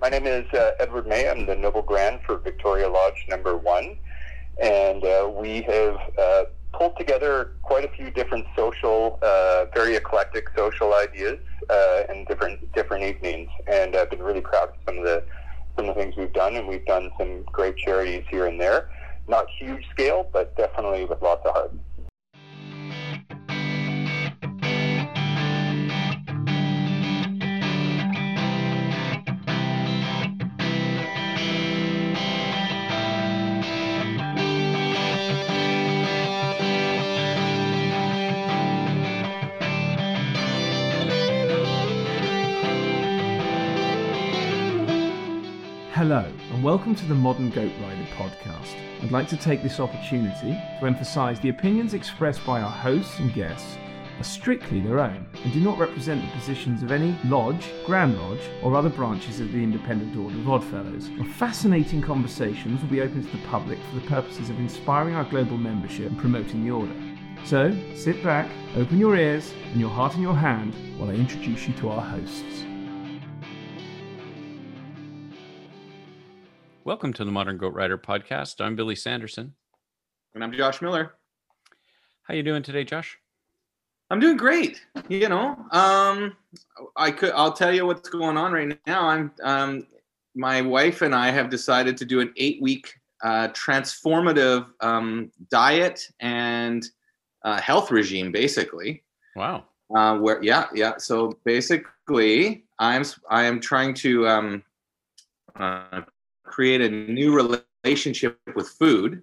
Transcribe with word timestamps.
my 0.00 0.08
name 0.08 0.26
is 0.26 0.44
uh, 0.52 0.72
Edward 0.78 1.06
May. 1.06 1.28
I'm 1.28 1.46
the 1.46 1.56
Noble 1.56 1.82
Grand 1.82 2.20
for 2.26 2.38
Victoria 2.38 2.88
Lodge 2.88 3.24
number 3.28 3.56
one. 3.56 3.96
And 4.62 5.04
uh, 5.04 5.30
we 5.34 5.62
have 5.62 5.96
uh, 6.18 6.44
pulled 6.72 6.98
together 6.98 7.52
quite 7.62 7.84
a 7.84 7.88
few 7.88 8.10
different 8.10 8.46
social, 8.56 9.18
uh, 9.22 9.66
very 9.74 9.96
eclectic 9.96 10.48
social 10.56 10.94
ideas 10.94 11.38
uh, 11.70 12.02
in 12.12 12.24
different 12.24 12.72
different 12.72 13.04
evenings. 13.04 13.48
And 13.66 13.96
I've 13.96 14.10
been 14.10 14.22
really 14.22 14.40
proud 14.40 14.68
of 14.68 14.74
some 14.86 14.98
of 14.98 15.04
the 15.04 15.24
some 15.76 15.88
of 15.88 15.94
the 15.94 16.02
things 16.02 16.14
we've 16.16 16.32
done. 16.32 16.56
And 16.56 16.68
we've 16.68 16.86
done 16.86 17.10
some 17.18 17.44
great 17.44 17.76
charities 17.76 18.24
here 18.30 18.46
and 18.46 18.60
there. 18.60 18.88
Not 19.28 19.46
huge 19.58 19.84
scale, 19.90 20.28
but 20.32 20.56
definitely 20.56 21.04
with 21.04 21.20
lots 21.22 21.44
of 21.46 21.52
heart. 21.52 21.72
Welcome 46.66 46.96
to 46.96 47.06
the 47.06 47.14
Modern 47.14 47.48
Goat 47.48 47.70
Rider 47.80 48.06
podcast. 48.16 48.74
I'd 49.00 49.12
like 49.12 49.28
to 49.28 49.36
take 49.36 49.62
this 49.62 49.78
opportunity 49.78 50.50
to 50.50 50.84
emphasise 50.84 51.38
the 51.38 51.50
opinions 51.50 51.94
expressed 51.94 52.44
by 52.44 52.60
our 52.60 52.68
hosts 52.68 53.20
and 53.20 53.32
guests 53.32 53.76
are 54.18 54.24
strictly 54.24 54.80
their 54.80 54.98
own 54.98 55.24
and 55.44 55.52
do 55.52 55.60
not 55.60 55.78
represent 55.78 56.20
the 56.20 56.40
positions 56.40 56.82
of 56.82 56.90
any 56.90 57.16
lodge, 57.26 57.70
Grand 57.84 58.18
Lodge, 58.18 58.40
or 58.64 58.74
other 58.74 58.88
branches 58.88 59.38
of 59.38 59.52
the 59.52 59.62
Independent 59.62 60.16
Order 60.16 60.36
of 60.36 60.50
Oddfellows. 60.50 61.08
Our 61.20 61.28
fascinating 61.34 62.02
conversations 62.02 62.82
will 62.82 62.90
be 62.90 63.00
open 63.00 63.24
to 63.24 63.36
the 63.36 63.46
public 63.46 63.78
for 63.88 64.00
the 64.00 64.08
purposes 64.08 64.50
of 64.50 64.58
inspiring 64.58 65.14
our 65.14 65.22
global 65.22 65.58
membership 65.58 66.08
and 66.08 66.18
promoting 66.18 66.64
the 66.64 66.72
order. 66.72 66.96
So, 67.44 67.78
sit 67.94 68.24
back, 68.24 68.50
open 68.74 68.98
your 68.98 69.16
ears 69.16 69.52
and 69.70 69.80
your 69.80 69.90
heart 69.90 70.16
in 70.16 70.20
your 70.20 70.34
hand 70.34 70.74
while 70.98 71.10
I 71.10 71.14
introduce 71.14 71.68
you 71.68 71.74
to 71.74 71.90
our 71.90 72.02
hosts. 72.02 72.64
Welcome 76.86 77.12
to 77.14 77.24
the 77.24 77.32
Modern 77.32 77.58
Goat 77.58 77.74
Rider 77.74 77.98
podcast. 77.98 78.64
I'm 78.64 78.76
Billy 78.76 78.94
Sanderson. 78.94 79.52
And 80.36 80.44
I'm 80.44 80.52
Josh 80.52 80.80
Miller. 80.80 81.14
How 82.22 82.34
you 82.34 82.44
doing 82.44 82.62
today, 82.62 82.84
Josh? 82.84 83.18
I'm 84.08 84.20
doing 84.20 84.36
great. 84.36 84.80
You 85.08 85.28
know, 85.28 85.56
um, 85.72 86.36
I 86.94 87.10
could. 87.10 87.32
I'll 87.32 87.52
tell 87.52 87.74
you 87.74 87.86
what's 87.86 88.08
going 88.08 88.36
on 88.36 88.52
right 88.52 88.78
now. 88.86 89.08
I'm. 89.08 89.32
Um, 89.42 89.88
my 90.36 90.62
wife 90.62 91.02
and 91.02 91.12
I 91.12 91.32
have 91.32 91.50
decided 91.50 91.96
to 91.96 92.04
do 92.04 92.20
an 92.20 92.32
eight-week 92.36 92.94
uh, 93.24 93.48
transformative 93.48 94.68
um, 94.78 95.32
diet 95.50 96.08
and 96.20 96.88
uh, 97.44 97.60
health 97.60 97.90
regime, 97.90 98.30
basically. 98.30 99.02
Wow. 99.34 99.64
Uh, 99.92 100.18
where? 100.18 100.40
Yeah, 100.40 100.68
yeah. 100.72 100.98
So 100.98 101.36
basically, 101.44 102.64
I'm. 102.78 103.02
I 103.28 103.42
am 103.42 103.58
trying 103.58 103.92
to 103.94 104.28
um, 104.28 104.62
uh, 105.56 106.02
create 106.46 106.80
a 106.80 106.88
new 106.88 107.34
relationship 107.84 108.38
with 108.54 108.68
food. 108.68 109.22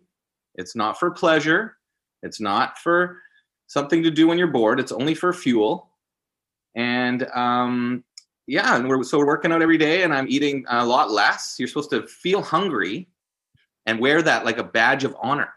It's 0.56 0.76
not 0.76 1.00
for 1.00 1.12
pleasure. 1.12 1.78
It's 2.22 2.40
not 2.40 2.78
for 2.78 3.20
something 3.68 4.04
to 4.04 4.12
do 4.12 4.28
when 4.28 4.38
you're 4.38 4.48
bored. 4.48 4.80
It's 4.80 4.92
only 4.92 5.16
for 5.16 5.34
fuel. 5.34 5.90
And 6.76 7.28
um, 7.34 8.04
yeah, 8.48 8.76
and 8.76 8.88
we're 8.88 9.04
so 9.04 9.18
we're 9.18 9.28
working 9.28 9.52
out 9.52 9.62
every 9.62 9.78
day, 9.78 10.04
and 10.04 10.14
I'm 10.14 10.28
eating 10.28 10.66
a 10.70 10.86
lot 10.86 11.12
less. 11.12 11.56
You're 11.58 11.68
supposed 11.68 11.92
to 11.92 12.08
feel 12.08 12.42
hungry 12.42 13.08
and 13.86 14.00
wear 14.00 14.22
that 14.22 14.46
like 14.46 14.58
a 14.58 14.64
badge 14.64 15.04
of 15.04 15.16
honor. 15.22 15.54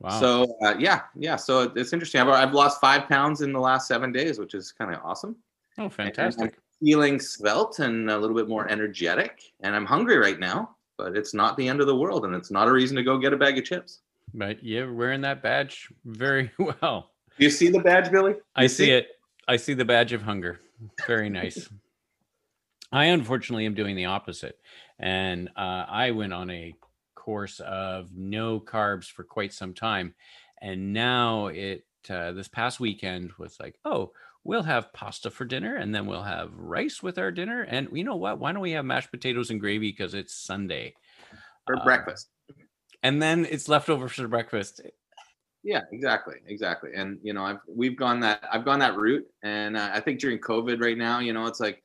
Wow. 0.00 0.20
So 0.20 0.56
uh, 0.62 0.74
yeah, 0.78 1.02
yeah. 1.14 1.36
So 1.36 1.72
it's 1.76 1.92
interesting. 1.92 2.20
I've, 2.20 2.28
I've 2.28 2.54
lost 2.54 2.80
five 2.80 3.08
pounds 3.08 3.42
in 3.42 3.52
the 3.52 3.60
last 3.60 3.86
seven 3.86 4.12
days, 4.12 4.38
which 4.38 4.54
is 4.54 4.72
kind 4.72 4.92
of 4.92 5.00
awesome. 5.04 5.36
Oh, 5.78 5.88
fantastic! 5.88 6.58
Feeling 6.82 7.20
svelte 7.20 7.80
and 7.80 8.10
a 8.10 8.18
little 8.18 8.36
bit 8.36 8.48
more 8.48 8.68
energetic. 8.68 9.52
And 9.60 9.74
I'm 9.74 9.86
hungry 9.86 10.16
right 10.16 10.38
now, 10.38 10.76
but 10.96 11.16
it's 11.16 11.34
not 11.34 11.56
the 11.56 11.68
end 11.68 11.80
of 11.80 11.86
the 11.86 11.96
world, 11.96 12.24
and 12.24 12.34
it's 12.34 12.50
not 12.50 12.68
a 12.68 12.72
reason 12.72 12.96
to 12.96 13.02
go 13.02 13.18
get 13.18 13.32
a 13.32 13.36
bag 13.36 13.58
of 13.58 13.64
chips. 13.64 14.00
But 14.32 14.62
you're 14.62 14.92
wearing 14.92 15.20
that 15.22 15.42
badge 15.42 15.88
very 16.04 16.50
well. 16.58 17.10
Do 17.38 17.44
you 17.44 17.50
see 17.50 17.68
the 17.68 17.80
badge, 17.80 18.10
Billy? 18.10 18.34
I 18.56 18.66
see, 18.66 18.86
see 18.86 18.90
it. 18.92 19.08
I 19.48 19.56
see 19.56 19.74
the 19.74 19.84
badge 19.84 20.12
of 20.12 20.22
hunger. 20.22 20.60
Very 21.06 21.28
nice. 21.28 21.68
I 22.92 23.06
unfortunately 23.06 23.66
am 23.66 23.74
doing 23.74 23.94
the 23.94 24.06
opposite, 24.06 24.58
and 24.98 25.48
uh, 25.56 25.86
I 25.88 26.10
went 26.10 26.32
on 26.32 26.50
a 26.50 26.74
course 27.14 27.60
of 27.60 28.10
no 28.16 28.58
carbs 28.58 29.04
for 29.04 29.22
quite 29.22 29.52
some 29.52 29.74
time, 29.74 30.14
and 30.60 30.92
now 30.92 31.46
it 31.46 31.84
uh, 32.08 32.32
this 32.32 32.48
past 32.48 32.80
weekend 32.80 33.32
was 33.38 33.58
like, 33.60 33.76
oh, 33.84 34.12
we'll 34.44 34.62
have 34.62 34.92
pasta 34.92 35.30
for 35.30 35.44
dinner 35.44 35.76
and 35.76 35.94
then 35.94 36.06
we'll 36.06 36.22
have 36.22 36.50
rice 36.56 37.02
with 37.02 37.18
our 37.18 37.30
dinner. 37.30 37.62
And 37.62 37.88
you 37.92 38.04
know 38.04 38.16
what? 38.16 38.38
Why 38.38 38.52
don't 38.52 38.62
we 38.62 38.72
have 38.72 38.84
mashed 38.84 39.10
potatoes 39.10 39.50
and 39.50 39.60
gravy 39.60 39.90
because 39.90 40.14
it's 40.14 40.34
Sunday 40.34 40.94
for 41.66 41.76
uh, 41.76 41.84
breakfast? 41.84 42.28
And 43.02 43.20
then 43.20 43.46
it's 43.50 43.68
leftovers 43.68 44.12
for 44.12 44.28
breakfast. 44.28 44.80
Yeah, 45.62 45.82
exactly, 45.92 46.36
exactly. 46.46 46.90
And 46.94 47.18
you 47.22 47.34
know, 47.34 47.44
I've 47.44 47.60
we've 47.68 47.96
gone 47.96 48.20
that 48.20 48.42
I've 48.50 48.64
gone 48.64 48.78
that 48.78 48.96
route, 48.96 49.26
and 49.42 49.76
uh, 49.76 49.90
I 49.92 50.00
think 50.00 50.18
during 50.18 50.38
COVID 50.38 50.80
right 50.80 50.96
now, 50.96 51.18
you 51.18 51.34
know, 51.34 51.46
it's 51.46 51.60
like 51.60 51.82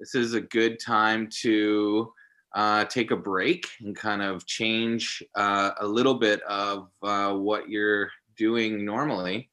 this 0.00 0.16
is 0.16 0.34
a 0.34 0.40
good 0.40 0.80
time 0.80 1.28
to 1.42 2.12
uh, 2.54 2.84
take 2.86 3.12
a 3.12 3.16
break 3.16 3.68
and 3.80 3.94
kind 3.94 4.22
of 4.22 4.44
change 4.46 5.22
uh, 5.36 5.70
a 5.80 5.86
little 5.86 6.14
bit 6.14 6.42
of 6.42 6.88
uh, 7.02 7.32
what 7.32 7.68
you're 7.68 8.10
doing 8.36 8.84
normally 8.84 9.51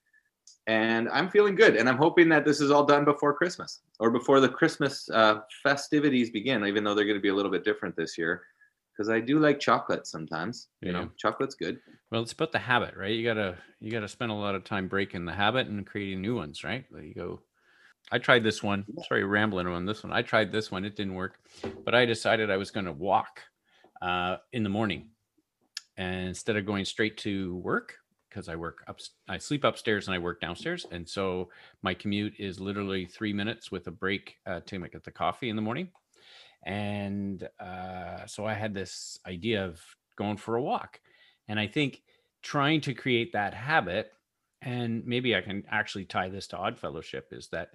and 0.70 1.10
I'm 1.10 1.30
feeling 1.32 1.56
good. 1.56 1.76
And 1.76 1.90
I'm 1.90 1.98
hoping 1.98 2.30
that 2.30 2.46
this 2.46 2.62
is 2.62 2.70
all 2.70 2.86
done 2.86 3.04
before 3.04 3.34
Christmas 3.34 3.80
or 4.00 4.12
before 4.12 4.40
the 4.40 4.48
Christmas 4.48 5.10
uh, 5.10 5.40
festivities 5.64 6.30
begin, 6.30 6.64
even 6.64 6.84
though 6.84 6.94
they're 6.94 7.06
going 7.06 7.18
to 7.18 7.22
be 7.22 7.30
a 7.30 7.34
little 7.34 7.52
bit 7.52 7.64
different 7.64 7.96
this 7.96 8.20
year. 8.20 8.44
Because 8.96 9.10
I 9.10 9.20
do 9.20 9.40
like 9.40 9.60
chocolate 9.60 10.06
sometimes. 10.06 10.68
You 10.82 10.92
yeah. 10.92 11.00
know, 11.00 11.10
chocolate's 11.18 11.56
good. 11.56 11.80
Well, 12.12 12.22
it's 12.22 12.34
about 12.34 12.52
the 12.52 12.60
habit, 12.60 12.96
right? 12.96 13.12
You 13.12 13.24
gotta 13.24 13.56
you 13.80 13.92
gotta 13.92 14.10
spend 14.10 14.30
a 14.30 14.36
lot 14.36 14.56
of 14.56 14.64
time 14.64 14.88
breaking 14.88 15.26
the 15.26 15.34
habit 15.34 15.68
and 15.68 15.88
creating 15.88 16.22
new 16.22 16.36
ones, 16.36 16.64
right? 16.64 16.86
There 16.92 17.02
you 17.02 17.16
go. 17.16 17.40
I 18.12 18.20
tried 18.20 18.44
this 18.44 18.62
one. 18.62 18.86
Sorry, 19.08 19.24
rambling 19.24 19.68
on 19.68 19.86
this 19.86 20.04
one. 20.04 20.12
I 20.12 20.22
tried 20.22 20.52
this 20.52 20.70
one. 20.70 20.84
It 20.84 20.96
didn't 20.96 21.16
work, 21.16 21.40
but 21.86 21.96
I 21.96 22.06
decided 22.06 22.52
I 22.52 22.58
was 22.58 22.72
going 22.72 22.88
to 22.88 22.92
walk 22.92 23.42
uh, 24.02 24.38
in 24.52 24.64
the 24.64 24.70
morning, 24.70 25.10
and 25.96 26.28
instead 26.28 26.58
of 26.58 26.66
going 26.66 26.84
straight 26.84 27.18
to 27.20 27.56
work, 27.56 27.96
because 28.30 28.50
I 28.50 28.56
work 28.56 28.84
up, 28.88 29.00
I 29.28 29.38
sleep 29.38 29.64
upstairs 29.64 30.08
and 30.08 30.16
I 30.16 30.20
work 30.20 30.40
downstairs, 30.40 30.86
and 30.92 31.08
so 31.08 31.50
my 31.82 31.94
commute 31.94 32.34
is 32.40 32.60
literally 32.60 33.06
three 33.06 33.34
minutes 33.34 33.72
with 33.72 33.88
a 33.88 33.92
break 33.92 34.38
uh, 34.46 34.62
to 34.66 34.80
make 34.80 34.94
get 34.94 35.04
the 35.04 35.12
coffee 35.12 35.50
in 35.50 35.56
the 35.56 35.62
morning, 35.62 35.90
and 36.64 37.48
uh, 37.60 38.26
so 38.26 38.46
I 38.46 38.54
had 38.54 38.74
this 38.74 39.20
idea 39.26 39.66
of 39.66 39.82
going 40.18 40.38
for 40.38 40.56
a 40.56 40.62
walk, 40.62 41.00
and 41.48 41.60
I 41.60 41.68
think 41.68 42.02
trying 42.42 42.82
to 42.82 42.94
create 42.94 43.34
that 43.34 43.54
habit, 43.54 44.12
and 44.62 45.06
maybe 45.06 45.36
I 45.36 45.42
can 45.42 45.64
actually 45.70 46.06
tie 46.06 46.30
this 46.30 46.48
to 46.48 46.58
Odd 46.58 46.80
Fellowship 46.80 47.30
is 47.32 47.48
that, 47.50 47.70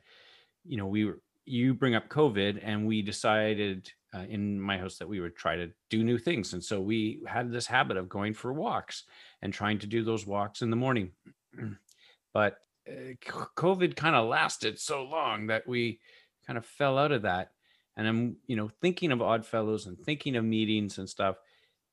you 0.64 0.76
know, 0.76 0.86
we 0.86 1.04
were 1.04 1.20
you 1.44 1.74
bring 1.74 1.94
up 1.94 2.08
COVID, 2.08 2.60
and 2.62 2.86
we 2.86 3.02
decided 3.02 3.90
uh, 4.14 4.24
in 4.28 4.60
my 4.60 4.78
house 4.78 4.96
that 4.98 5.08
we 5.08 5.20
would 5.20 5.36
try 5.36 5.56
to 5.56 5.70
do 5.90 6.04
new 6.04 6.18
things. 6.18 6.52
And 6.52 6.62
so 6.62 6.80
we 6.80 7.22
had 7.26 7.50
this 7.50 7.66
habit 7.66 7.96
of 7.96 8.08
going 8.08 8.34
for 8.34 8.52
walks 8.52 9.04
and 9.42 9.52
trying 9.52 9.78
to 9.80 9.86
do 9.86 10.04
those 10.04 10.26
walks 10.26 10.62
in 10.62 10.70
the 10.70 10.76
morning. 10.76 11.10
but 12.32 12.58
uh, 12.88 13.14
COVID 13.24 13.96
kind 13.96 14.14
of 14.14 14.28
lasted 14.28 14.78
so 14.78 15.04
long 15.04 15.48
that 15.48 15.66
we 15.66 16.00
kind 16.46 16.56
of 16.56 16.64
fell 16.64 16.98
out 16.98 17.12
of 17.12 17.22
that. 17.22 17.50
And 17.96 18.06
I'm, 18.06 18.36
you 18.46 18.56
know, 18.56 18.70
thinking 18.80 19.12
of 19.12 19.22
Odd 19.22 19.46
Fellows 19.46 19.86
and 19.86 19.98
thinking 19.98 20.36
of 20.36 20.44
meetings 20.44 20.98
and 20.98 21.08
stuff. 21.08 21.36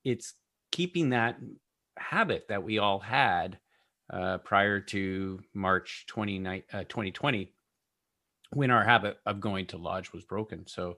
It's 0.03 0.33
keeping 0.71 1.09
that 1.09 1.37
habit 1.97 2.45
that 2.49 2.63
we 2.63 2.79
all 2.79 2.99
had 2.99 3.59
uh, 4.11 4.39
prior 4.39 4.79
to 4.79 5.39
March 5.53 6.05
20, 6.07 6.63
uh, 6.73 6.83
2020 6.89 7.53
when 8.53 8.71
our 8.71 8.83
habit 8.83 9.17
of 9.25 9.39
going 9.39 9.65
to 9.67 9.77
lodge 9.77 10.11
was 10.11 10.25
broken. 10.25 10.67
So 10.67 10.97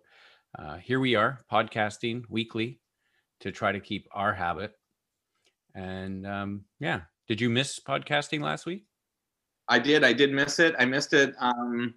uh, 0.57 0.77
here 0.77 0.99
we 0.99 1.15
are 1.15 1.39
podcasting 1.51 2.23
weekly 2.29 2.79
to 3.41 3.51
try 3.51 3.71
to 3.71 3.79
keep 3.79 4.07
our 4.11 4.33
habit. 4.33 4.73
And 5.75 6.25
um, 6.25 6.65
yeah, 6.79 7.01
did 7.27 7.41
you 7.41 7.49
miss 7.49 7.79
podcasting 7.79 8.41
last 8.41 8.65
week? 8.65 8.85
I 9.67 9.79
did. 9.79 10.03
I 10.03 10.13
did 10.13 10.31
miss 10.31 10.59
it. 10.59 10.75
I 10.77 10.85
missed 10.85 11.13
it. 11.13 11.33
Um, 11.39 11.93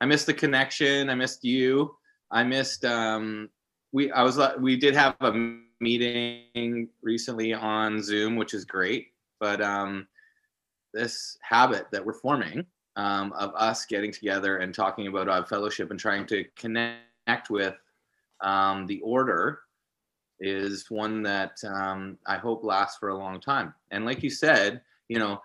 I 0.00 0.06
missed 0.06 0.26
the 0.26 0.34
connection. 0.34 1.08
I 1.08 1.14
missed 1.14 1.44
you. 1.44 1.96
I 2.30 2.44
missed. 2.44 2.84
Um, 2.84 3.48
we. 3.92 4.10
I 4.12 4.22
was. 4.22 4.38
We 4.60 4.76
did 4.76 4.94
have 4.94 5.16
a 5.20 5.32
meeting 5.80 6.88
recently 7.02 7.54
on 7.54 8.02
Zoom, 8.02 8.36
which 8.36 8.54
is 8.54 8.64
great. 8.64 9.08
But 9.40 9.60
um, 9.60 10.06
this 10.92 11.38
habit 11.42 11.86
that 11.92 12.04
we're 12.04 12.14
forming 12.14 12.66
um, 12.96 13.32
of 13.32 13.52
us 13.54 13.84
getting 13.84 14.10
together 14.10 14.58
and 14.58 14.74
talking 14.74 15.06
about 15.06 15.28
our 15.28 15.44
fellowship 15.46 15.90
and 15.90 16.00
trying 16.00 16.26
to 16.26 16.44
connect 16.56 17.50
with 17.50 17.74
um, 18.40 18.86
the 18.86 19.00
order 19.00 19.60
is 20.40 20.90
one 20.90 21.22
that 21.22 21.58
um, 21.64 22.18
I 22.26 22.36
hope 22.36 22.64
lasts 22.64 22.98
for 22.98 23.10
a 23.10 23.16
long 23.16 23.40
time. 23.40 23.72
And 23.90 24.04
like 24.04 24.22
you 24.22 24.30
said, 24.30 24.80
you 25.08 25.18
know, 25.18 25.40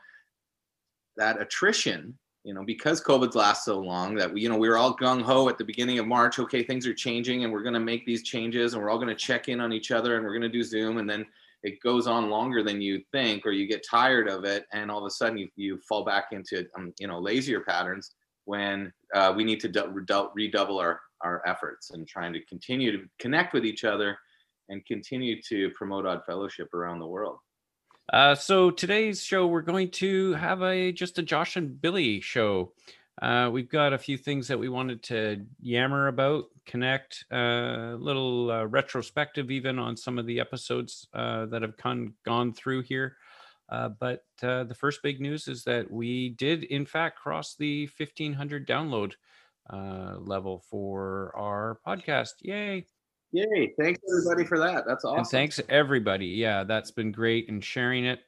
that 1.17 1.41
attrition, 1.41 2.17
you 2.43 2.53
know, 2.53 2.63
because 2.63 3.01
COVID's 3.01 3.35
last 3.35 3.63
so 3.65 3.79
long 3.79 4.15
that 4.15 4.33
we, 4.33 4.41
you 4.41 4.49
know, 4.49 4.57
we 4.57 4.67
were 4.67 4.77
all 4.77 4.95
gung 4.95 5.21
ho 5.21 5.47
at 5.47 5.57
the 5.57 5.63
beginning 5.63 5.99
of 5.99 6.07
March. 6.07 6.39
Okay, 6.39 6.63
things 6.63 6.87
are 6.87 6.93
changing, 6.93 7.43
and 7.43 7.53
we're 7.53 7.63
going 7.63 7.73
to 7.73 7.79
make 7.79 8.05
these 8.05 8.23
changes, 8.23 8.73
and 8.73 8.81
we're 8.81 8.89
all 8.89 8.97
going 8.97 9.07
to 9.07 9.15
check 9.15 9.47
in 9.47 9.61
on 9.61 9.71
each 9.71 9.91
other, 9.91 10.15
and 10.15 10.25
we're 10.25 10.31
going 10.31 10.41
to 10.41 10.49
do 10.49 10.63
Zoom, 10.63 10.97
and 10.97 11.09
then 11.09 11.25
it 11.63 11.79
goes 11.81 12.07
on 12.07 12.29
longer 12.29 12.63
than 12.63 12.81
you 12.81 13.01
think, 13.11 13.45
or 13.45 13.51
you 13.51 13.67
get 13.67 13.85
tired 13.87 14.27
of 14.27 14.43
it, 14.45 14.65
and 14.73 14.89
all 14.89 14.99
of 14.99 15.05
a 15.05 15.11
sudden 15.11 15.37
you, 15.37 15.47
you 15.55 15.79
fall 15.87 16.03
back 16.03 16.25
into, 16.31 16.65
um, 16.77 16.93
you 16.99 17.07
know, 17.07 17.19
lazier 17.19 17.61
patterns 17.61 18.15
when 18.45 18.91
uh, 19.13 19.33
we 19.35 19.43
need 19.43 19.59
to 19.59 19.69
redouble 20.33 20.79
our 20.79 20.99
our 21.23 21.41
efforts 21.45 21.91
and 21.91 22.07
trying 22.07 22.33
to 22.33 22.43
continue 22.45 22.91
to 22.91 23.07
connect 23.19 23.53
with 23.53 23.65
each 23.65 23.83
other 23.83 24.17
and 24.69 24.85
continue 24.85 25.41
to 25.41 25.69
promote 25.71 26.05
odd 26.05 26.21
fellowship 26.25 26.73
around 26.73 26.99
the 26.99 27.05
world. 27.05 27.37
Uh, 28.11 28.35
so 28.35 28.71
today's 28.71 29.23
show, 29.23 29.47
we're 29.47 29.61
going 29.61 29.89
to 29.89 30.33
have 30.33 30.61
a 30.63 30.91
just 30.91 31.19
a 31.19 31.23
Josh 31.23 31.55
and 31.55 31.79
Billy 31.79 32.19
show. 32.21 32.73
Uh, 33.21 33.49
we've 33.51 33.69
got 33.69 33.93
a 33.93 33.97
few 33.97 34.17
things 34.17 34.47
that 34.47 34.57
we 34.57 34.69
wanted 34.69 35.03
to 35.03 35.45
yammer 35.59 36.07
about, 36.07 36.45
connect, 36.65 37.25
a 37.31 37.37
uh, 37.37 37.95
little 37.97 38.51
uh, 38.51 38.65
retrospective 38.65 39.51
even 39.51 39.77
on 39.77 39.97
some 39.97 40.17
of 40.17 40.25
the 40.25 40.39
episodes 40.39 41.07
uh, 41.13 41.45
that 41.47 41.61
have 41.61 41.77
con- 41.77 42.13
gone 42.25 42.53
through 42.53 42.81
here. 42.81 43.17
Uh, 43.69 43.89
but 43.89 44.23
uh, 44.43 44.63
the 44.63 44.75
first 44.75 45.01
big 45.03 45.21
news 45.21 45.47
is 45.47 45.63
that 45.63 45.89
we 45.89 46.29
did, 46.29 46.63
in 46.63 46.85
fact, 46.85 47.17
cross 47.19 47.55
the 47.55 47.87
1500 47.97 48.67
download 48.67 49.13
level 49.71 50.63
for 50.69 51.33
our 51.35 51.79
podcast. 51.85 52.33
Yay! 52.41 52.85
Yay. 53.31 53.73
Thanks 53.79 54.01
everybody 54.09 54.45
for 54.45 54.59
that. 54.59 54.83
That's 54.85 55.05
awesome. 55.05 55.19
And 55.19 55.27
thanks 55.27 55.61
everybody. 55.69 56.27
Yeah, 56.27 56.63
that's 56.65 56.91
been 56.91 57.11
great 57.11 57.47
and 57.49 57.63
sharing 57.63 58.05
it. 58.05 58.19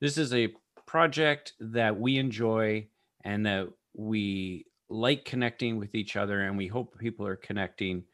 This 0.00 0.18
is 0.18 0.34
a 0.34 0.52
project 0.86 1.52
that 1.60 1.98
we 1.98 2.18
enjoy 2.18 2.88
and 3.24 3.46
that 3.46 3.68
we 3.98 4.64
like 4.88 5.24
connecting 5.24 5.76
with 5.76 5.94
each 5.94 6.16
other 6.16 6.42
and 6.42 6.56
we 6.56 6.68
hope 6.68 6.96
people 6.98 7.26
are 7.26 7.36
connecting 7.36 8.04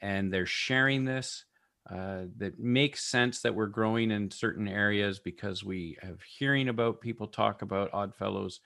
and 0.00 0.32
they're 0.32 0.46
sharing 0.46 1.04
this 1.04 1.44
uh, 1.90 2.22
that 2.38 2.58
makes 2.60 3.04
sense 3.04 3.42
that 3.42 3.54
we're 3.54 3.66
growing 3.66 4.12
in 4.12 4.30
certain 4.30 4.68
areas 4.68 5.18
because 5.18 5.64
we 5.64 5.98
have 6.00 6.22
hearing 6.22 6.68
about 6.68 7.00
people 7.00 7.26
talk 7.26 7.62
about 7.62 7.90
odd 7.92 8.14
fellows 8.14 8.60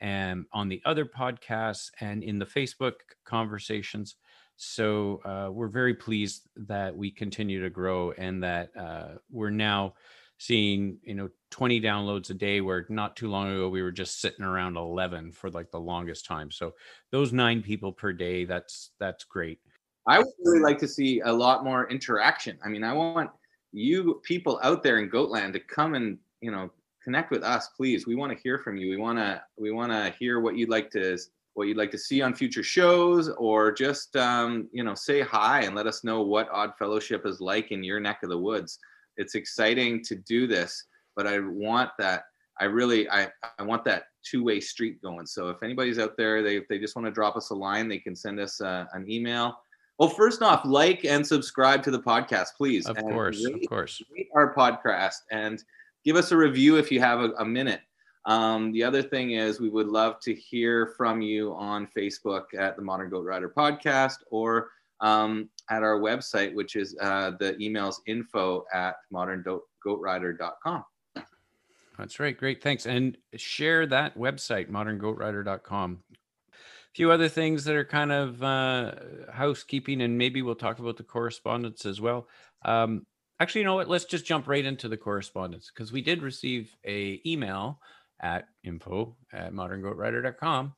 and 0.00 0.46
on 0.52 0.68
the 0.70 0.80
other 0.86 1.04
podcasts 1.04 1.90
and 2.00 2.24
in 2.24 2.38
the 2.38 2.46
facebook 2.46 2.94
conversations. 3.24 4.16
So 4.56 5.20
uh, 5.24 5.50
we're 5.52 5.68
very 5.68 5.94
pleased 5.94 6.48
that 6.56 6.96
we 6.96 7.10
continue 7.10 7.62
to 7.62 7.70
grow 7.70 8.12
and 8.12 8.42
that 8.42 8.70
uh, 8.76 9.18
we're 9.30 9.50
now 9.50 9.94
seeing 10.42 10.98
you 11.04 11.14
know 11.14 11.28
20 11.50 11.80
downloads 11.80 12.30
a 12.30 12.34
day 12.34 12.60
where 12.60 12.84
not 12.88 13.14
too 13.14 13.28
long 13.28 13.48
ago 13.48 13.68
we 13.68 13.80
were 13.80 13.92
just 13.92 14.20
sitting 14.20 14.44
around 14.44 14.76
11 14.76 15.30
for 15.30 15.50
like 15.50 15.70
the 15.70 15.78
longest 15.78 16.26
time. 16.26 16.50
So 16.50 16.72
those 17.12 17.32
nine 17.32 17.62
people 17.62 17.92
per 17.92 18.12
day 18.12 18.44
that's 18.44 18.90
that's 18.98 19.22
great. 19.22 19.60
I 20.08 20.18
would 20.18 20.26
really 20.44 20.58
like 20.58 20.78
to 20.78 20.88
see 20.88 21.20
a 21.20 21.32
lot 21.32 21.62
more 21.62 21.88
interaction. 21.88 22.58
I 22.64 22.68
mean 22.68 22.82
i 22.82 22.92
want 22.92 23.30
you 23.72 24.20
people 24.24 24.58
out 24.64 24.82
there 24.82 24.98
in 24.98 25.08
goatland 25.08 25.52
to 25.52 25.60
come 25.60 25.94
and 25.94 26.18
you 26.40 26.50
know 26.50 26.70
connect 27.04 27.30
with 27.30 27.44
us 27.44 27.68
please. 27.76 28.06
We 28.06 28.16
want 28.16 28.32
to 28.32 28.42
hear 28.42 28.58
from 28.58 28.76
you. 28.76 28.88
We 28.90 28.96
want 28.96 29.18
to 29.18 29.40
we 29.56 29.70
want 29.70 29.92
to 29.92 30.12
hear 30.18 30.40
what 30.40 30.56
you'd 30.56 30.70
like 30.70 30.90
to 30.90 31.18
what 31.54 31.68
you'd 31.68 31.76
like 31.76 31.92
to 31.92 31.98
see 31.98 32.20
on 32.20 32.34
future 32.34 32.64
shows, 32.64 33.28
or 33.28 33.70
just 33.70 34.16
um, 34.16 34.68
you 34.72 34.82
know 34.82 34.94
say 34.94 35.20
hi 35.20 35.60
and 35.60 35.76
let 35.76 35.86
us 35.86 36.02
know 36.02 36.22
what 36.22 36.48
Odd 36.50 36.72
Fellowship 36.80 37.26
is 37.26 37.40
like 37.40 37.70
in 37.70 37.84
your 37.84 38.00
neck 38.00 38.24
of 38.24 38.30
the 38.30 38.38
woods. 38.38 38.80
It's 39.22 39.34
exciting 39.34 40.02
to 40.04 40.16
do 40.16 40.46
this, 40.46 40.84
but 41.16 41.26
I 41.26 41.38
want 41.38 41.90
that. 41.98 42.24
I 42.60 42.64
really 42.64 43.08
I, 43.08 43.28
I 43.58 43.62
want 43.62 43.84
that 43.84 44.04
two-way 44.22 44.60
street 44.60 45.00
going. 45.00 45.26
So 45.26 45.48
if 45.48 45.62
anybody's 45.62 45.98
out 45.98 46.16
there, 46.18 46.42
they 46.42 46.56
if 46.56 46.68
they 46.68 46.78
just 46.78 46.94
want 46.96 47.06
to 47.06 47.12
drop 47.12 47.36
us 47.36 47.50
a 47.50 47.54
line, 47.54 47.88
they 47.88 47.98
can 47.98 48.14
send 48.14 48.38
us 48.38 48.60
uh, 48.60 48.84
an 48.92 49.10
email. 49.10 49.56
Well, 49.98 50.08
first 50.08 50.42
off, 50.42 50.64
like 50.64 51.04
and 51.04 51.26
subscribe 51.26 51.82
to 51.84 51.90
the 51.90 52.00
podcast, 52.00 52.48
please. 52.56 52.86
Of 52.86 52.98
and 52.98 53.08
course, 53.10 53.44
rate, 53.44 53.62
of 53.62 53.68
course. 53.68 54.02
Rate 54.10 54.28
our 54.34 54.54
podcast 54.54 55.22
and 55.30 55.62
give 56.04 56.16
us 56.16 56.32
a 56.32 56.36
review 56.36 56.76
if 56.76 56.90
you 56.90 57.00
have 57.00 57.20
a, 57.20 57.30
a 57.38 57.44
minute. 57.44 57.80
Um, 58.24 58.70
the 58.72 58.84
other 58.84 59.02
thing 59.02 59.32
is, 59.32 59.60
we 59.60 59.68
would 59.68 59.88
love 59.88 60.20
to 60.20 60.34
hear 60.34 60.94
from 60.96 61.22
you 61.22 61.54
on 61.54 61.88
Facebook 61.96 62.44
at 62.56 62.76
the 62.76 62.82
Modern 62.82 63.10
Goat 63.10 63.24
Rider 63.24 63.48
Podcast 63.48 64.18
or 64.30 64.70
um, 65.02 65.50
at 65.68 65.82
our 65.82 66.00
website, 66.00 66.54
which 66.54 66.76
is 66.76 66.96
uh, 67.00 67.32
the 67.38 67.54
emails 67.54 67.96
info 68.06 68.64
at 68.72 68.94
moderngoatrider.com. 69.12 70.84
That's 71.98 72.18
right. 72.18 72.36
Great. 72.36 72.62
Thanks. 72.62 72.86
And 72.86 73.18
share 73.36 73.86
that 73.86 74.16
website, 74.16 74.70
moderngoatrider.com. 74.70 76.02
A 76.12 76.94
few 76.94 77.10
other 77.10 77.28
things 77.28 77.64
that 77.64 77.76
are 77.76 77.84
kind 77.84 78.12
of 78.12 78.42
uh, 78.42 78.92
housekeeping, 79.32 80.02
and 80.02 80.16
maybe 80.16 80.42
we'll 80.42 80.54
talk 80.54 80.78
about 80.78 80.96
the 80.96 81.02
correspondence 81.02 81.84
as 81.84 82.00
well. 82.00 82.28
Um, 82.64 83.06
actually, 83.40 83.62
you 83.62 83.66
know 83.66 83.74
what? 83.74 83.88
Let's 83.88 84.04
just 84.04 84.26
jump 84.26 84.48
right 84.48 84.64
into 84.64 84.88
the 84.88 84.96
correspondence 84.96 85.70
because 85.72 85.92
we 85.92 86.02
did 86.02 86.22
receive 86.22 86.74
a 86.86 87.20
email 87.26 87.80
at 88.20 88.46
info 88.64 89.16
at 89.32 89.52
moderngoatrider.com. 89.52 90.74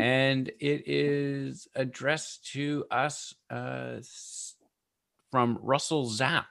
And 0.00 0.48
it 0.60 0.82
is 0.86 1.68
addressed 1.74 2.50
to 2.52 2.84
us 2.90 3.34
uh, 3.50 4.00
from 5.30 5.58
Russell 5.62 6.06
Zapp. 6.06 6.46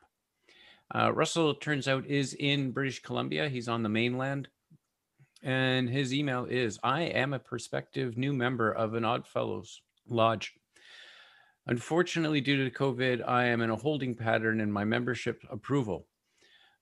Uh, 0.94 1.12
Russell, 1.14 1.56
turns 1.56 1.88
out, 1.88 2.06
is 2.06 2.34
in 2.34 2.72
British 2.72 3.02
Columbia. 3.02 3.50
He's 3.50 3.68
on 3.68 3.84
the 3.84 3.90
mainland. 3.90 4.48
And 5.44 5.90
his 5.90 6.14
email 6.14 6.46
is 6.46 6.80
I 6.84 7.04
am 7.04 7.34
a 7.34 7.40
prospective 7.40 8.18
new 8.18 8.34
member 8.34 8.72
of 8.72 8.94
an 8.94 9.06
Odd 9.06 9.28
Fellows 9.28 9.82
Lodge. 10.08 10.54
Unfortunately, 11.68 12.42
due 12.42 12.64
to 12.64 12.76
COVID, 12.76 13.28
I 13.28 13.46
am 13.46 13.62
in 13.62 13.70
a 13.70 13.76
holding 13.76 14.16
pattern 14.16 14.62
in 14.62 14.72
my 14.72 14.84
membership 14.84 15.44
approval. 15.50 16.08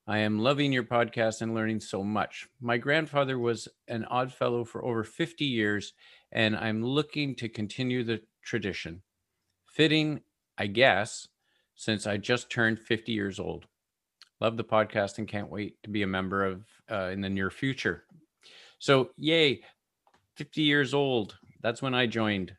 I 0.06 0.18
am 0.20 0.40
loving 0.40 0.74
your 0.74 0.84
podcast 0.84 1.42
and 1.42 1.56
learning 1.56 1.80
so 1.80 2.04
much. 2.04 2.50
My 2.60 2.78
grandfather 2.78 3.40
was 3.40 3.70
an 3.88 4.04
odd 4.06 4.34
fellow 4.34 4.66
for 4.66 4.84
over 4.84 5.06
50 5.06 5.46
years, 5.46 5.94
and 6.34 6.58
I'm 6.58 6.84
looking 6.84 7.36
to 7.36 7.48
continue 7.48 8.04
the 8.04 8.22
tradition. 8.42 9.02
Fitting, 9.66 10.20
I 10.58 10.68
guess, 10.68 11.30
since 11.76 12.06
I 12.06 12.18
just 12.18 12.50
turned 12.50 12.80
50 12.80 13.14
years 13.14 13.40
old. 13.40 13.66
Love 14.42 14.58
the 14.58 14.64
podcast 14.66 15.20
and 15.20 15.28
can't 15.28 15.50
wait 15.50 15.82
to 15.84 15.90
be 15.90 16.02
a 16.02 16.08
member 16.08 16.46
of 16.46 16.66
uh, 16.92 17.10
in 17.14 17.22
the 17.22 17.30
near 17.30 17.50
future. 17.50 18.04
So, 18.80 19.12
yay, 19.16 19.62
50 20.36 20.64
years 20.64 20.94
old. 20.94 21.38
That's 21.62 21.82
when 21.82 21.94
I 21.94 22.08
joined. 22.08 22.54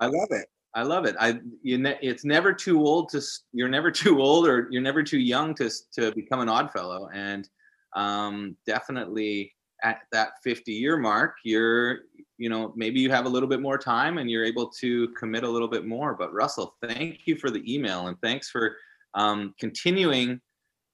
I 0.00 0.06
love 0.06 0.28
it. 0.32 0.48
I 0.74 0.82
love 0.82 1.04
it. 1.04 1.16
I 1.18 1.40
you 1.62 1.78
ne- 1.78 1.98
it's 2.00 2.24
never 2.24 2.52
too 2.52 2.80
old 2.80 3.08
to 3.10 3.22
you're 3.52 3.68
never 3.68 3.90
too 4.02 4.20
old 4.20 4.46
or 4.46 4.68
you're 4.70 4.82
never 4.82 5.02
too 5.02 5.18
young 5.18 5.54
to 5.56 5.70
to 5.94 6.12
become 6.12 6.40
an 6.40 6.48
odd 6.48 6.72
fellow 6.72 7.08
and 7.12 7.48
um, 7.96 8.56
definitely 8.66 9.52
at 9.82 10.00
that 10.12 10.32
50 10.44 10.72
year 10.72 10.96
mark 10.96 11.36
you're 11.42 12.00
you 12.36 12.48
know 12.50 12.72
maybe 12.76 13.00
you 13.00 13.10
have 13.10 13.24
a 13.24 13.28
little 13.28 13.48
bit 13.48 13.62
more 13.62 13.78
time 13.78 14.18
and 14.18 14.30
you're 14.30 14.44
able 14.44 14.68
to 14.68 15.08
commit 15.18 15.42
a 15.42 15.48
little 15.48 15.68
bit 15.68 15.86
more 15.86 16.14
but 16.14 16.32
russell 16.34 16.76
thank 16.82 17.20
you 17.26 17.34
for 17.34 17.50
the 17.50 17.62
email 17.72 18.08
and 18.08 18.16
thanks 18.20 18.50
for 18.50 18.76
um, 19.14 19.54
continuing 19.58 20.38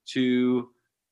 to 0.07 0.69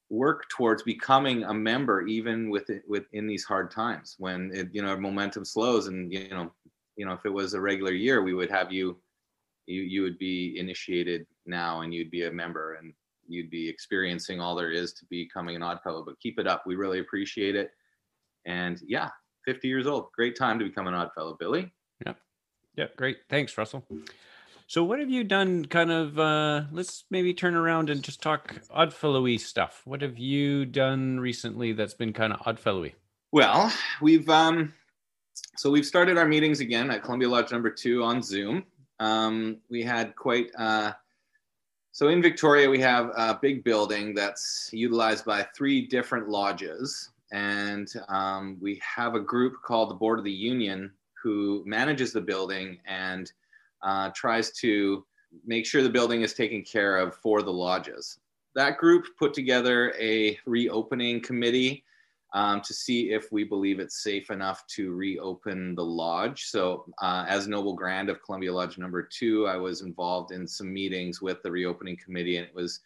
work 0.09 0.45
towards 0.51 0.83
becoming 0.85 1.43
a 1.45 1.53
member 1.53 2.03
even 2.03 2.49
with 2.49 2.71
it 2.71 2.83
within 2.89 3.27
these 3.27 3.45
hard 3.45 3.71
times 3.71 4.15
when 4.19 4.51
it, 4.55 4.69
you 4.73 4.83
know 4.83 4.97
momentum 4.97 5.45
slows 5.45 5.89
and 5.89 6.13
you 6.13 6.29
know 6.29 6.53
you 6.97 7.05
know 7.05 7.13
if 7.13 7.25
it 7.25 7.33
was 7.33 7.55
a 7.55 7.61
regular 7.61 7.93
year 7.93 8.23
we 8.23 8.35
would 8.35 8.51
have 8.51 8.73
you 8.73 8.97
you 9.67 9.83
you 9.83 10.03
would 10.03 10.19
be 10.19 10.57
initiated 10.59 11.27
now 11.47 11.81
and 11.81 11.95
you'd 11.95 12.11
be 12.11 12.25
a 12.25 12.31
member 12.31 12.75
and 12.75 12.93
you'd 13.27 13.51
be 13.51 13.69
experiencing 13.69 14.41
all 14.41 14.55
there 14.55 14.71
is 14.71 14.93
to 14.95 15.05
becoming 15.09 15.57
an 15.57 15.63
odd 15.63 15.81
fellow 15.83 16.05
but 16.05 16.21
keep 16.21 16.39
it 16.39 16.47
up. 16.47 16.65
We 16.67 16.77
really 16.77 16.99
appreciate 17.01 17.57
it. 17.57 17.71
And 18.47 18.81
yeah 18.87 19.11
50 19.47 19.69
years 19.69 19.87
old 19.87 20.09
great 20.13 20.37
time 20.37 20.59
to 20.59 20.65
become 20.65 20.87
an 20.87 20.95
odd 20.95 21.11
fellow 21.15 21.37
billy. 21.39 21.73
Yeah 22.05 22.15
yeah 22.77 22.87
great. 22.97 23.19
Thanks 23.29 23.57
russell. 23.57 23.87
So 24.67 24.83
what 24.83 24.99
have 24.99 25.11
you 25.11 25.25
done 25.25 25.65
kind 25.67 25.91
of 25.91 26.19
uh 26.19 26.63
let's 26.73 27.05
maybe 27.11 27.33
turn 27.33 27.55
around 27.55 27.91
and 27.91 28.03
just 28.03 28.21
talk 28.21 28.61
oddfellowy 28.75 29.41
stuff. 29.41 29.83
What 29.85 30.03
have 30.03 30.19
you 30.19 30.67
done 30.67 31.21
recently 31.21 31.73
that's 31.73 31.95
been 31.95 32.13
kind 32.13 32.33
of 32.33 32.41
oddfellowy 32.41 32.93
well 33.33 33.73
we've 34.01 34.29
um 34.29 34.73
so 35.57 35.71
we've 35.71 35.87
started 35.87 36.19
our 36.19 36.27
meetings 36.27 36.61
again 36.61 36.91
at 36.91 37.03
Columbia 37.03 37.29
Lodge 37.29 37.51
number 37.51 37.71
two 37.71 38.03
on 38.03 38.23
Zoom. 38.23 38.65
Um, 39.01 39.59
we 39.71 39.83
had 39.83 40.15
quite, 40.17 40.51
uh, 40.59 40.93
so 41.93 42.09
in 42.09 42.21
Victoria, 42.21 42.69
we 42.69 42.81
have 42.81 43.11
a 43.17 43.39
big 43.41 43.65
building 43.65 44.15
that's 44.15 44.71
utilized 44.73 45.25
by 45.25 45.43
three 45.57 45.87
different 45.87 46.29
lodges. 46.29 47.11
And 47.33 47.93
um, 48.09 48.59
we 48.61 48.81
have 48.97 49.15
a 49.15 49.21
group 49.21 49.55
called 49.63 49.91
the 49.91 49.95
Board 49.95 50.19
of 50.19 50.25
the 50.25 50.31
Union 50.31 50.93
who 51.21 51.63
manages 51.67 52.13
the 52.13 52.21
building 52.21 52.79
and 52.87 53.33
uh, 53.83 54.11
tries 54.15 54.53
to 54.59 55.05
make 55.47 55.67
sure 55.67 55.83
the 55.83 55.89
building 55.89 56.23
is 56.23 56.35
taken 56.35 56.63
care 56.63 56.99
of 56.99 57.15
for 57.17 57.43
the 57.43 57.53
lodges. 57.53 58.19
That 58.55 58.79
group 58.79 59.07
put 59.19 59.35
together 59.35 59.95
a 59.99 60.39
reopening 60.47 61.21
committee 61.21 61.85
um, 62.35 62.61
to 62.63 62.75
see 62.75 63.13
if 63.13 63.31
we 63.31 63.45
believe 63.45 63.79
it's 63.79 64.03
safe 64.03 64.31
enough 64.31 64.67
to 64.67 64.93
reopen 64.93 65.75
the 65.77 65.85
lodge. 65.85 66.45
So, 66.47 66.85
uh, 67.01 67.25
as 67.29 67.47
Noble 67.47 67.75
Grand 67.75 68.11
of 68.11 68.23
Columbia 68.23 68.53
Lodge 68.53 68.77
number 68.77 69.03
two, 69.03 69.47
I 69.47 69.57
was 69.57 69.83
involved 69.83 70.33
in 70.33 70.47
some 70.47 70.73
meetings 70.73 71.23
with 71.23 71.43
the 71.43 71.51
reopening 71.51 71.97
committee, 71.97 72.37
and 72.37 72.47
it 72.47 72.55
was 72.55 72.81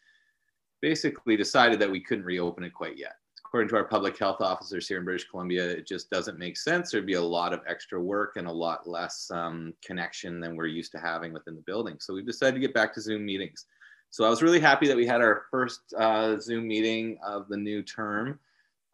basically 0.82 1.36
decided 1.36 1.80
that 1.80 1.90
we 1.90 2.00
couldn't 2.00 2.26
reopen 2.26 2.62
it 2.62 2.74
quite 2.74 2.98
yet. 2.98 3.14
According 3.44 3.70
to 3.70 3.76
our 3.76 3.84
public 3.84 4.18
health 4.18 4.42
officers 4.42 4.86
here 4.86 4.98
in 4.98 5.06
British 5.06 5.26
Columbia, 5.26 5.66
it 5.66 5.86
just 5.86 6.10
doesn't 6.10 6.38
make 6.38 6.58
sense. 6.58 6.90
There'd 6.90 7.06
be 7.06 7.14
a 7.14 7.22
lot 7.22 7.54
of 7.54 7.62
extra 7.66 7.98
work 7.98 8.36
and 8.36 8.46
a 8.46 8.52
lot 8.52 8.86
less 8.86 9.30
um, 9.30 9.72
connection 9.82 10.38
than 10.38 10.54
we're 10.54 10.66
used 10.66 10.92
to 10.92 10.98
having 10.98 11.32
within 11.32 11.54
the 11.54 11.62
building. 11.62 11.96
So 11.98 12.12
we've 12.12 12.26
decided 12.26 12.56
to 12.56 12.60
get 12.60 12.74
back 12.74 12.92
to 12.94 13.00
Zoom 13.00 13.24
meetings. 13.24 13.64
So 14.10 14.24
I 14.24 14.28
was 14.28 14.42
really 14.42 14.60
happy 14.60 14.86
that 14.86 14.96
we 14.96 15.06
had 15.06 15.22
our 15.22 15.44
first 15.50 15.80
uh, 15.98 16.38
Zoom 16.38 16.68
meeting 16.68 17.18
of 17.26 17.48
the 17.48 17.56
new 17.56 17.82
term 17.82 18.38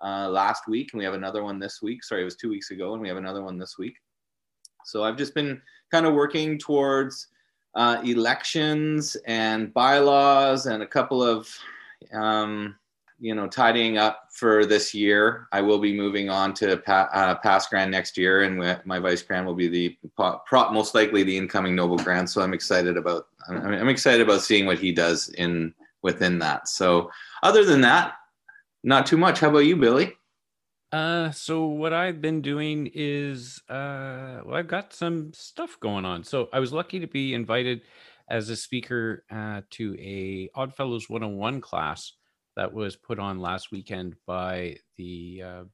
uh, 0.03 0.29
last 0.29 0.69
week, 0.69 0.91
and 0.93 0.99
we 0.99 1.05
have 1.05 1.15
another 1.15 1.43
one 1.43 1.59
this 1.59 1.83
week. 1.83 2.03
Sorry, 2.05 2.23
it 2.23 2.25
was 2.25 2.37
two 2.37 2.49
weeks 2.49 2.71
ago, 2.71 2.93
and 2.93 3.03
we 3.03 3.09
have 3.09 3.17
another 3.17 3.43
one 3.43 3.59
this 3.59 3.77
week. 3.79 3.97
So 4.85 5.05
I've 5.05 5.17
just 5.17 5.35
been 5.35 5.61
kind 5.91 6.07
of 6.07 6.15
working 6.15 6.59
towards 6.59 7.29
uh, 7.75 8.01
elections 8.05 9.17
and 9.27 9.73
bylaws 9.75 10.67
and 10.67 10.83
a 10.83 10.87
couple 10.87 11.23
of 11.23 11.49
um, 12.13 12.77
you 13.25 13.35
know, 13.35 13.47
tidying 13.47 13.97
up 13.97 14.29
for 14.33 14.67
this 14.67 14.93
year. 14.93 15.47
I 15.53 15.61
will 15.61 15.79
be 15.79 15.97
moving 15.97 16.29
on 16.29 16.53
to 16.55 16.77
pa- 16.79 17.09
uh, 17.13 17.37
past 17.37 17.71
grand 17.71 17.91
next 17.91 18.19
year, 18.19 18.43
and 18.43 18.59
my 18.85 18.99
vice 18.99 19.23
grand 19.23 19.47
will 19.47 19.55
be 19.55 19.69
the 19.69 19.97
pro- 20.17 20.71
most 20.73 20.95
likely 20.95 21.23
the 21.23 21.37
incoming 21.37 21.75
noble 21.75 21.97
grand. 21.97 22.29
So 22.29 22.43
I'm 22.43 22.55
excited 22.55 22.97
about 22.97 23.29
I'm, 23.49 23.67
I'm 23.67 23.89
excited 23.89 24.21
about 24.21 24.43
seeing 24.43 24.67
what 24.67 24.79
he 24.79 24.93
does 24.93 25.29
in 25.31 25.73
within 26.03 26.39
that. 26.41 26.69
So 26.69 27.11
other 27.43 27.65
than 27.65 27.81
that, 27.83 28.15
not 28.85 29.07
too 29.07 29.17
much. 29.17 29.41
How 29.41 29.49
about 29.49 29.61
you, 29.61 29.77
Billy? 29.77 30.13
Uh, 30.93 31.33
so 31.33 31.67
what 31.67 31.93
I've 31.93 32.21
been 32.21 32.41
doing 32.41 32.89
is, 32.95 33.61
uh, 33.69 34.43
well, 34.45 34.55
I've 34.55 34.69
got 34.69 34.93
some 34.93 35.33
stuff 35.33 35.81
going 35.81 36.05
on. 36.05 36.23
So 36.23 36.49
I 36.53 36.61
was 36.61 36.73
lucky 36.73 37.01
to 37.01 37.09
be 37.09 37.35
invited 37.35 37.83
as 38.29 38.49
a 38.49 38.57
speaker 38.57 39.25
uh, 39.31 39.63
to 39.71 39.97
a 39.99 40.51
Oddfellows 40.55 41.11
101 41.11 41.61
class 41.61 42.13
that 42.57 42.73
was 42.73 42.95
put 42.95 43.19
on 43.19 43.41
last 43.41 43.73
weekend 43.73 44.15
by 44.27 44.77
the 44.97 45.43
uh, 45.45 45.65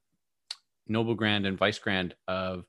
Noble 0.88 1.14
Grand 1.14 1.46
and 1.46 1.58
Vice 1.58 1.78
Grand 1.78 2.14
of 2.26 2.64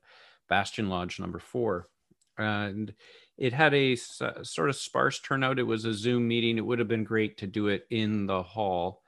Bastion 0.48 0.88
Lodge 0.88 1.18
number 1.18 1.38
four. 1.38 1.88
And 2.36 2.92
it 3.38 3.52
had 3.52 3.74
a 3.74 3.96
uh, 4.20 4.42
sort 4.42 4.68
of 4.68 4.76
sparse 4.76 5.20
turnout. 5.20 5.58
It 5.58 5.62
was 5.62 5.84
a 5.84 5.94
Zoom 5.94 6.28
meeting. 6.28 6.58
It 6.58 6.66
would 6.66 6.78
have 6.78 6.88
been 6.88 7.04
great 7.04 7.38
to 7.38 7.46
do 7.46 7.68
it 7.68 7.86
in 7.90 8.26
the 8.26 8.42
hall, 8.42 9.01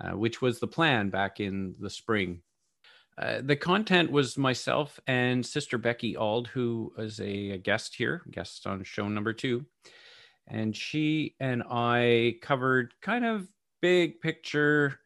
uh, 0.00 0.10
which 0.10 0.40
was 0.40 0.60
the 0.60 0.66
plan 0.66 1.10
back 1.10 1.40
in 1.40 1.74
the 1.80 1.90
spring. 1.90 2.40
Uh, 3.18 3.42
the 3.42 3.56
content 3.56 4.10
was 4.10 4.38
myself 4.38 4.98
and 5.06 5.44
Sister 5.44 5.76
Becky 5.76 6.16
Ald, 6.16 6.48
who 6.48 6.92
was 6.96 7.20
a, 7.20 7.50
a 7.50 7.58
guest 7.58 7.94
here, 7.94 8.22
guest 8.30 8.66
on 8.66 8.82
show 8.84 9.08
number 9.08 9.32
two. 9.32 9.66
And 10.48 10.74
she 10.74 11.36
and 11.38 11.62
I 11.70 12.36
covered 12.40 12.94
kind 13.00 13.24
of 13.24 13.48
big 13.80 14.20
picture 14.20 14.98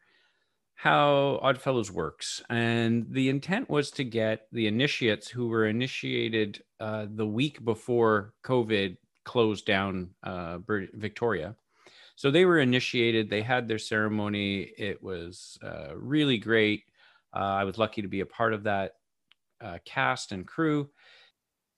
how 0.75 1.39
Oddfellows 1.41 1.91
works. 1.91 2.41
And 2.49 3.07
the 3.09 3.29
intent 3.29 3.69
was 3.69 3.91
to 3.91 4.03
get 4.03 4.47
the 4.51 4.67
initiates 4.67 5.27
who 5.27 5.47
were 5.47 5.65
initiated 5.65 6.63
uh, 6.79 7.07
the 7.09 7.25
week 7.25 7.65
before 7.65 8.33
COVID 8.45 8.97
closed 9.25 9.65
down 9.65 10.11
uh, 10.23 10.59
Victoria. 10.93 11.55
So 12.17 12.29
they 12.29 12.43
were 12.43 12.59
initiated, 12.59 13.29
they 13.29 13.41
had 13.41 13.69
their 13.69 13.79
ceremony. 13.79 14.63
It 14.77 15.01
was 15.01 15.57
uh, 15.63 15.95
really 15.95 16.37
great. 16.37 16.83
Uh, 17.33 17.39
I 17.39 17.63
was 17.63 17.77
lucky 17.77 18.01
to 18.01 18.09
be 18.09 18.19
a 18.19 18.25
part 18.25 18.53
of 18.53 18.63
that 18.63 18.95
uh, 19.61 19.77
cast 19.85 20.33
and 20.33 20.45
crew 20.45 20.89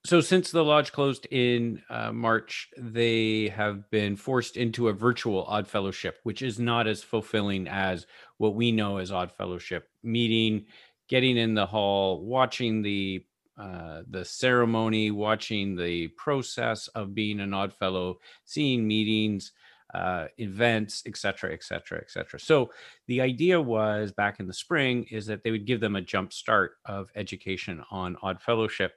so 0.05 0.22
since 0.22 0.51
the 0.51 0.63
lodge 0.63 0.91
closed 0.93 1.27
in 1.29 1.81
uh, 1.89 2.12
March, 2.12 2.69
they 2.77 3.50
have 3.50 3.89
been 3.91 4.15
forced 4.15 4.55
into 4.55 4.88
a 4.88 4.93
virtual 4.93 5.43
Odd 5.43 5.67
Fellowship, 5.67 6.19
which 6.24 6.41
is 6.41 6.58
not 6.58 6.88
as 6.88 7.03
fulfilling 7.03 7.67
as 7.67 8.08
what 8.38 8.55
we 8.55 8.72
know 8.72 8.98
as 8.98 9.12
Odd 9.12 9.31
Fellowship. 9.34 9.89
Meeting, 10.01 10.65
getting 11.10 11.38
in 11.38 11.53
the 11.53 11.65
hall, 11.65 12.22
watching 12.25 12.81
the 12.81 13.25
uh, 13.58 14.03
the 14.10 14.24
ceremony, 14.24 15.12
watching 15.12 15.75
the 15.75 16.08
process 16.10 16.88
of 16.89 17.13
being 17.13 17.41
an 17.41 17.53
Odd 17.53 17.74
Fellow, 17.74 18.19
seeing 18.46 18.88
meetings, 18.88 19.51
uh, 19.93 20.27
events, 20.38 21.03
etc., 21.05 21.53
etc., 21.53 22.00
etc. 22.00 22.39
So 22.39 22.72
the 23.08 23.22
idea 23.22 23.60
was 23.60 24.12
back 24.12 24.39
in 24.39 24.48
the 24.48 24.53
spring 24.53 25.05
is 25.10 25.25
that 25.27 25.43
they 25.43 25.51
would 25.51 25.65
give 25.65 25.79
them 25.79 25.96
a 25.96 26.01
jump 26.01 26.31
start 26.34 26.74
of 26.86 27.10
education 27.15 27.84
on 27.91 28.15
Odd 28.22 28.41
Fellowship 28.41 28.93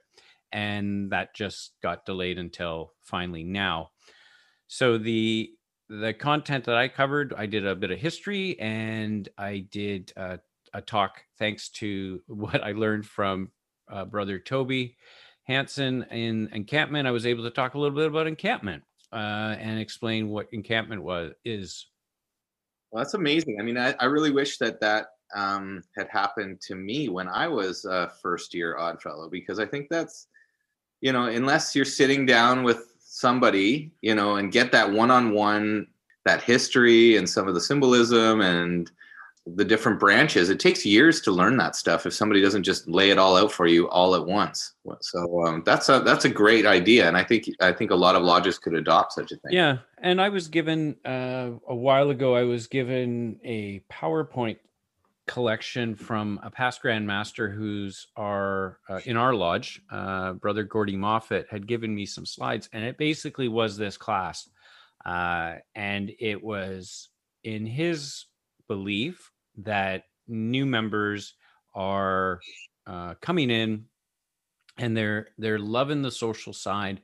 and 0.53 1.09
that 1.11 1.33
just 1.33 1.73
got 1.81 2.05
delayed 2.05 2.37
until 2.37 2.93
finally 3.01 3.43
now. 3.43 3.89
So 4.67 4.97
the 4.97 5.51
the 5.89 6.13
content 6.13 6.63
that 6.65 6.75
I 6.75 6.87
covered, 6.87 7.33
I 7.37 7.45
did 7.45 7.67
a 7.67 7.75
bit 7.75 7.91
of 7.91 7.99
history 7.99 8.57
and 8.59 9.27
I 9.37 9.65
did 9.69 10.13
a, 10.15 10.39
a 10.73 10.81
talk 10.81 11.21
thanks 11.37 11.69
to 11.69 12.21
what 12.27 12.63
I 12.63 12.71
learned 12.71 13.05
from 13.05 13.51
uh, 13.91 14.05
brother 14.05 14.39
Toby 14.39 14.95
Hanson 15.43 16.03
in 16.09 16.49
encampment. 16.53 17.07
I 17.07 17.11
was 17.11 17.25
able 17.25 17.43
to 17.43 17.51
talk 17.51 17.73
a 17.73 17.79
little 17.79 17.95
bit 17.95 18.07
about 18.07 18.27
encampment 18.27 18.83
uh, 19.13 19.55
and 19.59 19.79
explain 19.79 20.29
what 20.29 20.47
encampment 20.51 21.01
was 21.01 21.33
is. 21.45 21.87
Well, 22.91 23.03
that's 23.03 23.13
amazing. 23.13 23.57
I 23.59 23.63
mean, 23.63 23.77
I, 23.77 23.95
I 23.99 24.05
really 24.05 24.31
wish 24.31 24.57
that 24.57 24.79
that 24.81 25.07
um, 25.35 25.83
had 25.97 26.07
happened 26.09 26.61
to 26.61 26.75
me 26.75 27.09
when 27.09 27.27
I 27.27 27.47
was 27.47 27.85
a 27.85 28.11
first 28.21 28.53
year 28.53 28.77
odd 28.77 29.01
fellow 29.01 29.29
because 29.29 29.59
I 29.59 29.65
think 29.65 29.87
that's 29.89 30.27
you 31.03 31.11
know, 31.11 31.25
unless 31.25 31.75
you're 31.75 31.83
sitting 31.83 32.25
down 32.25 32.63
with 32.63 32.93
somebody, 32.99 33.91
you 34.01 34.15
know, 34.15 34.37
and 34.37 34.53
get 34.53 34.71
that 34.71 34.89
one-on-one, 34.89 35.85
that 36.23 36.41
history 36.41 37.17
and 37.17 37.29
some 37.29 37.45
of 37.45 37.53
the 37.53 37.59
symbolism 37.59 38.39
and 38.39 38.89
the 39.45 39.65
different 39.65 39.99
branches, 39.99 40.49
it 40.49 40.59
takes 40.59 40.85
years 40.85 41.19
to 41.21 41.31
learn 41.31 41.57
that 41.57 41.75
stuff 41.75 42.05
if 42.05 42.13
somebody 42.13 42.41
doesn't 42.41 42.63
just 42.63 42.87
lay 42.87 43.09
it 43.09 43.17
all 43.17 43.35
out 43.35 43.51
for 43.51 43.67
you 43.67 43.89
all 43.89 44.15
at 44.15 44.25
once. 44.25 44.75
So 45.01 45.45
um, 45.45 45.63
that's 45.65 45.89
a 45.89 45.99
that's 45.99 46.25
a 46.25 46.29
great 46.29 46.65
idea, 46.65 47.07
and 47.07 47.17
I 47.17 47.23
think 47.23 47.49
I 47.59 47.73
think 47.73 47.91
a 47.91 47.95
lot 47.95 48.15
of 48.15 48.23
lodges 48.23 48.57
could 48.57 48.73
adopt 48.73 49.13
such 49.13 49.31
a 49.31 49.35
thing. 49.35 49.51
Yeah, 49.51 49.79
and 50.01 50.21
I 50.21 50.29
was 50.29 50.47
given 50.47 50.95
uh, 51.05 51.51
a 51.67 51.75
while 51.75 52.09
ago. 52.09 52.35
I 52.35 52.43
was 52.43 52.67
given 52.67 53.39
a 53.43 53.81
PowerPoint 53.91 54.57
collection 55.27 55.95
from 55.95 56.39
a 56.43 56.49
past 56.49 56.81
grandmaster 56.81 57.53
who's 57.53 58.07
our 58.17 58.79
uh, 58.89 58.99
in 59.05 59.15
our 59.15 59.33
lodge 59.33 59.81
uh, 59.89 60.33
brother 60.33 60.63
gordy 60.63 60.97
moffat 60.97 61.47
had 61.49 61.65
given 61.65 61.95
me 61.95 62.05
some 62.05 62.25
slides 62.25 62.67
and 62.73 62.83
it 62.83 62.97
basically 62.97 63.47
was 63.47 63.77
this 63.77 63.95
class 63.95 64.49
uh, 65.05 65.55
and 65.75 66.11
it 66.19 66.43
was 66.43 67.07
in 67.45 67.65
his 67.65 68.25
belief 68.67 69.31
that 69.57 70.05
new 70.27 70.65
members 70.65 71.35
are 71.75 72.39
uh, 72.87 73.15
coming 73.21 73.49
in 73.49 73.85
and 74.77 74.95
they're 74.95 75.27
they're 75.37 75.59
loving 75.59 76.01
the 76.01 76.11
social 76.11 76.53
side 76.53 77.01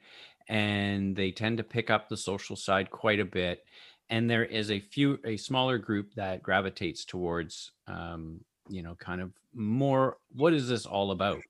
and 0.48 1.16
they 1.16 1.32
tend 1.32 1.58
to 1.58 1.64
pick 1.64 1.90
up 1.90 2.10
the 2.10 2.18
social 2.18 2.56
side 2.56 2.90
quite 2.90 3.20
a 3.20 3.26
bit. 3.26 3.64
And 4.10 4.28
there 4.30 4.46
is 4.46 4.72
a 4.72 4.80
few 4.80 5.20
a 5.24 5.38
smaller 5.38 5.78
group 5.78 6.14
that 6.16 6.42
gravitates 6.42 7.06
towards 7.06 7.72
um, 7.88 8.42
you 8.68 8.82
know 8.82 8.96
kind 8.96 9.22
of 9.22 9.32
more 9.54 10.18
what 10.34 10.54
is 10.54 10.68
this 10.68 10.86
all 10.86 11.12
about? 11.12 11.42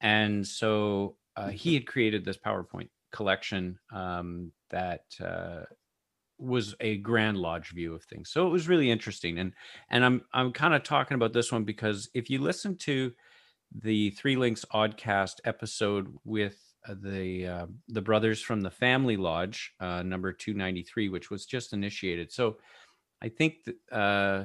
And 0.00 0.46
so 0.46 1.16
uh, 1.36 1.48
he 1.48 1.74
had 1.74 1.86
created 1.86 2.24
this 2.24 2.36
powerpoint 2.36 2.88
collection 3.10 3.78
um, 3.92 4.52
that 4.70 5.04
uh, 5.20 5.62
was 6.38 6.74
a 6.80 6.96
grand 6.98 7.36
lodge 7.36 7.70
view 7.70 7.94
of 7.94 8.02
things 8.04 8.30
so 8.30 8.46
it 8.46 8.50
was 8.50 8.68
really 8.68 8.90
interesting 8.90 9.38
and 9.38 9.52
and 9.90 10.04
i'm 10.04 10.22
i'm 10.32 10.52
kind 10.52 10.74
of 10.74 10.82
talking 10.82 11.14
about 11.14 11.32
this 11.32 11.52
one 11.52 11.64
because 11.64 12.08
if 12.14 12.28
you 12.28 12.40
listen 12.40 12.76
to 12.76 13.12
the 13.82 14.10
three 14.10 14.36
links 14.36 14.64
oddcast 14.72 15.34
episode 15.44 16.08
with 16.24 16.74
uh, 16.88 16.94
the 17.00 17.46
uh, 17.46 17.66
the 17.88 18.02
brothers 18.02 18.42
from 18.42 18.60
the 18.60 18.70
Family 18.70 19.16
Lodge, 19.16 19.72
uh, 19.80 20.02
number 20.02 20.32
two 20.32 20.54
ninety 20.54 20.82
three, 20.82 21.08
which 21.08 21.30
was 21.30 21.46
just 21.46 21.72
initiated. 21.72 22.30
So, 22.30 22.58
I 23.22 23.30
think 23.30 23.68
uh, 23.90 24.44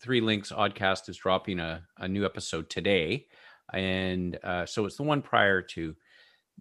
Three 0.00 0.20
Links 0.20 0.52
Oddcast 0.52 1.08
is 1.08 1.16
dropping 1.16 1.58
a, 1.60 1.82
a 1.98 2.08
new 2.08 2.24
episode 2.24 2.70
today, 2.70 3.26
and 3.72 4.38
uh, 4.44 4.66
so 4.66 4.86
it's 4.86 4.96
the 4.96 5.02
one 5.02 5.22
prior 5.22 5.62
to. 5.62 5.96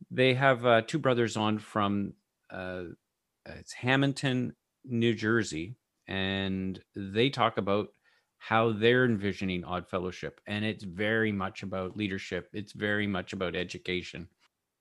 They 0.09 0.33
have 0.33 0.65
uh, 0.65 0.81
two 0.81 0.99
brothers 0.99 1.37
on 1.37 1.59
from 1.59 2.13
uh 2.49 2.83
it's 3.45 3.73
Hamilton, 3.73 4.55
New 4.85 5.13
Jersey, 5.13 5.75
and 6.07 6.79
they 6.95 7.29
talk 7.29 7.57
about 7.57 7.89
how 8.37 8.71
they're 8.71 9.05
envisioning 9.05 9.63
Odd 9.63 9.87
Fellowship, 9.87 10.41
and 10.47 10.65
it's 10.65 10.83
very 10.83 11.31
much 11.31 11.63
about 11.63 11.95
leadership. 11.95 12.49
It's 12.53 12.73
very 12.73 13.07
much 13.07 13.33
about 13.33 13.55
education 13.55 14.27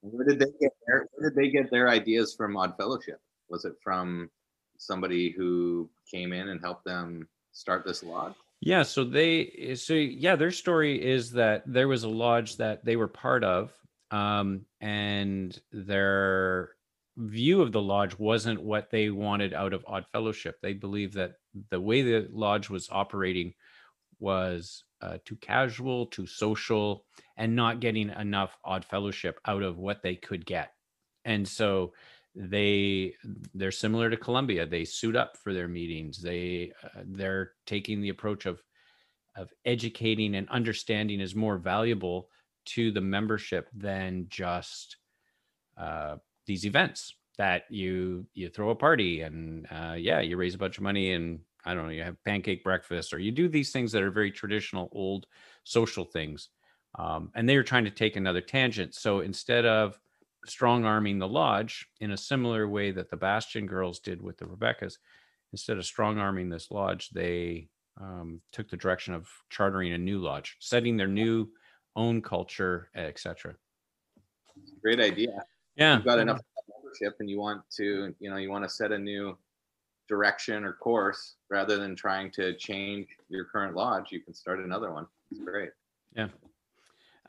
where 0.02 0.26
did 0.26 0.38
they 0.38 0.52
get 0.60 0.72
their 0.86 1.06
Where 1.12 1.30
did 1.30 1.36
they 1.36 1.50
get 1.50 1.70
their 1.70 1.88
ideas 1.88 2.34
from 2.34 2.56
Odd 2.56 2.74
Fellowship? 2.76 3.20
Was 3.48 3.64
it 3.64 3.74
from 3.82 4.30
somebody 4.78 5.30
who 5.30 5.90
came 6.10 6.32
in 6.32 6.48
and 6.48 6.60
helped 6.60 6.84
them 6.84 7.28
start 7.52 7.84
this 7.84 8.02
lodge? 8.02 8.34
Yeah, 8.60 8.82
so 8.82 9.04
they 9.04 9.74
so 9.76 9.94
yeah, 9.94 10.36
their 10.36 10.50
story 10.50 11.02
is 11.02 11.32
that 11.32 11.62
there 11.66 11.88
was 11.88 12.04
a 12.04 12.08
lodge 12.08 12.56
that 12.56 12.84
they 12.84 12.96
were 12.96 13.08
part 13.08 13.44
of, 13.44 13.72
um, 14.10 14.64
and 14.80 15.58
their 15.72 16.70
view 17.20 17.60
of 17.60 17.72
the 17.72 17.82
lodge 17.82 18.18
wasn't 18.18 18.62
what 18.62 18.90
they 18.90 19.10
wanted 19.10 19.52
out 19.52 19.72
of 19.72 19.84
Odd 19.86 20.06
Fellowship. 20.12 20.58
They 20.60 20.72
believed 20.72 21.14
that 21.14 21.34
the 21.70 21.80
way 21.80 22.02
the 22.02 22.28
lodge 22.32 22.70
was 22.70 22.88
operating 22.90 23.54
was 24.18 24.84
uh, 25.00 25.18
too 25.24 25.36
casual, 25.36 26.06
too 26.06 26.26
social, 26.26 27.04
and 27.36 27.54
not 27.54 27.80
getting 27.80 28.10
enough 28.10 28.56
Odd 28.64 28.84
Fellowship 28.84 29.38
out 29.46 29.62
of 29.62 29.78
what 29.78 30.02
they 30.02 30.14
could 30.14 30.44
get. 30.46 30.72
And 31.24 31.46
so 31.46 31.92
they 32.34 33.14
they're 33.54 33.72
similar 33.72 34.08
to 34.08 34.16
Columbia. 34.16 34.66
They 34.66 34.84
suit 34.84 35.16
up 35.16 35.36
for 35.36 35.52
their 35.52 35.68
meetings. 35.68 36.22
They 36.22 36.72
uh, 36.82 37.02
they're 37.04 37.52
taking 37.66 38.00
the 38.00 38.10
approach 38.10 38.46
of 38.46 38.62
of 39.36 39.52
educating 39.64 40.34
and 40.34 40.48
understanding 40.48 41.20
is 41.20 41.34
more 41.34 41.56
valuable 41.56 42.28
to 42.66 42.90
the 42.90 43.00
membership 43.00 43.68
than 43.74 44.26
just 44.28 44.96
uh, 45.76 46.16
these 46.46 46.64
events 46.64 47.14
that 47.38 47.64
you 47.70 48.26
you 48.34 48.48
throw 48.48 48.70
a 48.70 48.74
party 48.74 49.22
and 49.22 49.66
uh, 49.70 49.94
yeah 49.96 50.20
you 50.20 50.36
raise 50.36 50.54
a 50.54 50.58
bunch 50.58 50.78
of 50.78 50.84
money 50.84 51.12
and 51.12 51.40
I 51.64 51.74
don't 51.74 51.84
know 51.84 51.92
you 51.92 52.02
have 52.02 52.22
pancake 52.24 52.64
breakfast 52.64 53.12
or 53.12 53.18
you 53.18 53.32
do 53.32 53.48
these 53.48 53.72
things 53.72 53.92
that 53.92 54.02
are 54.02 54.10
very 54.10 54.30
traditional 54.30 54.88
old 54.92 55.26
social 55.64 56.04
things 56.04 56.48
um, 56.98 57.30
and 57.34 57.48
they 57.48 57.56
are 57.56 57.62
trying 57.62 57.84
to 57.84 57.90
take 57.90 58.16
another 58.16 58.40
tangent 58.40 58.94
so 58.94 59.20
instead 59.20 59.64
of 59.64 59.98
strong 60.46 60.84
arming 60.84 61.18
the 61.18 61.28
lodge 61.28 61.86
in 62.00 62.12
a 62.12 62.16
similar 62.16 62.68
way 62.68 62.90
that 62.90 63.10
the 63.10 63.16
Bastion 63.16 63.66
girls 63.66 64.00
did 64.00 64.22
with 64.22 64.38
the 64.38 64.46
Rebekahs. 64.46 64.98
Instead 65.52 65.78
of 65.78 65.84
strong 65.84 66.18
arming 66.18 66.48
this 66.48 66.70
lodge, 66.70 67.10
they 67.10 67.68
um, 68.00 68.40
took 68.52 68.68
the 68.70 68.76
direction 68.76 69.14
of 69.14 69.28
chartering 69.50 69.92
a 69.92 69.98
new 69.98 70.18
lodge, 70.18 70.56
setting 70.60 70.96
their 70.96 71.08
new 71.08 71.48
own 71.96 72.22
culture, 72.22 72.88
etc. 72.94 73.54
Great 74.80 75.00
idea. 75.00 75.44
Yeah, 75.80 75.96
you've 75.96 76.04
got 76.04 76.18
enough 76.18 76.40
membership, 76.68 77.16
and 77.20 77.30
you 77.30 77.40
want 77.40 77.62
to, 77.78 78.14
you 78.20 78.30
know, 78.30 78.36
you 78.36 78.50
want 78.50 78.64
to 78.64 78.68
set 78.68 78.92
a 78.92 78.98
new 78.98 79.36
direction 80.08 80.62
or 80.62 80.74
course 80.74 81.36
rather 81.48 81.78
than 81.78 81.96
trying 81.96 82.30
to 82.32 82.54
change 82.56 83.08
your 83.28 83.46
current 83.46 83.74
lodge. 83.74 84.12
You 84.12 84.20
can 84.20 84.34
start 84.34 84.60
another 84.60 84.92
one. 84.92 85.06
It's 85.30 85.40
great. 85.40 85.70
Yeah. 86.14 86.28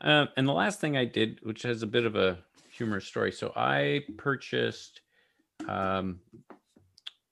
Uh, 0.00 0.26
and 0.36 0.46
the 0.46 0.52
last 0.52 0.80
thing 0.80 0.96
I 0.96 1.04
did, 1.04 1.38
which 1.44 1.62
has 1.62 1.82
a 1.82 1.86
bit 1.86 2.04
of 2.04 2.16
a 2.16 2.38
humorous 2.76 3.06
story. 3.06 3.32
So 3.32 3.52
I 3.56 4.00
purchased 4.18 5.00
um, 5.68 6.20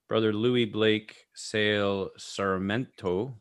Brother 0.08 0.32
Louis 0.32 0.64
Blake 0.64 1.26
Sale 1.34 2.10
Sarmento. 2.18 3.34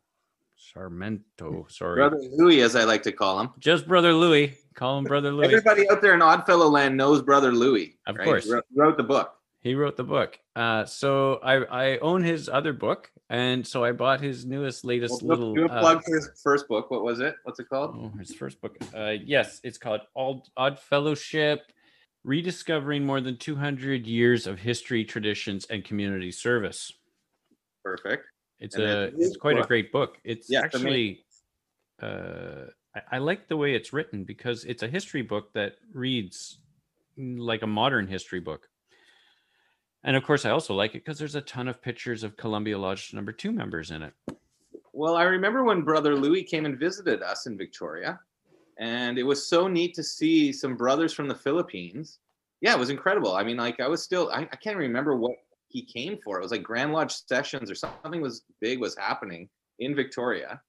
Sarmento, 0.75 1.71
sorry. 1.71 1.95
Brother 1.95 2.19
Louis, 2.33 2.62
as 2.62 2.75
I 2.75 2.83
like 2.83 3.03
to 3.03 3.12
call 3.12 3.39
him. 3.39 3.51
Just 3.59 3.88
Brother 3.88 4.13
Louis. 4.13 4.57
Call 4.79 4.98
him 4.98 5.03
Brother 5.03 5.33
Louis. 5.33 5.48
Everybody 5.48 5.89
out 5.89 6.01
there 6.01 6.13
in 6.13 6.21
Oddfellow 6.21 6.69
land 6.69 6.95
knows 6.95 7.21
Brother 7.21 7.51
Louis. 7.51 7.98
Of 8.07 8.15
right? 8.15 8.24
course. 8.24 8.48
Wrote, 8.48 8.63
wrote 8.74 8.95
the 8.95 9.03
book. 9.03 9.36
He 9.59 9.75
wrote 9.75 9.98
the 9.98 10.05
book. 10.05 10.39
Uh, 10.55 10.86
so 10.86 11.33
I, 11.43 11.55
I 11.65 11.98
own 11.98 12.24
his 12.24 12.48
other 12.48 12.71
book, 12.71 13.12
and 13.29 13.67
so 13.67 13.83
I 13.83 13.91
bought 13.91 14.21
his 14.21 14.45
newest, 14.45 14.86
latest 14.86 15.21
well, 15.21 15.38
little. 15.38 15.53
Do 15.53 15.65
a 15.65 15.67
uh, 15.67 15.81
plug 15.81 15.98
uh, 15.98 16.01
for 16.05 16.15
his 16.15 16.29
first 16.41 16.69
book. 16.69 16.91
What 16.91 17.03
was 17.03 17.19
it? 17.19 17.36
What's 17.43 17.59
it 17.59 17.67
called? 17.67 17.93
Oh, 17.93 18.17
his 18.17 18.33
first 18.33 18.62
book. 18.62 18.77
Uh, 18.95 19.15
yes, 19.21 19.59
it's 19.65 19.77
called 19.77 20.00
Odd, 20.15 20.43
Odd 20.55 20.79
Fellowship: 20.79 21.59
Rediscovering 22.24 23.05
More 23.05 23.19
Than 23.19 23.36
200 23.36 24.07
Years 24.07 24.48
of 24.48 24.59
History, 24.59 25.03
Traditions, 25.03 25.65
and 25.69 25.83
Community 25.83 26.31
Service. 26.31 26.93
Perfect. 27.83 28.24
It's 28.62 28.75
and 28.75 28.83
a 28.86 29.12
it's 29.17 29.36
quite 29.36 29.57
book. 29.57 29.65
a 29.65 29.67
great 29.67 29.91
book. 29.91 30.19
It's 30.24 30.50
yeah, 30.50 30.61
actually. 30.61 31.25
Uh, 32.01 32.68
I, 33.12 33.18
like 33.18 33.48
the 33.48 33.57
way 33.57 33.75
it's 33.75 33.94
written 33.94 34.24
because 34.24 34.66
it's 34.66 34.83
a 34.83 34.88
history 34.88 35.22
book 35.22 35.53
that 35.53 35.75
reads 35.94 36.59
like 37.18 37.62
a 37.62 37.68
modern 37.68 38.07
history 38.07 38.40
book. 38.40 38.68
And 40.03 40.16
of 40.16 40.24
course, 40.24 40.46
I 40.46 40.51
also 40.51 40.74
like 40.74 40.92
it 40.96 41.03
because 41.03 41.20
there's 41.20 41.35
a 41.35 41.42
ton 41.42 41.68
of 41.68 41.81
pictures 41.81 42.24
of 42.24 42.38
Columbia 42.38 42.77
Lodge 42.77 43.14
number 43.14 43.31
two 43.31 43.51
members 43.51 43.92
in 43.92 44.03
it. 44.03 44.14
Well, 44.94 45.16
I 45.16 45.24
remember 45.24 45.64
when 45.64 45.81
Brother 45.81 46.16
Louis 46.16 46.44
came 46.44 46.66
and 46.66 46.79
visited 46.79 47.22
us 47.22 47.46
in 47.46 47.57
Victoria, 47.57 48.20
and 48.79 49.18
it 49.18 49.24
was 49.24 49.48
so 49.48 49.68
neat 49.68 49.94
to 49.96 50.03
see 50.03 50.51
some 50.53 50.75
brothers 50.75 51.14
from 51.14 51.27
the 51.27 51.35
Philippines. 51.35 52.20
Yeah, 52.62 52.74
it 52.74 52.79
was 52.79 52.90
incredible. 52.90 53.35
I 53.35 53.44
mean, 53.44 53.57
like 53.57 53.79
I 53.79 53.88
was 53.88 54.01
still, 54.01 54.29
I, 54.31 54.42
I 54.42 54.55
can't 54.55 54.77
remember 54.77 55.16
what 55.16 55.35
he 55.68 55.83
came 55.83 56.18
for. 56.24 56.40
It 56.40 56.44
was 56.44 56.51
like 56.51 56.64
Grand 56.64 56.92
Lodge 56.94 57.14
sessions 57.14 57.70
or 57.70 57.75
something 57.75 58.22
was 58.22 58.44
big 58.59 58.79
was 58.79 58.98
happening 58.98 59.50
in 59.79 59.96
Victoria. 59.96 60.62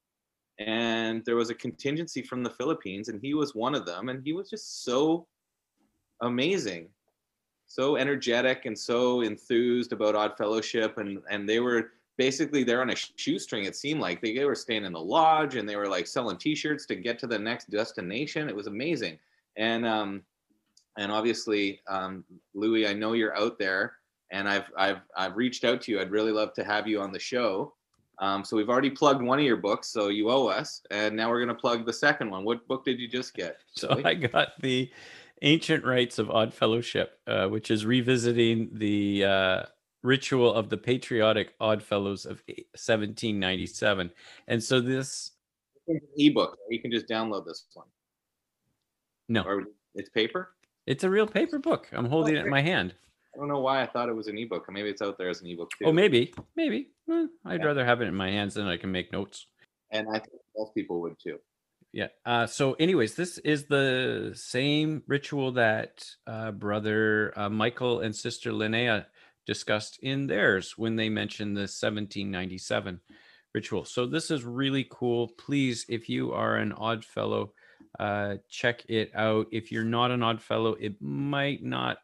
And 0.61 1.25
there 1.25 1.37
was 1.37 1.51
a 1.51 1.55
contingency 1.55 2.23
from 2.23 2.43
the 2.43 2.51
Philippines, 2.51 3.09
and 3.09 3.21
he 3.21 3.35
was 3.35 3.55
one 3.55 3.75
of 3.75 3.87
them. 3.87 4.11
And 4.11 4.23
he 4.25 4.33
was 4.33 4.49
just 4.49 4.85
so 4.85 5.27
amazing 6.23 6.89
so 7.71 7.95
energetic 7.95 8.67
and 8.67 8.77
so 8.77 9.21
enthused 9.21 9.93
about 9.93 10.17
Odd 10.17 10.37
Fellowship, 10.37 10.99
and 10.99 11.23
and 11.31 11.49
they 11.49 11.61
were 11.61 11.93
basically 12.19 12.65
there 12.65 12.83
on 12.83 12.91
a 12.91 12.97
shoestring. 12.97 13.65
It 13.65 13.77
seemed 13.77 14.01
like 14.01 14.21
they, 14.21 14.35
they 14.35 14.45
were 14.45 14.57
staying 14.57 14.85
in 14.85 14.93
the 14.93 15.01
lodge 15.01 15.55
and 15.55 15.69
they 15.69 15.77
were 15.77 15.89
like 15.89 16.07
selling 16.07 16.37
T-shirts 16.37 16.85
to 16.87 16.97
get 16.97 17.19
to 17.21 17.27
the 17.27 17.39
next 17.39 17.71
destination. 17.71 18.49
It 18.49 18.57
was 18.57 18.67
amazing, 18.67 19.19
and 19.57 19.87
um, 19.87 20.23
and 20.99 21.13
obviously, 21.13 21.81
um, 21.89 22.25
Louis, 22.55 22.89
I 22.89 22.93
know 22.93 23.13
you're 23.13 23.39
out 23.39 23.57
there, 23.57 23.95
and 24.33 24.49
I've 24.49 24.69
I've 24.77 25.03
I've 25.17 25.37
reached 25.37 25.65
out 25.65 25.81
to 25.83 25.93
you. 25.93 26.01
I'd 26.01 26.11
really 26.11 26.33
love 26.33 26.53
to 26.55 26.65
have 26.65 26.89
you 26.89 27.01
on 27.01 27.13
the 27.13 27.21
show. 27.21 27.73
Um, 28.21 28.45
so 28.45 28.57
we've 28.57 28.69
already 28.69 28.91
plugged 28.91 29.23
one 29.23 29.39
of 29.39 29.45
your 29.45 29.57
books, 29.57 29.89
so 29.89 30.09
you 30.09 30.31
owe 30.31 30.47
us, 30.47 30.83
and 30.91 31.17
now 31.17 31.31
we're 31.31 31.43
going 31.43 31.55
to 31.57 31.61
plug 31.61 31.87
the 31.87 31.93
second 31.93 32.31
one. 32.31 32.45
What 32.45 32.69
book 32.69 32.85
did 32.85 33.01
you 33.01 33.09
just 33.09 33.35
get? 33.35 33.57
So 33.73 34.01
I 34.05 34.15
got 34.15 34.61
the 34.61 34.91
Ancient 35.43 35.85
Rites 35.85 36.19
of 36.19 36.31
Odd 36.31 36.53
Fellowship, 36.53 37.19
uh, 37.27 37.47
which 37.47 37.71
is 37.71 37.87
revisiting 37.87 38.69
the 38.73 39.25
uh, 39.25 39.63
ritual 40.03 40.53
of 40.53 40.69
the 40.69 40.77
patriotic 40.77 41.55
Odd 41.61 41.83
Fellows 41.83 42.27
of 42.27 42.43
1797. 42.47 44.11
And 44.49 44.63
so 44.63 44.83
this 44.83 45.33
ebook, 46.17 46.59
you 46.69 46.81
can 46.81 46.91
just 46.91 47.09
download 47.09 47.47
this 47.47 47.65
one. 47.73 47.87
No, 49.29 49.45
or 49.45 49.65
it's 49.95 50.11
paper. 50.11 50.51
It's 50.87 51.05
a 51.05 51.11
real 51.11 51.27
paper 51.27 51.59
book. 51.59 51.89
I'm 51.93 52.07
holding 52.07 52.35
okay. 52.35 52.43
it 52.43 52.45
in 52.45 52.51
my 52.51 52.61
hand. 52.61 52.95
I 53.35 53.39
don't 53.39 53.49
know 53.49 53.61
why 53.61 53.83
I 53.83 53.87
thought 53.87 54.09
it 54.09 54.17
was 54.17 54.27
an 54.27 54.37
ebook. 54.39 54.67
Maybe 54.71 54.89
it's 54.89 55.03
out 55.03 55.17
there 55.19 55.29
as 55.29 55.41
an 55.41 55.47
ebook 55.47 55.71
too. 55.79 55.87
Oh, 55.87 55.93
maybe, 55.93 56.35
maybe. 56.57 56.91
Well, 57.07 57.29
I'd 57.45 57.61
yeah. 57.61 57.67
rather 57.67 57.85
have 57.85 58.01
it 58.01 58.07
in 58.07 58.15
my 58.15 58.31
hands 58.31 58.55
than 58.55 58.67
I 58.67 58.77
can 58.77 58.91
make 58.91 59.13
notes. 59.13 59.47
And 59.93 60.09
I 60.09 60.19
think 60.19 60.43
most 60.57 60.75
people 60.75 61.01
would 61.01 61.17
too 61.23 61.39
yeah. 61.93 62.09
Uh, 62.25 62.47
so, 62.47 62.75
anyways, 62.75 63.15
this 63.15 63.39
is 63.39 63.65
the 63.65 64.33
same 64.35 65.03
ritual 65.07 65.53
that 65.53 66.05
uh, 66.27 66.53
brother 66.53 67.33
uh, 67.37 67.49
Michael 67.49 68.01
and 68.01 68.15
sister 68.15 68.53
Linnea 68.53 69.07
discussed 69.47 69.99
in 70.03 70.27
theirs 70.27 70.75
when 70.77 70.97
they 70.97 71.09
mentioned 71.09 71.57
the 71.57 71.63
1797 71.63 73.01
ritual. 73.55 73.85
So, 73.85 74.07
this 74.07 74.31
is 74.31 74.45
really 74.45 74.87
cool. 74.89 75.29
Please, 75.37 75.85
if 75.89 76.09
you 76.09 76.33
are 76.33 76.57
an 76.57 76.73
odd 76.73 77.05
fellow, 77.05 77.55
uh, 77.99 78.37
check 78.49 78.85
it 78.89 79.11
out. 79.15 79.49
If 79.51 79.73
you're 79.73 79.83
not 79.83 80.13
an 80.13 80.23
odd 80.23 80.41
fellow, 80.41 80.75
it 80.75 81.01
might 81.03 81.65
not 81.65 81.99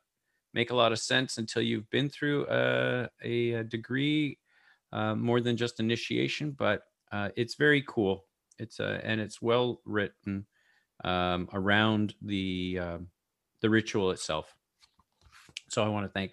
make 0.56 0.70
a 0.70 0.74
lot 0.74 0.90
of 0.90 0.98
sense 0.98 1.38
until 1.38 1.62
you've 1.62 1.88
been 1.90 2.08
through 2.08 2.46
a, 2.48 3.08
a, 3.22 3.52
a 3.52 3.64
degree 3.64 4.38
uh, 4.92 5.14
more 5.14 5.40
than 5.40 5.56
just 5.56 5.78
initiation, 5.78 6.50
but 6.50 6.82
uh, 7.12 7.28
it's 7.36 7.54
very 7.54 7.84
cool 7.86 8.24
it's 8.58 8.80
a 8.80 9.00
and 9.04 9.20
it's 9.20 9.42
well 9.42 9.80
written 9.84 10.46
um, 11.04 11.48
around 11.52 12.14
the 12.22 12.78
uh, 12.80 12.98
the 13.60 13.70
ritual 13.70 14.10
itself. 14.10 14.54
So 15.68 15.84
I 15.84 15.88
want 15.88 16.06
to 16.06 16.12
thank 16.12 16.32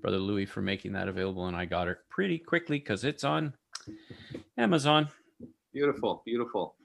Brother 0.00 0.18
Louis 0.18 0.46
for 0.46 0.62
making 0.62 0.92
that 0.92 1.08
available, 1.08 1.46
and 1.46 1.56
I 1.56 1.64
got 1.64 1.88
it 1.88 1.98
pretty 2.08 2.38
quickly 2.38 2.78
because 2.78 3.04
it's 3.04 3.24
on 3.24 3.54
Amazon. 4.56 5.08
Beautiful, 5.72 6.22
beautiful. 6.24 6.76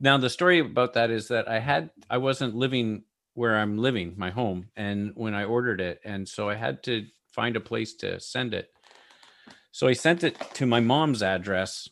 Now 0.00 0.18
the 0.18 0.30
story 0.30 0.58
about 0.58 0.94
that 0.94 1.10
is 1.10 1.28
that 1.28 1.48
I 1.48 1.60
had 1.60 1.90
I 2.10 2.18
wasn't 2.18 2.54
living 2.54 3.04
where 3.34 3.56
I'm 3.56 3.78
living, 3.78 4.14
my 4.16 4.30
home, 4.30 4.70
and 4.76 5.12
when 5.14 5.34
I 5.34 5.44
ordered 5.44 5.80
it, 5.80 6.00
and 6.04 6.28
so 6.28 6.48
I 6.48 6.54
had 6.54 6.82
to 6.84 7.06
find 7.32 7.56
a 7.56 7.60
place 7.60 7.94
to 7.94 8.18
send 8.20 8.54
it. 8.54 8.70
So 9.72 9.88
I 9.88 9.92
sent 9.92 10.24
it 10.24 10.38
to 10.54 10.66
my 10.66 10.80
mom's 10.80 11.22
address 11.22 11.88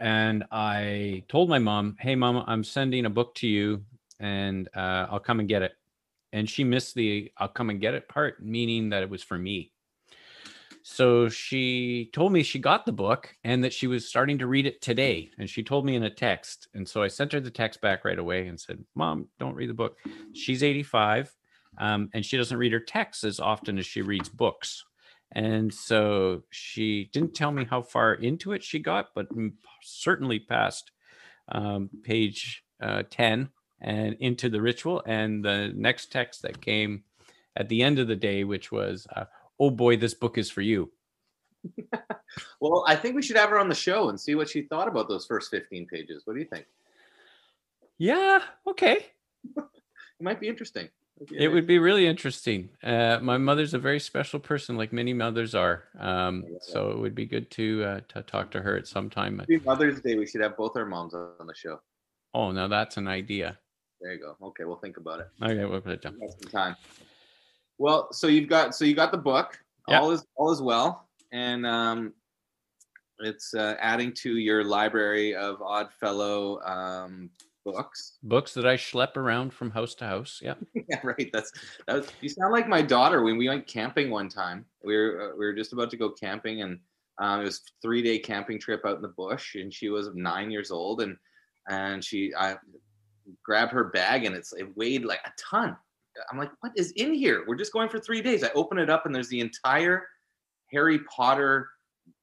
and 0.00 0.44
I 0.50 1.24
told 1.28 1.50
my 1.50 1.58
mom, 1.58 1.96
"Hey, 2.00 2.14
mom, 2.14 2.42
I'm 2.46 2.64
sending 2.64 3.04
a 3.04 3.10
book 3.10 3.34
to 3.36 3.46
you, 3.46 3.84
and 4.18 4.68
uh, 4.74 5.06
I'll 5.10 5.20
come 5.20 5.40
and 5.40 5.48
get 5.48 5.62
it." 5.62 5.72
And 6.32 6.48
she 6.48 6.64
missed 6.64 6.94
the 6.94 7.30
"I'll 7.36 7.48
come 7.48 7.68
and 7.70 7.80
get 7.80 7.94
it" 7.94 8.08
part, 8.08 8.42
meaning 8.42 8.88
that 8.90 9.02
it 9.02 9.10
was 9.10 9.22
for 9.22 9.36
me. 9.36 9.72
So 10.92 11.28
she 11.28 12.10
told 12.12 12.32
me 12.32 12.42
she 12.42 12.58
got 12.58 12.84
the 12.84 12.90
book 12.90 13.32
and 13.44 13.62
that 13.62 13.72
she 13.72 13.86
was 13.86 14.08
starting 14.08 14.38
to 14.38 14.48
read 14.48 14.66
it 14.66 14.82
today. 14.82 15.30
And 15.38 15.48
she 15.48 15.62
told 15.62 15.86
me 15.86 15.94
in 15.94 16.02
a 16.02 16.10
text. 16.10 16.66
And 16.74 16.86
so 16.86 17.00
I 17.00 17.06
sent 17.06 17.32
her 17.32 17.38
the 17.38 17.48
text 17.48 17.80
back 17.80 18.04
right 18.04 18.18
away 18.18 18.48
and 18.48 18.58
said, 18.58 18.84
Mom, 18.96 19.28
don't 19.38 19.54
read 19.54 19.70
the 19.70 19.74
book. 19.74 19.98
She's 20.34 20.64
85 20.64 21.32
um, 21.78 22.10
and 22.12 22.26
she 22.26 22.36
doesn't 22.36 22.58
read 22.58 22.72
her 22.72 22.80
texts 22.80 23.22
as 23.22 23.38
often 23.38 23.78
as 23.78 23.86
she 23.86 24.02
reads 24.02 24.28
books. 24.28 24.84
And 25.30 25.72
so 25.72 26.42
she 26.50 27.08
didn't 27.12 27.36
tell 27.36 27.52
me 27.52 27.64
how 27.64 27.82
far 27.82 28.14
into 28.14 28.50
it 28.50 28.64
she 28.64 28.80
got, 28.80 29.10
but 29.14 29.28
certainly 29.84 30.40
past 30.40 30.90
um, 31.52 31.88
page 32.02 32.64
uh, 32.82 33.04
10 33.08 33.48
and 33.80 34.16
into 34.18 34.48
the 34.48 34.60
ritual. 34.60 35.04
And 35.06 35.44
the 35.44 35.72
next 35.72 36.10
text 36.10 36.42
that 36.42 36.60
came 36.60 37.04
at 37.54 37.68
the 37.68 37.80
end 37.80 38.00
of 38.00 38.08
the 38.08 38.16
day, 38.16 38.42
which 38.42 38.72
was, 38.72 39.06
uh, 39.14 39.26
Oh 39.60 39.70
boy, 39.70 39.98
this 39.98 40.14
book 40.14 40.38
is 40.38 40.50
for 40.50 40.62
you. 40.62 40.90
well, 42.60 42.82
I 42.88 42.96
think 42.96 43.14
we 43.14 43.22
should 43.22 43.36
have 43.36 43.50
her 43.50 43.58
on 43.58 43.68
the 43.68 43.74
show 43.74 44.08
and 44.08 44.18
see 44.18 44.34
what 44.34 44.48
she 44.48 44.62
thought 44.62 44.88
about 44.88 45.06
those 45.06 45.26
first 45.26 45.50
15 45.50 45.86
pages. 45.86 46.22
What 46.24 46.32
do 46.32 46.40
you 46.40 46.46
think? 46.46 46.64
Yeah, 47.98 48.40
okay. 48.66 49.06
it 49.56 49.64
might 50.18 50.40
be 50.40 50.48
interesting. 50.48 50.88
It 51.30 51.48
would 51.48 51.66
be 51.66 51.78
really 51.78 52.06
interesting. 52.06 52.70
Uh, 52.82 53.18
my 53.20 53.36
mother's 53.36 53.74
a 53.74 53.78
very 53.78 54.00
special 54.00 54.40
person, 54.40 54.78
like 54.78 54.90
many 54.90 55.12
mothers 55.12 55.54
are. 55.54 55.84
Um, 55.98 56.46
so 56.62 56.92
it 56.92 56.98
would 56.98 57.14
be 57.14 57.26
good 57.26 57.50
to 57.52 57.84
uh, 57.84 58.00
to 58.08 58.22
talk 58.22 58.50
to 58.52 58.62
her 58.62 58.74
at 58.78 58.86
some 58.86 59.10
time. 59.10 59.44
Mother's 59.66 60.00
Day, 60.00 60.14
we 60.14 60.26
should 60.26 60.40
have 60.40 60.56
both 60.56 60.78
our 60.78 60.86
moms 60.86 61.12
on 61.12 61.46
the 61.46 61.54
show. 61.54 61.80
Oh, 62.32 62.52
now 62.52 62.68
that's 62.68 62.96
an 62.96 63.06
idea. 63.06 63.58
There 64.00 64.14
you 64.14 64.18
go. 64.18 64.36
Okay, 64.46 64.64
we'll 64.64 64.76
think 64.76 64.96
about 64.96 65.20
it. 65.20 65.28
Okay, 65.42 65.62
we'll 65.66 65.82
put 65.82 65.92
it 65.92 66.00
down. 66.00 66.16
Some 66.40 66.50
time. 66.50 66.76
Well, 67.80 68.12
so 68.12 68.26
you've 68.26 68.48
got 68.48 68.74
so 68.74 68.84
you 68.84 68.94
got 68.94 69.10
the 69.10 69.16
book. 69.16 69.58
Yep. 69.88 70.02
All 70.02 70.10
is 70.10 70.26
all 70.36 70.52
is 70.52 70.60
well, 70.60 71.08
and 71.32 71.66
um, 71.66 72.12
it's 73.20 73.54
uh, 73.54 73.74
adding 73.80 74.12
to 74.16 74.36
your 74.36 74.62
library 74.62 75.34
of 75.34 75.62
Oddfellow 75.62 76.60
um, 76.60 77.30
books. 77.64 78.18
Books 78.22 78.52
that 78.52 78.66
I 78.66 78.76
schlep 78.76 79.16
around 79.16 79.54
from 79.54 79.70
house 79.70 79.94
to 79.94 80.04
house. 80.04 80.40
Yeah. 80.42 80.56
yeah, 80.90 81.00
right. 81.02 81.30
That's 81.32 81.50
that 81.86 81.94
was, 81.94 82.08
you 82.20 82.28
sound 82.28 82.52
like 82.52 82.68
my 82.68 82.82
daughter 82.82 83.22
when 83.22 83.38
we 83.38 83.48
went 83.48 83.66
camping 83.66 84.10
one 84.10 84.28
time. 84.28 84.66
We 84.84 84.94
were 84.94 85.32
uh, 85.32 85.36
we 85.38 85.46
were 85.46 85.54
just 85.54 85.72
about 85.72 85.88
to 85.92 85.96
go 85.96 86.10
camping 86.10 86.60
and 86.60 86.78
um, 87.18 87.40
it 87.40 87.44
was 87.44 87.62
three 87.80 88.02
day 88.02 88.18
camping 88.18 88.60
trip 88.60 88.82
out 88.84 88.96
in 88.96 89.02
the 89.02 89.08
bush 89.08 89.54
and 89.54 89.72
she 89.72 89.88
was 89.88 90.10
nine 90.14 90.50
years 90.50 90.70
old 90.70 91.00
and 91.00 91.16
and 91.70 92.04
she 92.04 92.34
I 92.34 92.56
grabbed 93.42 93.72
her 93.72 93.84
bag 93.84 94.26
and 94.26 94.36
it's 94.36 94.52
it 94.52 94.76
weighed 94.76 95.06
like 95.06 95.20
a 95.24 95.32
ton. 95.38 95.78
I'm 96.30 96.38
like, 96.38 96.50
what 96.60 96.72
is 96.76 96.92
in 96.92 97.14
here? 97.14 97.44
We're 97.46 97.56
just 97.56 97.72
going 97.72 97.88
for 97.88 97.98
three 97.98 98.22
days. 98.22 98.44
I 98.44 98.50
open 98.54 98.78
it 98.78 98.90
up 98.90 99.06
and 99.06 99.14
there's 99.14 99.28
the 99.28 99.40
entire 99.40 100.06
Harry 100.72 101.00
Potter 101.00 101.68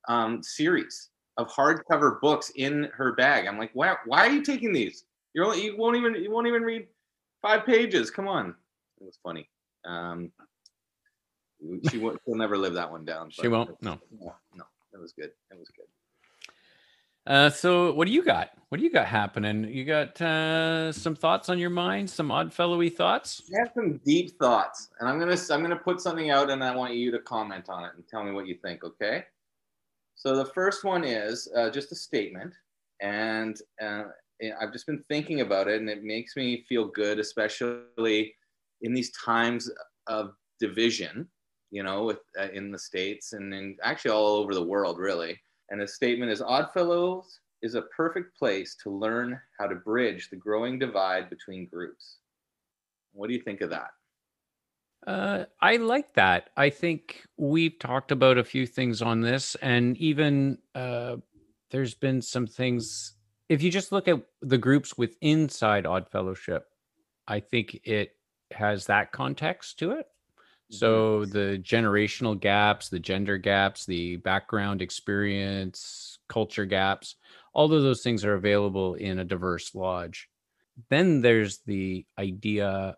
um, 0.07 0.41
series 0.43 1.09
of 1.37 1.47
hardcover 1.49 2.19
books 2.21 2.51
in 2.55 2.89
her 2.93 3.13
bag. 3.13 3.47
I'm 3.47 3.57
like, 3.57 3.71
why, 3.73 3.95
why 4.05 4.27
are 4.27 4.31
you 4.31 4.43
taking 4.43 4.73
these? 4.73 5.03
You're 5.33 5.45
only, 5.45 5.63
you 5.63 5.77
won't 5.77 5.95
even 5.95 6.15
you 6.15 6.31
won't 6.31 6.47
even 6.47 6.63
read 6.63 6.87
five 7.41 7.65
pages. 7.65 8.09
Come 8.09 8.27
on, 8.27 8.55
it 8.99 9.05
was 9.05 9.19
funny. 9.21 9.47
Um, 9.85 10.31
she 11.89 11.99
won't, 11.99 12.19
she'll 12.25 12.35
never 12.35 12.57
live 12.57 12.73
that 12.73 12.89
one 12.89 13.05
down. 13.05 13.29
She 13.29 13.47
won't. 13.47 13.81
No. 13.81 13.99
no, 14.19 14.33
no, 14.55 14.63
it 14.93 14.99
was 14.99 15.13
good. 15.13 15.31
It 15.51 15.59
was 15.59 15.69
good. 15.75 15.85
Uh, 17.27 17.49
so 17.49 17.91
what 17.91 18.07
do 18.07 18.13
you 18.13 18.23
got? 18.23 18.51
What 18.69 18.77
do 18.77 18.85
you 18.85 18.91
got 18.91 19.05
happening? 19.05 19.65
You 19.65 19.83
got 19.83 20.19
uh, 20.21 20.93
some 20.93 21.13
thoughts 21.13 21.49
on 21.49 21.59
your 21.59 21.69
mind? 21.69 22.09
Some 22.09 22.29
oddfellowy 22.29 22.93
thoughts? 22.95 23.41
I 23.53 23.59
have 23.59 23.71
some 23.73 23.99
deep 24.05 24.39
thoughts, 24.39 24.89
and 24.99 25.09
I'm 25.09 25.19
gonna 25.19 25.37
I'm 25.51 25.61
gonna 25.61 25.75
put 25.75 25.99
something 25.99 26.29
out, 26.29 26.49
and 26.49 26.63
I 26.63 26.73
want 26.73 26.93
you 26.93 27.11
to 27.11 27.19
comment 27.19 27.67
on 27.67 27.83
it 27.83 27.91
and 27.95 28.07
tell 28.07 28.23
me 28.23 28.31
what 28.31 28.47
you 28.47 28.55
think. 28.55 28.85
Okay. 28.85 29.25
So 30.15 30.35
the 30.37 30.45
first 30.45 30.85
one 30.85 31.03
is 31.03 31.49
uh, 31.55 31.69
just 31.69 31.91
a 31.91 31.95
statement, 31.95 32.53
and 33.01 33.57
uh, 33.81 34.03
I've 34.61 34.71
just 34.71 34.87
been 34.87 35.03
thinking 35.09 35.41
about 35.41 35.67
it, 35.67 35.81
and 35.81 35.89
it 35.89 36.03
makes 36.03 36.37
me 36.37 36.65
feel 36.67 36.85
good, 36.85 37.19
especially 37.19 38.33
in 38.81 38.93
these 38.93 39.11
times 39.11 39.69
of 40.07 40.31
division. 40.61 41.27
You 41.71 41.83
know, 41.83 42.05
with 42.05 42.19
uh, 42.39 42.47
in 42.53 42.71
the 42.71 42.79
states 42.79 43.33
and 43.33 43.53
in, 43.53 43.75
actually 43.83 44.11
all 44.11 44.37
over 44.37 44.53
the 44.53 44.63
world, 44.63 44.97
really. 44.97 45.37
And 45.69 45.81
the 45.81 45.87
statement 45.87 46.31
is: 46.31 46.41
Oddfellows 46.41 47.39
is 47.61 47.75
a 47.75 47.83
perfect 47.83 48.37
place 48.37 48.75
to 48.83 48.89
learn 48.89 49.39
how 49.59 49.67
to 49.67 49.75
bridge 49.75 50.29
the 50.29 50.35
growing 50.35 50.77
divide 50.77 51.29
between 51.29 51.67
groups. 51.67 52.17
What 53.13 53.27
do 53.27 53.33
you 53.33 53.41
think 53.41 53.61
of 53.61 53.69
that? 53.71 53.89
Uh, 55.05 55.45
I 55.61 55.77
like 55.77 56.13
that. 56.15 56.49
I 56.57 56.69
think 56.69 57.23
we've 57.37 57.77
talked 57.79 58.11
about 58.11 58.37
a 58.37 58.43
few 58.43 58.67
things 58.67 59.01
on 59.01 59.21
this, 59.21 59.55
and 59.61 59.97
even 59.97 60.57
uh, 60.75 61.17
there's 61.71 61.93
been 61.93 62.21
some 62.21 62.47
things 62.47 63.17
if 63.49 63.63
you 63.63 63.71
just 63.71 63.91
look 63.91 64.07
at 64.07 64.21
the 64.41 64.57
groups 64.57 64.97
with 64.97 65.15
inside 65.21 65.85
Odd 65.85 66.09
Fellowship, 66.09 66.65
I 67.27 67.39
think 67.39 67.79
it 67.83 68.11
has 68.51 68.85
that 68.87 69.11
context 69.11 69.79
to 69.79 69.91
it. 69.91 70.07
Mm-hmm. 70.71 70.77
So 70.77 71.25
the 71.25 71.61
generational 71.63 72.39
gaps, 72.39 72.89
the 72.89 72.99
gender 72.99 73.37
gaps, 73.37 73.85
the 73.85 74.17
background 74.17 74.81
experience, 74.81 76.19
culture 76.27 76.65
gaps, 76.65 77.15
all 77.53 77.71
of 77.71 77.83
those 77.83 78.03
things 78.03 78.25
are 78.25 78.35
available 78.35 78.95
in 78.95 79.19
a 79.19 79.25
diverse 79.25 79.73
lodge. 79.73 80.29
Then 80.89 81.21
there's 81.21 81.59
the 81.65 82.05
idea 82.19 82.95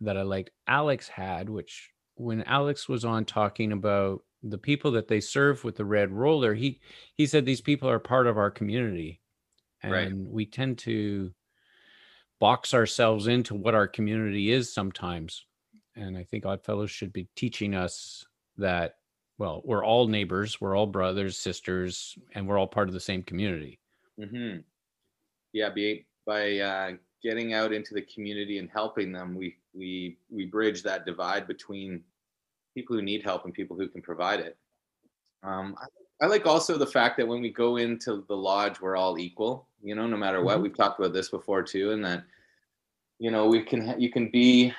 that 0.00 0.16
I 0.16 0.22
liked 0.22 0.50
Alex 0.66 1.08
had, 1.08 1.48
which 1.48 1.90
when 2.16 2.42
Alex 2.42 2.88
was 2.88 3.04
on 3.04 3.24
talking 3.24 3.72
about 3.72 4.22
the 4.42 4.58
people 4.58 4.90
that 4.92 5.08
they 5.08 5.20
serve 5.20 5.64
with 5.64 5.76
the 5.76 5.84
red 5.84 6.12
roller, 6.12 6.54
he 6.54 6.80
he 7.14 7.26
said 7.26 7.44
these 7.44 7.60
people 7.60 7.88
are 7.88 7.98
part 7.98 8.26
of 8.26 8.36
our 8.36 8.50
community 8.50 9.20
and 9.82 9.92
right. 9.92 10.12
we 10.14 10.46
tend 10.46 10.78
to 10.78 11.32
box 12.40 12.74
ourselves 12.74 13.26
into 13.26 13.54
what 13.54 13.74
our 13.74 13.88
community 13.88 14.50
is 14.50 14.72
sometimes 14.72 15.44
and 15.98 16.16
i 16.16 16.22
think 16.22 16.46
oddfellows 16.46 16.90
should 16.90 17.12
be 17.12 17.28
teaching 17.36 17.74
us 17.74 18.24
that 18.56 18.96
well 19.38 19.62
we're 19.64 19.84
all 19.84 20.06
neighbors 20.06 20.60
we're 20.60 20.76
all 20.76 20.86
brothers 20.86 21.36
sisters 21.36 22.16
and 22.34 22.46
we're 22.46 22.58
all 22.58 22.66
part 22.66 22.88
of 22.88 22.94
the 22.94 23.00
same 23.00 23.22
community 23.22 23.78
mm-hmm. 24.18 24.58
yeah 25.52 25.68
be, 25.68 26.06
by 26.26 26.58
uh, 26.58 26.92
getting 27.22 27.52
out 27.54 27.72
into 27.72 27.94
the 27.94 28.02
community 28.02 28.58
and 28.58 28.70
helping 28.72 29.12
them 29.12 29.34
we 29.34 29.56
we 29.74 30.18
we 30.30 30.46
bridge 30.46 30.82
that 30.82 31.04
divide 31.04 31.46
between 31.46 32.02
people 32.74 32.94
who 32.94 33.02
need 33.02 33.22
help 33.22 33.44
and 33.44 33.54
people 33.54 33.76
who 33.76 33.88
can 33.88 34.02
provide 34.02 34.40
it 34.40 34.56
um, 35.42 35.76
I 35.80 35.86
I 36.20 36.26
like 36.26 36.46
also 36.46 36.76
the 36.76 36.86
fact 36.86 37.16
that 37.18 37.28
when 37.28 37.40
we 37.40 37.50
go 37.50 37.76
into 37.76 38.24
the 38.28 38.36
lodge, 38.36 38.80
we're 38.80 38.96
all 38.96 39.18
equal. 39.18 39.68
You 39.82 39.94
know, 39.94 40.06
no 40.06 40.16
matter 40.16 40.42
what. 40.42 40.54
Mm-hmm. 40.54 40.62
We've 40.64 40.76
talked 40.76 40.98
about 40.98 41.12
this 41.12 41.28
before 41.28 41.62
too, 41.62 41.92
and 41.92 42.04
that 42.04 42.24
you 43.18 43.30
know 43.30 43.46
we 43.46 43.62
can 43.62 44.00
you 44.00 44.10
can 44.10 44.30
be 44.30 44.72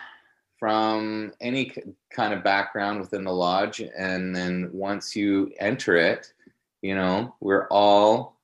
from 0.59 1.31
any 1.39 1.71
kind 2.11 2.33
of 2.33 2.43
background 2.43 2.99
within 2.99 3.23
the 3.23 3.33
lodge, 3.33 3.81
and 3.97 4.35
then 4.35 4.69
once 4.73 5.15
you 5.15 5.51
enter 5.59 5.95
it, 5.95 6.33
you 6.81 6.95
know 6.95 7.33
we're 7.39 7.67
all 7.67 8.35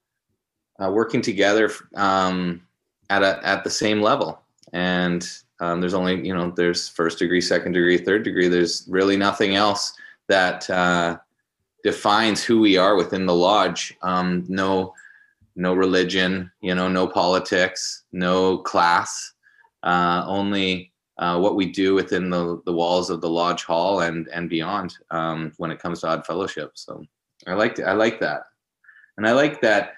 uh, 0.81 0.89
working 0.91 1.21
together 1.21 1.71
um, 1.95 2.61
at 3.09 3.21
a 3.21 3.45
at 3.45 3.63
the 3.63 3.69
same 3.69 4.01
level, 4.01 4.41
and 4.73 5.29
um, 5.59 5.81
there's 5.81 5.93
only 5.93 6.25
you 6.25 6.33
know 6.33 6.51
there's 6.51 6.87
first 6.87 7.19
degree, 7.19 7.41
second 7.41 7.73
degree, 7.73 7.97
third 7.97 8.23
degree. 8.23 8.47
There's 8.47 8.85
really 8.87 9.17
nothing 9.17 9.55
else 9.55 9.93
that. 10.27 10.69
Uh, 10.69 11.17
defines 11.85 12.43
who 12.43 12.59
we 12.59 12.77
are 12.77 12.95
within 12.95 13.27
the 13.27 13.35
lodge. 13.35 13.95
Um, 14.01 14.43
no, 14.47 14.95
no 15.55 15.75
religion, 15.75 16.51
you 16.59 16.73
know, 16.73 16.87
no 16.87 17.05
politics, 17.05 18.05
no 18.11 18.57
class, 18.57 19.33
uh, 19.83 20.23
only 20.25 20.91
uh, 21.17 21.39
what 21.39 21.55
we 21.55 21.71
do 21.71 21.93
within 21.93 22.29
the, 22.29 22.61
the 22.65 22.73
walls 22.73 23.09
of 23.09 23.21
the 23.21 23.29
lodge 23.29 23.63
hall 23.63 24.01
and 24.01 24.27
and 24.29 24.49
beyond 24.49 24.97
um, 25.11 25.51
when 25.57 25.71
it 25.71 25.79
comes 25.79 26.01
to 26.01 26.07
odd 26.07 26.25
fellowship. 26.25 26.71
So 26.75 27.03
I 27.47 27.53
like 27.53 27.79
I 27.79 27.93
like 27.93 28.19
that, 28.19 28.43
and 29.17 29.27
I 29.27 29.31
like 29.31 29.61
that 29.61 29.93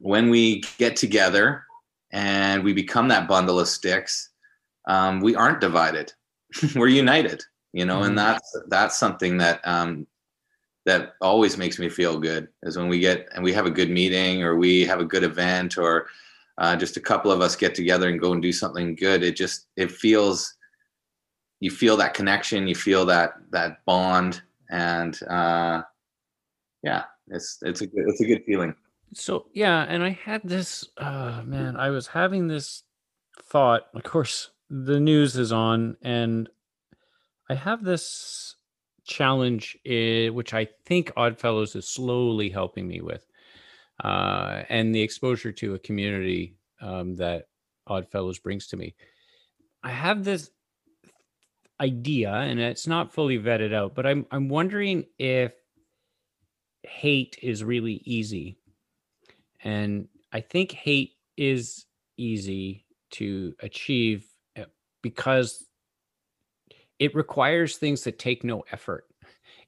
when 0.00 0.30
we 0.30 0.62
get 0.78 0.96
together 0.96 1.64
and 2.12 2.62
we 2.62 2.72
become 2.72 3.08
that 3.08 3.28
bundle 3.28 3.60
of 3.60 3.68
sticks, 3.68 4.30
um, 4.86 5.20
we 5.20 5.34
aren't 5.34 5.60
divided. 5.60 6.12
We're 6.74 6.88
united, 6.88 7.42
you 7.72 7.84
know, 7.84 7.96
mm-hmm. 7.96 8.10
and 8.10 8.18
that's 8.18 8.56
that's 8.68 8.98
something 8.98 9.36
that 9.38 9.60
um, 9.66 10.06
that 10.86 11.14
always 11.20 11.58
makes 11.58 11.78
me 11.78 11.88
feel 11.88 12.18
good 12.18 12.48
is 12.62 12.78
when 12.78 12.88
we 12.88 12.98
get 12.98 13.28
and 13.34 13.44
we 13.44 13.52
have 13.52 13.66
a 13.66 13.70
good 13.70 13.90
meeting 13.90 14.42
or 14.42 14.56
we 14.56 14.86
have 14.86 15.00
a 15.00 15.04
good 15.04 15.22
event 15.22 15.76
or 15.76 16.06
uh, 16.58 16.76
just 16.76 16.96
a 16.96 17.00
couple 17.00 17.30
of 17.30 17.40
us 17.40 17.56
get 17.56 17.74
together 17.74 18.08
and 18.08 18.20
go 18.20 18.32
and 18.32 18.42
do 18.42 18.52
something 18.52 18.94
good. 18.94 19.22
It 19.22 19.36
just 19.36 19.66
it 19.76 19.90
feels 19.90 20.54
you 21.60 21.70
feel 21.70 21.96
that 21.96 22.14
connection 22.14 22.68
you 22.68 22.74
feel 22.74 23.04
that 23.06 23.32
that 23.50 23.84
bond 23.84 24.42
and 24.70 25.20
uh, 25.24 25.82
yeah 26.82 27.04
it's 27.28 27.58
it's 27.62 27.80
a 27.80 27.86
good 27.86 28.04
it's 28.08 28.20
a 28.20 28.26
good 28.26 28.44
feeling. 28.44 28.74
So 29.14 29.46
yeah 29.54 29.86
and 29.88 30.02
i 30.02 30.10
had 30.10 30.42
this 30.44 30.86
uh 30.98 31.42
man 31.44 31.76
i 31.76 31.88
was 31.88 32.06
having 32.08 32.46
this 32.46 32.82
thought. 33.42 33.86
Of 33.94 34.02
course 34.02 34.50
the 34.68 35.00
news 35.00 35.34
is 35.36 35.50
on 35.50 35.96
and 36.02 36.46
i 37.48 37.54
have 37.54 37.82
this 37.82 38.56
challenge, 39.08 39.76
is, 39.84 40.30
which 40.30 40.54
I 40.54 40.68
think 40.86 41.10
Oddfellows 41.16 41.74
is 41.74 41.88
slowly 41.88 42.50
helping 42.50 42.86
me 42.86 43.00
with, 43.00 43.26
uh, 44.02 44.62
and 44.68 44.94
the 44.94 45.02
exposure 45.02 45.52
to 45.52 45.74
a 45.74 45.78
community 45.78 46.56
um, 46.80 47.16
that 47.16 47.48
Oddfellows 47.86 48.38
brings 48.38 48.66
to 48.68 48.76
me. 48.76 48.94
I 49.82 49.90
have 49.90 50.24
this 50.24 50.50
idea, 51.80 52.32
and 52.32 52.60
it's 52.60 52.86
not 52.86 53.12
fully 53.12 53.38
vetted 53.38 53.72
out, 53.72 53.94
but 53.94 54.06
I'm 54.06 54.26
I'm 54.30 54.48
wondering 54.48 55.06
if 55.18 55.52
hate 56.82 57.38
is 57.42 57.64
really 57.64 58.02
easy. 58.04 58.58
And 59.62 60.08
I 60.32 60.40
think 60.40 60.72
hate 60.72 61.12
is 61.36 61.86
easy 62.16 62.84
to 63.12 63.54
achieve 63.60 64.26
uh, 64.58 64.64
because 65.02 65.66
it 66.98 67.14
requires 67.14 67.76
things 67.76 68.02
that 68.04 68.18
take 68.18 68.44
no 68.44 68.64
effort. 68.72 69.04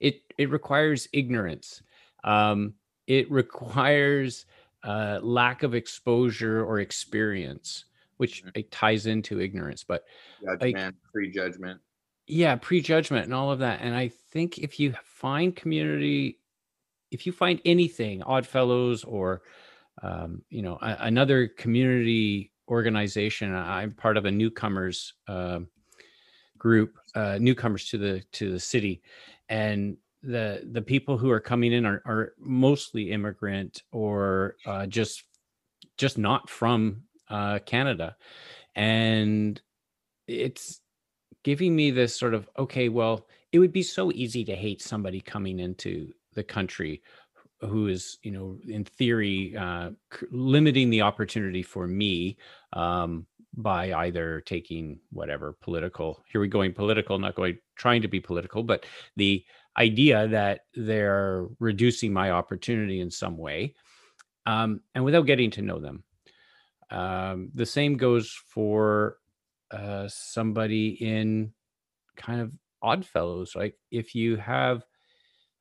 It 0.00 0.22
it 0.38 0.50
requires 0.50 1.08
ignorance. 1.12 1.82
Um, 2.24 2.74
it 3.10 3.28
requires 3.30 4.46
uh, 4.84 5.18
lack 5.20 5.62
of 5.64 5.74
exposure 5.74 6.64
or 6.64 6.78
experience, 6.78 7.84
which 8.18 8.44
Mhm. 8.44 8.50
it 8.54 8.70
ties 8.70 9.06
into 9.06 9.40
ignorance. 9.40 9.82
But 9.82 10.04
Judgment, 10.42 10.96
prejudgment. 11.12 11.80
yeah 12.26 12.54
prejudgment 12.54 13.24
and 13.24 13.34
all 13.34 13.50
of 13.50 13.58
that 13.58 13.80
and 13.82 13.92
i 13.94 14.06
think 14.32 14.58
if 14.58 14.78
you 14.78 14.94
find 15.04 15.56
community 15.56 16.38
if 17.10 17.26
you 17.26 17.32
find 17.32 17.60
anything 17.64 18.22
odd 18.22 18.46
fellows 18.46 19.02
or 19.02 19.42
um, 20.02 20.42
you 20.48 20.62
know 20.62 20.78
a, 20.80 20.96
another 21.00 21.48
community 21.48 22.52
organization 22.68 23.52
i'm 23.54 23.92
part 23.92 24.16
of 24.16 24.24
a 24.26 24.30
newcomers 24.30 25.14
um 25.26 25.66
group 26.58 26.96
uh, 27.16 27.36
newcomers 27.40 27.88
to 27.88 27.98
the 27.98 28.22
to 28.32 28.52
the 28.52 28.60
city 28.60 29.02
and 29.48 29.96
the 30.22 30.68
the 30.70 30.82
people 30.82 31.16
who 31.16 31.30
are 31.30 31.40
coming 31.40 31.72
in 31.72 31.86
are, 31.86 32.02
are 32.04 32.32
mostly 32.38 33.10
immigrant 33.10 33.82
or 33.92 34.56
uh, 34.66 34.86
just 34.86 35.24
just 35.96 36.18
not 36.18 36.48
from 36.48 37.02
uh, 37.28 37.58
canada. 37.60 38.16
And 38.74 39.60
it's 40.26 40.80
giving 41.42 41.74
me 41.74 41.90
this 41.90 42.16
sort 42.16 42.34
of 42.34 42.48
okay 42.58 42.88
well 42.88 43.26
it 43.52 43.58
would 43.58 43.72
be 43.72 43.82
so 43.82 44.12
easy 44.12 44.44
to 44.44 44.54
hate 44.54 44.80
somebody 44.80 45.20
coming 45.20 45.58
into 45.58 46.12
the 46.34 46.44
country 46.44 47.02
who 47.60 47.88
is 47.88 48.18
you 48.22 48.30
know 48.30 48.58
in 48.68 48.84
theory 48.84 49.56
uh, 49.56 49.90
limiting 50.30 50.90
the 50.90 51.02
opportunity 51.02 51.62
for 51.62 51.86
me 51.86 52.36
um, 52.72 53.26
by 53.56 53.92
either 53.94 54.40
taking 54.42 54.98
whatever 55.10 55.56
political 55.60 56.22
here 56.30 56.40
we 56.40 56.48
going 56.48 56.72
political 56.72 57.18
not 57.18 57.34
going 57.34 57.58
trying 57.76 58.02
to 58.02 58.08
be 58.08 58.20
political 58.20 58.62
but 58.62 58.84
the 59.16 59.44
idea 59.76 60.28
that 60.28 60.62
they're 60.74 61.46
reducing 61.58 62.12
my 62.12 62.30
opportunity 62.30 63.00
in 63.00 63.10
some 63.10 63.36
way 63.36 63.74
um, 64.46 64.80
and 64.94 65.04
without 65.04 65.26
getting 65.26 65.50
to 65.50 65.62
know 65.62 65.78
them 65.78 66.04
um, 66.90 67.50
the 67.54 67.66
same 67.66 67.96
goes 67.96 68.32
for 68.48 69.18
uh, 69.70 70.08
somebody 70.08 70.88
in 70.88 71.52
kind 72.16 72.40
of 72.40 72.52
odd 72.82 73.06
fellows 73.06 73.54
like 73.54 73.76
if 73.90 74.14
you 74.14 74.36
have 74.36 74.84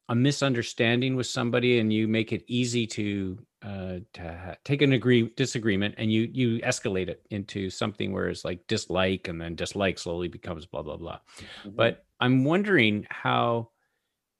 a 0.09 0.15
misunderstanding 0.15 1.15
with 1.15 1.27
somebody 1.27 1.79
and 1.79 1.93
you 1.93 2.07
make 2.07 2.33
it 2.33 2.43
easy 2.47 2.87
to 2.87 3.37
uh, 3.61 3.99
to 4.13 4.21
ha- 4.21 4.55
take 4.63 4.81
an 4.81 4.93
agree 4.93 5.29
disagreement 5.35 5.93
and 5.97 6.11
you 6.11 6.29
you 6.33 6.59
escalate 6.61 7.09
it 7.09 7.21
into 7.29 7.69
something 7.69 8.11
where 8.11 8.29
it's 8.29 8.43
like 8.45 8.65
dislike 8.67 9.27
and 9.27 9.39
then 9.39 9.53
dislike 9.53 9.99
slowly 9.99 10.27
becomes 10.27 10.65
blah 10.65 10.81
blah 10.81 10.97
blah 10.97 11.19
Mhm. 11.65 11.75
but 11.75 12.05
i'm 12.19 12.43
wondering 12.43 13.05
how 13.09 13.69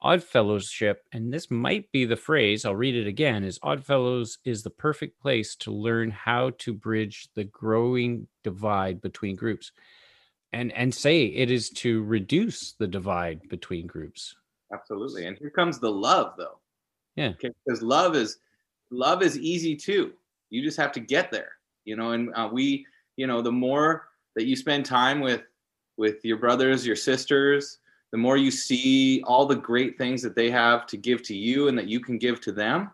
odd 0.01 0.23
fellowship 0.23 1.03
and 1.11 1.33
this 1.33 1.51
might 1.51 1.91
be 1.91 2.05
the 2.05 2.15
phrase 2.15 2.63
i'll 2.63 2.75
read 2.75 2.95
it 2.95 3.07
again 3.07 3.43
is 3.43 3.59
odd 3.61 3.83
fellows 3.83 4.37
is 4.45 4.63
the 4.63 4.69
perfect 4.69 5.19
place 5.19 5.55
to 5.55 5.71
learn 5.71 6.09
how 6.09 6.51
to 6.57 6.73
bridge 6.73 7.27
the 7.35 7.43
growing 7.43 8.27
divide 8.43 9.01
between 9.01 9.35
groups 9.35 9.71
and 10.53 10.71
and 10.73 10.93
say 10.93 11.25
it 11.25 11.51
is 11.51 11.69
to 11.69 12.03
reduce 12.03 12.73
the 12.73 12.87
divide 12.87 13.47
between 13.49 13.87
groups. 13.87 14.35
Absolutely 14.73 15.25
and 15.25 15.37
here 15.37 15.49
comes 15.49 15.79
the 15.79 15.91
love 15.91 16.33
though. 16.37 16.59
Yeah. 17.15 17.29
okay 17.29 17.51
because 17.65 17.81
love 17.81 18.15
is 18.15 18.37
love 18.91 19.21
is 19.21 19.37
easy 19.37 19.75
too. 19.75 20.13
You 20.49 20.63
just 20.63 20.77
have 20.77 20.91
to 20.93 20.99
get 20.99 21.31
there 21.31 21.51
you 21.85 21.95
know 21.95 22.11
and 22.11 22.33
uh, 22.35 22.49
we 22.51 22.85
you 23.15 23.27
know 23.27 23.41
the 23.41 23.51
more 23.51 24.07
that 24.35 24.45
you 24.45 24.55
spend 24.55 24.85
time 24.85 25.19
with 25.19 25.43
with 25.97 26.23
your 26.23 26.37
brothers 26.37 26.85
your 26.85 26.95
sisters 26.95 27.79
the 28.11 28.17
more 28.17 28.37
you 28.37 28.49
see 28.51 29.21
all 29.27 29.45
the 29.45 29.55
great 29.55 29.97
things 29.97 30.21
that 30.21 30.35
they 30.35 30.49
have 30.49 30.87
to 30.87 30.97
give 30.97 31.21
to 31.23 31.35
you 31.35 31.67
and 31.67 31.77
that 31.77 31.87
you 31.87 31.99
can 31.99 32.17
give 32.17 32.41
to 32.41 32.51
them 32.51 32.91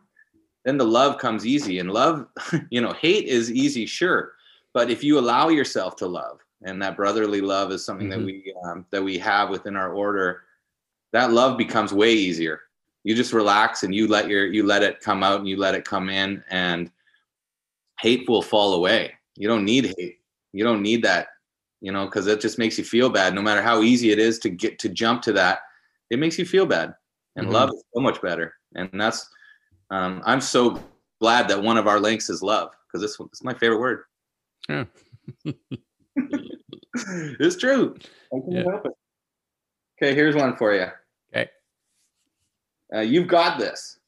then 0.65 0.77
the 0.79 0.83
love 0.83 1.19
comes 1.19 1.45
easy. 1.45 1.77
And 1.79 1.91
love 1.91 2.27
you 2.69 2.81
know 2.81 2.93
hate 2.93 3.25
is 3.27 3.51
easy 3.51 3.85
sure. 3.85 4.33
But 4.73 4.89
if 4.89 5.03
you 5.03 5.17
allow 5.19 5.49
yourself 5.49 5.95
to 5.97 6.07
love 6.07 6.39
and 6.63 6.81
that 6.81 6.97
brotherly 6.97 7.39
love 7.39 7.71
is 7.71 7.85
something 7.85 8.09
that 8.09 8.19
Mhm. 8.19 8.25
we 8.25 8.53
um, 8.65 8.85
that 8.89 9.03
we 9.03 9.17
have 9.19 9.49
within 9.49 9.75
our 9.75 9.93
order 9.93 10.43
that 11.13 11.31
love 11.31 11.57
becomes 11.57 11.93
way 11.93 12.11
easier. 12.13 12.61
You 13.03 13.15
just 13.15 13.31
relax 13.31 13.83
and 13.83 13.93
you 13.95 14.07
let 14.07 14.27
your 14.27 14.47
you 14.47 14.63
let 14.65 14.83
it 14.83 14.99
come 14.99 15.23
out 15.23 15.39
and 15.39 15.47
you 15.47 15.55
let 15.57 15.75
it 15.75 15.85
come 15.85 16.09
in 16.09 16.43
and 16.49 16.91
hate 18.01 18.27
will 18.27 18.41
fall 18.41 18.73
away. 18.73 19.13
You 19.37 19.47
don't 19.47 19.63
need 19.63 19.93
hate. 19.97 20.19
You 20.51 20.63
don't 20.63 20.81
need 20.81 21.03
that 21.03 21.27
you 21.85 21.91
know 21.91 22.05
because 22.05 22.25
it 22.25 22.41
just 22.41 22.57
makes 22.57 22.79
you 22.79 22.83
feel 22.83 23.09
bad 23.09 23.35
no 23.35 23.43
matter 23.43 23.61
how 23.61 23.83
easy 23.83 24.09
it 24.11 24.17
is 24.17 24.39
to 24.39 24.49
get 24.49 24.79
to 24.79 24.89
jump 24.89 25.21
to 25.21 25.31
that 25.31 25.59
it 26.09 26.17
makes 26.17 26.39
you 26.39 26.45
feel 26.45 26.65
bad 26.65 26.95
and 27.35 27.47
Mhm. 27.47 27.51
love 27.51 27.69
is 27.69 27.83
so 27.93 28.01
much 28.01 28.19
better 28.23 28.55
and 28.73 28.89
that's 28.93 29.29
um, 29.91 30.21
i'm 30.25 30.41
so 30.41 30.83
glad 31.21 31.47
that 31.47 31.61
one 31.61 31.77
of 31.77 31.85
our 31.87 31.99
links 31.99 32.27
is 32.29 32.41
love 32.41 32.71
because 32.87 33.01
this 33.01 33.19
one 33.19 33.29
is 33.31 33.43
my 33.43 33.53
favorite 33.53 33.79
word 33.79 34.03
Yeah. 34.67 34.85
it's 37.45 37.55
true 37.55 37.95
Yeah. 38.49 38.61
it. 38.83 38.91
okay 39.97 40.15
here's 40.15 40.35
one 40.35 40.55
for 40.57 40.73
you 40.73 40.87
Okay. 41.29 41.49
uh, 42.95 43.01
you've 43.01 43.27
got 43.27 43.59
this 43.59 43.99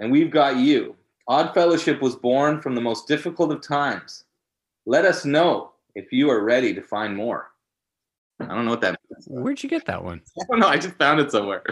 and 0.00 0.10
we've 0.10 0.32
got 0.32 0.56
you 0.56 0.96
odd 1.28 1.54
fellowship 1.54 2.02
was 2.02 2.16
born 2.16 2.60
from 2.60 2.74
the 2.74 2.80
most 2.80 3.06
difficult 3.06 3.52
of 3.52 3.60
times 3.60 4.24
let 4.84 5.04
us 5.04 5.24
know 5.24 5.71
if 5.94 6.12
you 6.12 6.30
are 6.30 6.42
ready 6.42 6.72
to 6.74 6.82
find 6.82 7.16
more 7.16 7.50
i 8.40 8.46
don't 8.46 8.64
know 8.64 8.70
what 8.70 8.80
that 8.80 8.98
means 9.10 9.26
where'd 9.28 9.62
you 9.62 9.68
get 9.68 9.84
that 9.86 10.02
one 10.02 10.20
I 10.40 10.44
don't 10.48 10.60
know. 10.60 10.68
I 10.68 10.76
just 10.76 10.96
found 10.96 11.20
it 11.20 11.30
somewhere, 11.30 11.62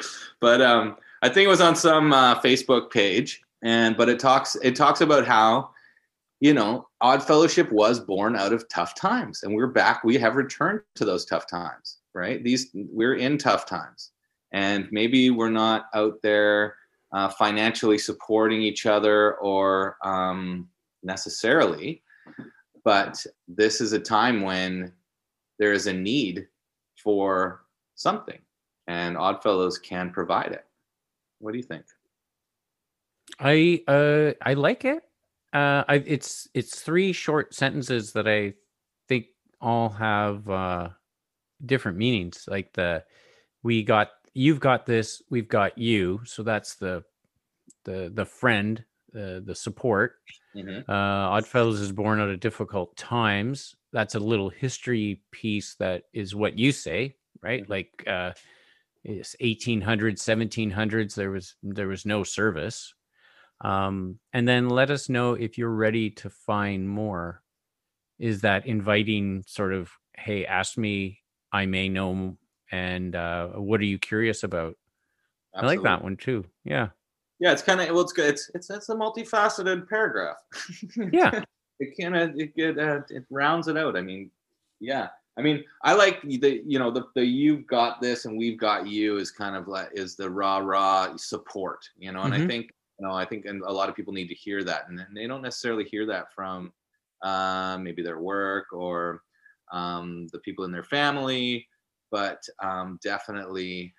but 0.40 0.61
um, 0.61 0.96
I 1.22 1.28
think 1.28 1.46
it 1.46 1.48
was 1.48 1.61
on 1.61 1.76
some 1.76 2.12
uh, 2.12 2.40
Facebook 2.40 2.90
page, 2.90 3.42
and 3.62 3.96
but 3.96 4.09
it 4.09 4.18
talks 4.18 4.56
it 4.62 4.76
talks 4.76 5.00
about 5.00 5.26
how 5.26 5.70
you 6.40 6.54
know 6.54 6.88
Odd 7.00 7.22
Fellowship 7.22 7.70
was 7.72 8.00
born 8.00 8.37
out 8.37 8.52
of 8.52 8.68
tough 8.68 8.94
times, 8.94 9.42
and 9.42 9.54
we're 9.54 9.66
back. 9.66 10.04
We 10.04 10.16
have 10.18 10.37
returned 10.37 10.80
to 10.96 11.04
those 11.04 11.24
tough 11.24 11.46
times, 11.46 11.98
right? 12.14 12.42
These 12.42 12.70
we're 12.74 13.16
in 13.16 13.38
tough 13.38 13.66
times, 13.66 14.12
and 14.52 14.88
maybe 14.90 15.30
we're 15.30 15.50
not 15.50 15.87
out 15.94 16.14
there 16.22 16.76
uh, 17.12 17.28
financially 17.28 17.98
supporting 17.98 18.62
each 18.62 18.87
other 18.87 19.35
or 19.37 19.96
um, 20.04 20.68
necessarily, 21.02 22.02
but 22.85 23.25
this 23.49 23.81
is 23.81 23.93
a 23.93 23.99
time 23.99 24.43
when 24.43 24.93
there 25.59 25.73
is 25.73 25.87
a 25.87 25.93
need 25.93 26.47
for 26.97 27.62
something 27.95 28.38
and 28.87 29.16
oddfellows 29.16 29.79
can 29.79 30.11
provide 30.11 30.53
it 30.53 30.64
what 31.38 31.53
do 31.53 31.59
you 31.59 31.64
think 31.64 31.85
I 33.38 33.83
uh 33.87 34.33
I 34.43 34.55
like 34.55 34.85
it. 34.85 35.03
Uh 35.53 35.85
I 35.88 36.03
it's 36.07 36.49
it's 36.55 36.81
three 36.81 37.12
short 37.12 37.55
sentences 37.55 38.12
that 38.12 38.27
I 38.27 38.55
think 39.09 39.27
all 39.61 39.88
have 39.90 40.49
uh 40.49 40.88
different 41.64 41.99
meanings. 41.99 42.45
Like 42.49 42.73
the 42.73 43.05
we 43.62 43.83
got 43.83 44.11
you've 44.35 44.61
got 44.61 44.87
this, 44.87 45.23
we've 45.31 45.49
got 45.49 45.77
you. 45.79 46.21
So 46.25 46.43
that's 46.43 46.75
the 46.75 47.05
the 47.85 48.11
the 48.12 48.25
friend, 48.25 48.85
uh, 49.14 49.40
the 49.45 49.55
support. 49.55 50.16
Uh 50.88 50.92
Oddfellows 50.92 51.80
is 51.80 51.92
born 51.92 52.20
out 52.20 52.30
of 52.30 52.40
difficult 52.40 52.96
times. 52.96 53.74
That's 53.92 54.14
a 54.14 54.20
little 54.20 54.48
history 54.50 55.22
piece 55.30 55.74
that 55.76 56.04
is 56.12 56.34
what 56.34 56.58
you 56.58 56.72
say, 56.72 57.16
right? 57.42 57.62
Mhm. 57.64 57.68
Like 57.68 58.04
uh 58.06 58.32
it's 59.04 59.36
1800s 59.40 60.22
1700s 60.22 61.14
there 61.16 61.30
was 61.30 61.56
there 61.62 61.88
was 61.88 62.06
no 62.06 62.24
service. 62.24 62.94
Um, 63.62 64.20
and 64.32 64.48
then 64.48 64.68
let 64.70 64.90
us 64.90 65.08
know 65.08 65.34
if 65.34 65.58
you're 65.58 65.70
ready 65.74 66.10
to 66.12 66.30
find 66.30 66.88
more. 66.88 67.42
Is 68.18 68.42
that 68.42 68.66
inviting 68.66 69.44
sort 69.46 69.72
of 69.74 69.92
hey 70.16 70.46
ask 70.46 70.78
me 70.78 71.20
i 71.52 71.66
may 71.66 71.88
know 71.88 72.36
and 72.72 73.16
uh, 73.16 73.48
what 73.50 73.80
are 73.80 73.84
you 73.84 73.98
curious 73.98 74.42
about? 74.44 74.76
I 75.60 75.66
like 75.66 75.82
that 75.82 76.02
one 76.04 76.16
too. 76.18 76.46
Yeah 76.64 76.90
yeah 77.40 77.53
it's 77.53 77.62
kind 77.62 77.81
of 77.81 77.88
well 77.88 78.00
it's 78.03 78.12
good 78.12 78.29
it's 78.33 78.50
it's 78.55 78.70
it's 78.70 78.88
a 78.88 78.94
multifaceted 78.94 79.88
paragraph. 79.88 80.37
Yeah. 81.12 81.42
It 81.83 81.96
kind 81.98 82.14
of 82.16 82.38
it, 82.38 82.53
it, 82.57 82.79
uh, 82.79 83.00
it 83.09 83.24
rounds 83.31 83.66
it 83.68 83.76
out 83.79 83.96
i 83.96 84.03
mean 84.03 84.31
yeah. 84.81 85.09
I 85.38 85.42
mean 85.42 85.64
i 85.83 85.94
like 85.94 86.20
the 86.22 86.62
you 86.66 86.79
know 86.79 86.90
the, 86.90 87.05
the 87.14 87.24
you've 87.24 87.66
got 87.66 88.00
this 88.03 88.24
and 88.26 88.37
we've 88.37 88.59
got 88.59 88.87
you 88.87 89.16
is 89.16 89.31
kind 89.31 89.57
of 89.57 89.66
like 89.68 89.88
is 89.92 90.14
the 90.16 90.29
rah 90.29 90.59
rah 90.59 91.16
support 91.16 91.81
you 91.98 92.12
know 92.12 92.22
and 92.22 92.35
i 92.35 92.38
Mhm. 92.38 92.46
think 92.48 92.64
you 92.98 93.07
know 93.07 93.14
i 93.14 93.24
think 93.24 93.46
and 93.46 93.62
a 93.62 93.72
lot 93.72 93.88
of 93.88 93.94
people 93.96 94.12
need 94.12 94.29
to 94.29 94.35
hear 94.35 94.62
that 94.64 94.88
and 94.88 95.00
they 95.16 95.26
don't 95.26 95.40
necessarily 95.42 95.85
hear 95.85 96.05
that 96.07 96.26
from 96.35 96.72
uh, 97.22 97.79
maybe 97.81 98.03
their 98.03 98.18
work 98.20 98.66
or 98.72 99.22
um, 99.72 100.26
the 100.33 100.38
people 100.40 100.64
in 100.66 100.72
their 100.72 100.83
family 100.98 101.66
but 102.11 102.42
um, 102.62 102.98
definitely 103.03 103.94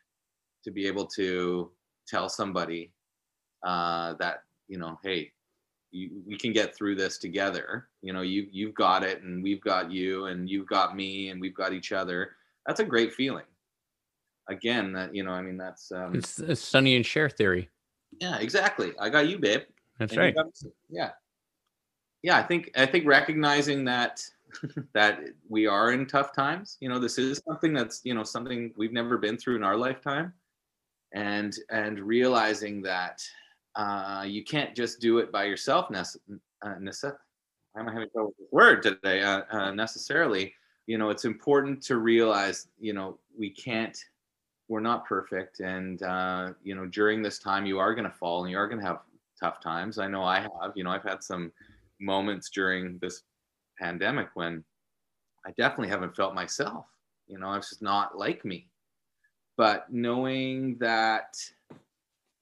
to 0.63 0.69
be 0.71 0.85
able 0.85 1.05
to 1.07 1.71
tell 2.07 2.27
somebody 2.29 2.91
uh, 3.63 4.13
that 4.15 4.43
you 4.67 4.77
know, 4.77 4.99
hey, 5.03 5.31
you, 5.91 6.09
we 6.25 6.37
can 6.37 6.53
get 6.53 6.75
through 6.75 6.95
this 6.95 7.17
together. 7.17 7.87
You 8.01 8.13
know, 8.13 8.21
you 8.21 8.47
you've 8.51 8.73
got 8.73 9.03
it, 9.03 9.21
and 9.21 9.43
we've 9.43 9.61
got 9.61 9.91
you, 9.91 10.25
and 10.25 10.49
you've 10.49 10.67
got 10.67 10.95
me, 10.95 11.29
and 11.29 11.39
we've 11.39 11.55
got 11.55 11.73
each 11.73 11.91
other. 11.91 12.31
That's 12.65 12.79
a 12.79 12.85
great 12.85 13.13
feeling. 13.13 13.45
Again, 14.49 14.93
that 14.93 15.13
you 15.13 15.23
know, 15.23 15.31
I 15.31 15.41
mean, 15.41 15.57
that's 15.57 15.91
um, 15.91 16.15
it's, 16.15 16.39
it's 16.39 16.61
Sonny 16.61 16.95
and 16.95 17.05
Cher 17.05 17.29
theory. 17.29 17.69
Yeah, 18.19 18.37
exactly. 18.39 18.93
I 18.99 19.09
got 19.09 19.27
you, 19.27 19.37
babe. 19.37 19.61
That's 19.99 20.17
right. 20.17 20.35
Yeah, 20.89 21.11
yeah. 22.23 22.37
I 22.37 22.43
think 22.43 22.71
I 22.75 22.85
think 22.85 23.05
recognizing 23.05 23.85
that 23.85 24.23
that 24.93 25.19
we 25.47 25.67
are 25.67 25.91
in 25.91 26.05
tough 26.05 26.33
times. 26.33 26.77
You 26.79 26.89
know, 26.89 26.99
this 26.99 27.17
is 27.17 27.41
something 27.47 27.73
that's 27.73 28.01
you 28.03 28.13
know 28.13 28.23
something 28.23 28.73
we've 28.75 28.93
never 28.93 29.17
been 29.17 29.37
through 29.37 29.57
in 29.57 29.63
our 29.63 29.77
lifetime, 29.77 30.33
and 31.13 31.55
and 31.69 31.99
realizing 31.99 32.81
that 32.83 33.21
uh, 33.75 34.25
you 34.27 34.43
can't 34.43 34.75
just 34.75 34.99
do 34.99 35.19
it 35.19 35.31
by 35.31 35.45
yourself. 35.45 35.89
Nece- 35.89 36.17
uh, 36.61 36.75
nece- 36.79 37.15
am 37.77 37.87
having 37.87 38.09
trouble 38.09 38.29
with 38.29 38.37
this 38.37 38.51
word 38.51 38.83
today? 38.83 39.21
Uh, 39.21 39.43
uh, 39.51 39.71
necessarily, 39.71 40.53
you 40.87 40.97
know, 40.97 41.09
it's 41.09 41.25
important 41.25 41.81
to 41.83 41.97
realize, 41.97 42.67
you 42.79 42.93
know, 42.93 43.17
we 43.37 43.49
can't. 43.49 43.97
We're 44.67 44.79
not 44.79 45.05
perfect, 45.05 45.59
and 45.59 46.01
uh, 46.01 46.53
you 46.63 46.75
know, 46.75 46.85
during 46.85 47.21
this 47.21 47.39
time, 47.39 47.65
you 47.65 47.77
are 47.77 47.93
going 47.93 48.09
to 48.09 48.15
fall, 48.15 48.43
and 48.43 48.51
you 48.51 48.57
are 48.57 48.67
going 48.67 48.79
to 48.79 48.85
have 48.85 48.99
tough 49.37 49.59
times. 49.59 49.99
I 49.99 50.07
know 50.07 50.23
I 50.23 50.39
have. 50.39 50.71
You 50.75 50.85
know, 50.85 50.91
I've 50.91 51.03
had 51.03 51.21
some 51.21 51.51
moments 51.99 52.49
during 52.49 52.97
this 52.99 53.23
pandemic 53.77 54.29
when 54.33 54.63
I 55.45 55.51
definitely 55.57 55.89
haven't 55.89 56.15
felt 56.15 56.33
myself. 56.33 56.85
You 57.27 57.37
know, 57.37 57.51
it's 57.53 57.69
just 57.69 57.81
not 57.81 58.17
like 58.17 58.45
me. 58.45 58.67
But 59.57 59.91
knowing 59.91 60.77
that 60.79 61.35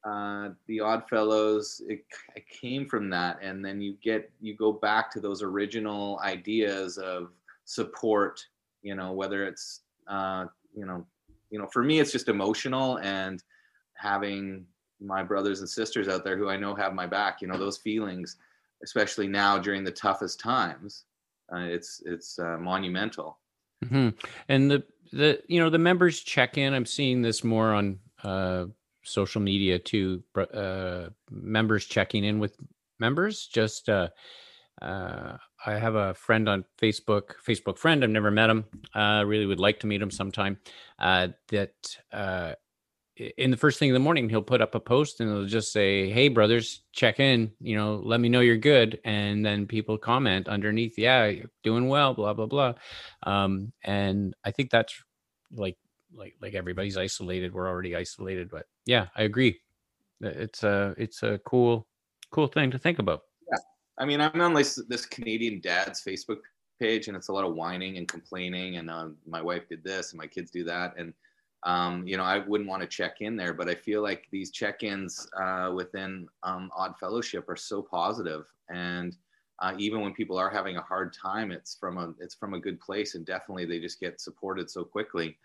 uh, 0.04 0.50
the 0.68 0.80
Oddfellows, 0.80 1.82
it, 1.88 2.06
it 2.36 2.48
came 2.48 2.88
from 2.88 3.10
that, 3.10 3.40
and 3.42 3.64
then 3.64 3.82
you 3.82 3.96
get 4.02 4.32
you 4.40 4.56
go 4.56 4.72
back 4.72 5.12
to 5.12 5.20
those 5.20 5.44
original 5.44 6.20
ideas 6.24 6.98
of 6.98 7.32
support. 7.66 8.46
You 8.82 8.96
know, 8.96 9.12
whether 9.12 9.46
it's 9.46 9.82
uh, 10.08 10.46
you 10.74 10.86
know, 10.86 11.06
you 11.50 11.60
know, 11.60 11.68
for 11.68 11.84
me, 11.84 12.00
it's 12.00 12.12
just 12.12 12.30
emotional 12.30 13.00
and 13.00 13.44
having 13.94 14.66
my 15.02 15.24
brothers 15.24 15.60
and 15.60 15.70
sisters 15.70 16.08
out 16.08 16.24
there 16.24 16.38
who 16.38 16.50
I 16.50 16.58
know 16.58 16.76
have 16.76 16.94
my 16.94 17.06
back. 17.06 17.42
You 17.42 17.48
know, 17.50 17.58
those 17.58 17.78
feelings, 17.78 18.38
especially 18.84 19.28
now 19.28 19.58
during 19.58 19.84
the 19.84 19.92
toughest 19.92 20.40
times, 20.40 21.04
uh, 21.54 21.60
it's 21.60 22.02
it's 22.06 22.40
uh, 22.40 22.58
monumental. 22.58 23.38
Mm-hmm. 23.84 24.10
And 24.48 24.72
the 24.72 24.84
the 25.12 25.42
you 25.48 25.60
know 25.60 25.70
the 25.70 25.78
members 25.78 26.22
check 26.22 26.58
in. 26.58 26.74
I'm 26.74 26.86
seeing 26.86 27.22
this 27.22 27.44
more 27.44 27.74
on 27.74 28.00
uh, 28.24 28.66
social 29.04 29.42
media 29.42 29.80
too. 29.80 30.24
Uh, 30.36 31.10
members 31.30 31.86
checking 31.86 32.24
in 32.24 32.40
with 32.40 32.56
members. 33.00 33.48
Just 33.48 33.90
uh, 33.90 34.10
uh, 34.82 35.38
I 35.66 35.74
have 35.74 35.96
a 35.96 36.14
friend 36.14 36.48
on 36.48 36.66
Facebook, 36.82 37.32
Facebook 37.46 37.78
friend. 37.78 38.04
I've 38.04 38.10
never 38.10 38.32
met 38.32 38.50
him. 38.50 38.66
Uh, 38.94 39.24
really 39.26 39.46
would 39.46 39.60
like 39.60 39.80
to 39.82 39.88
meet 39.88 40.02
him 40.02 40.12
sometime. 40.12 40.58
Uh, 40.98 41.30
that 41.50 41.74
uh, 42.12 42.54
in 43.38 43.52
the 43.52 43.58
first 43.58 43.80
thing 43.80 43.90
in 43.90 43.94
the 43.94 44.00
morning, 44.00 44.30
he'll 44.30 44.42
put 44.42 44.62
up 44.62 44.76
a 44.76 44.80
post 44.80 45.20
and 45.20 45.30
it'll 45.30 45.46
just 45.46 45.74
say, 45.74 46.10
"Hey, 46.10 46.30
brothers, 46.30 46.84
check 46.94 47.20
in. 47.20 47.52
You 47.60 47.76
know, 47.76 48.02
let 48.04 48.20
me 48.20 48.30
know 48.30 48.40
you're 48.40 48.58
good." 48.58 49.00
And 49.04 49.46
then 49.46 49.68
people 49.68 49.98
comment 49.98 50.48
underneath, 50.48 50.98
"Yeah, 50.98 51.26
you're 51.26 51.52
doing 51.64 51.90
well." 51.90 52.14
Blah 52.14 52.34
blah 52.34 52.46
blah. 52.46 52.74
Um, 53.24 53.74
and 53.84 54.34
I 54.46 54.52
think 54.52 54.70
that's 54.70 54.94
like 55.52 55.78
like 56.14 56.36
like 56.42 56.54
everybody's 56.54 56.98
isolated. 56.98 57.54
We're 57.54 57.68
already 57.68 57.96
isolated, 57.96 58.50
but 58.50 58.66
yeah, 58.86 59.08
I 59.16 59.24
agree. 59.24 59.60
It's 60.22 60.64
a 60.64 60.96
it's 60.98 61.24
a 61.24 61.40
cool 61.46 61.88
cool 62.32 62.48
thing 62.48 62.72
to 62.72 62.80
think 62.80 63.00
about. 63.00 63.22
Yeah, 63.52 63.60
I 63.98 64.06
mean, 64.06 64.22
I'm 64.22 64.40
on 64.42 64.54
this 64.54 64.82
this 64.88 65.06
Canadian 65.06 65.62
Dad's 65.62 66.04
Facebook 66.04 66.40
page, 66.80 67.08
and 67.08 67.16
it's 67.16 67.28
a 67.28 67.34
lot 67.34 67.46
of 67.46 67.56
whining 67.56 67.98
and 67.98 68.08
complaining, 68.08 68.78
and 68.78 68.90
uh, 68.90 69.10
my 69.28 69.42
wife 69.42 69.68
did 69.70 69.84
this, 69.84 70.12
and 70.12 70.18
my 70.18 70.28
kids 70.28 70.52
do 70.52 70.64
that, 70.66 70.94
and 70.98 71.14
um, 71.64 72.08
you 72.08 72.16
know, 72.16 72.24
I 72.24 72.40
wouldn't 72.40 72.70
want 72.70 72.82
to 72.82 72.88
check 72.88 73.18
in 73.20 73.36
there, 73.36 73.54
but 73.54 73.68
I 73.68 73.76
feel 73.76 74.02
like 74.02 74.28
these 74.32 74.50
check-ins 74.52 75.28
uh, 75.38 75.72
within 75.76 76.28
um, 76.44 76.72
Odd 76.76 76.96
Fellowship 77.00 77.50
are 77.50 77.58
so 77.58 77.82
positive, 77.82 78.46
and 78.70 79.16
uh, 79.62 79.74
even 79.78 80.00
when 80.00 80.14
people 80.14 80.38
are 80.38 80.50
having 80.50 80.78
a 80.78 80.82
hard 80.82 81.14
time, 81.14 81.52
it's 81.52 81.76
from 81.76 81.98
a 81.98 82.14
it's 82.20 82.36
from 82.36 82.54
a 82.54 82.60
good 82.60 82.80
place, 82.80 83.16
and 83.16 83.26
definitely 83.26 83.66
they 83.66 83.80
just 83.80 84.00
get 84.00 84.22
supported 84.22 84.70
so 84.70 84.84
quickly. 84.84 85.38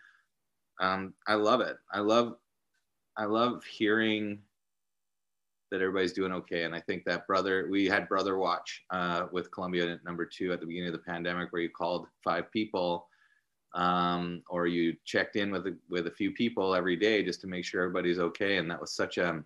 Um, 0.79 1.13
I 1.27 1.35
love 1.35 1.61
it. 1.61 1.77
I 1.91 1.99
love 1.99 2.35
I 3.17 3.25
love 3.25 3.63
hearing 3.63 4.39
that 5.71 5.81
everybody's 5.81 6.13
doing 6.13 6.31
okay, 6.33 6.63
and 6.63 6.75
I 6.75 6.81
think 6.81 7.03
that 7.05 7.27
brother 7.27 7.67
we 7.69 7.85
had 7.85 8.09
brother 8.09 8.37
watch 8.37 8.83
uh, 8.91 9.27
with 9.31 9.51
Columbia 9.51 9.99
number 10.05 10.25
two 10.25 10.51
at 10.51 10.59
the 10.59 10.65
beginning 10.65 10.89
of 10.89 10.93
the 10.93 10.99
pandemic, 10.99 11.51
where 11.51 11.61
you 11.61 11.69
called 11.69 12.07
five 12.23 12.51
people 12.51 13.07
um, 13.75 14.41
or 14.49 14.67
you 14.67 14.95
checked 15.03 15.35
in 15.35 15.51
with 15.51 15.67
a, 15.67 15.75
with 15.89 16.07
a 16.07 16.11
few 16.11 16.31
people 16.31 16.73
every 16.73 16.95
day 16.95 17.23
just 17.23 17.41
to 17.41 17.47
make 17.47 17.65
sure 17.65 17.83
everybody's 17.83 18.19
okay. 18.19 18.57
And 18.57 18.71
that 18.71 18.79
was 18.79 18.93
such 18.93 19.17
a 19.17 19.43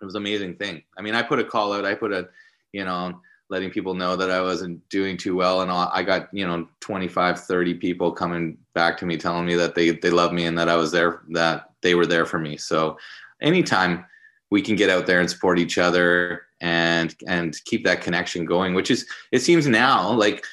it 0.00 0.04
was 0.04 0.14
an 0.14 0.22
amazing 0.22 0.56
thing. 0.56 0.82
I 0.98 1.02
mean, 1.02 1.14
I 1.14 1.22
put 1.22 1.38
a 1.38 1.44
call 1.44 1.72
out. 1.72 1.86
I 1.86 1.94
put 1.94 2.12
a 2.12 2.28
you 2.72 2.84
know 2.84 3.18
letting 3.48 3.70
people 3.70 3.94
know 3.94 4.16
that 4.16 4.30
I 4.30 4.40
wasn't 4.40 4.86
doing 4.88 5.16
too 5.16 5.36
well, 5.36 5.62
and 5.62 5.70
I 5.70 6.02
got 6.02 6.28
you 6.32 6.46
know 6.46 6.68
25, 6.80 7.40
30 7.40 7.74
people 7.74 8.12
coming 8.12 8.58
back 8.74 8.96
to 8.98 9.06
me 9.06 9.16
telling 9.16 9.46
me 9.46 9.54
that 9.54 9.74
they 9.74 9.90
they 9.90 10.10
love 10.10 10.32
me 10.32 10.46
and 10.46 10.58
that 10.58 10.68
I 10.68 10.76
was 10.76 10.92
there, 10.92 11.22
that 11.30 11.70
they 11.82 11.94
were 11.94 12.06
there 12.06 12.26
for 12.26 12.38
me. 12.38 12.56
So 12.56 12.98
anytime 13.40 14.04
we 14.50 14.62
can 14.62 14.76
get 14.76 14.90
out 14.90 15.06
there 15.06 15.20
and 15.20 15.30
support 15.30 15.58
each 15.58 15.78
other 15.78 16.42
and 16.60 17.14
and 17.26 17.56
keep 17.64 17.84
that 17.84 18.02
connection 18.02 18.44
going, 18.44 18.74
which 18.74 18.90
is 18.90 19.06
it 19.32 19.40
seems 19.40 19.66
now 19.66 20.12
like 20.12 20.44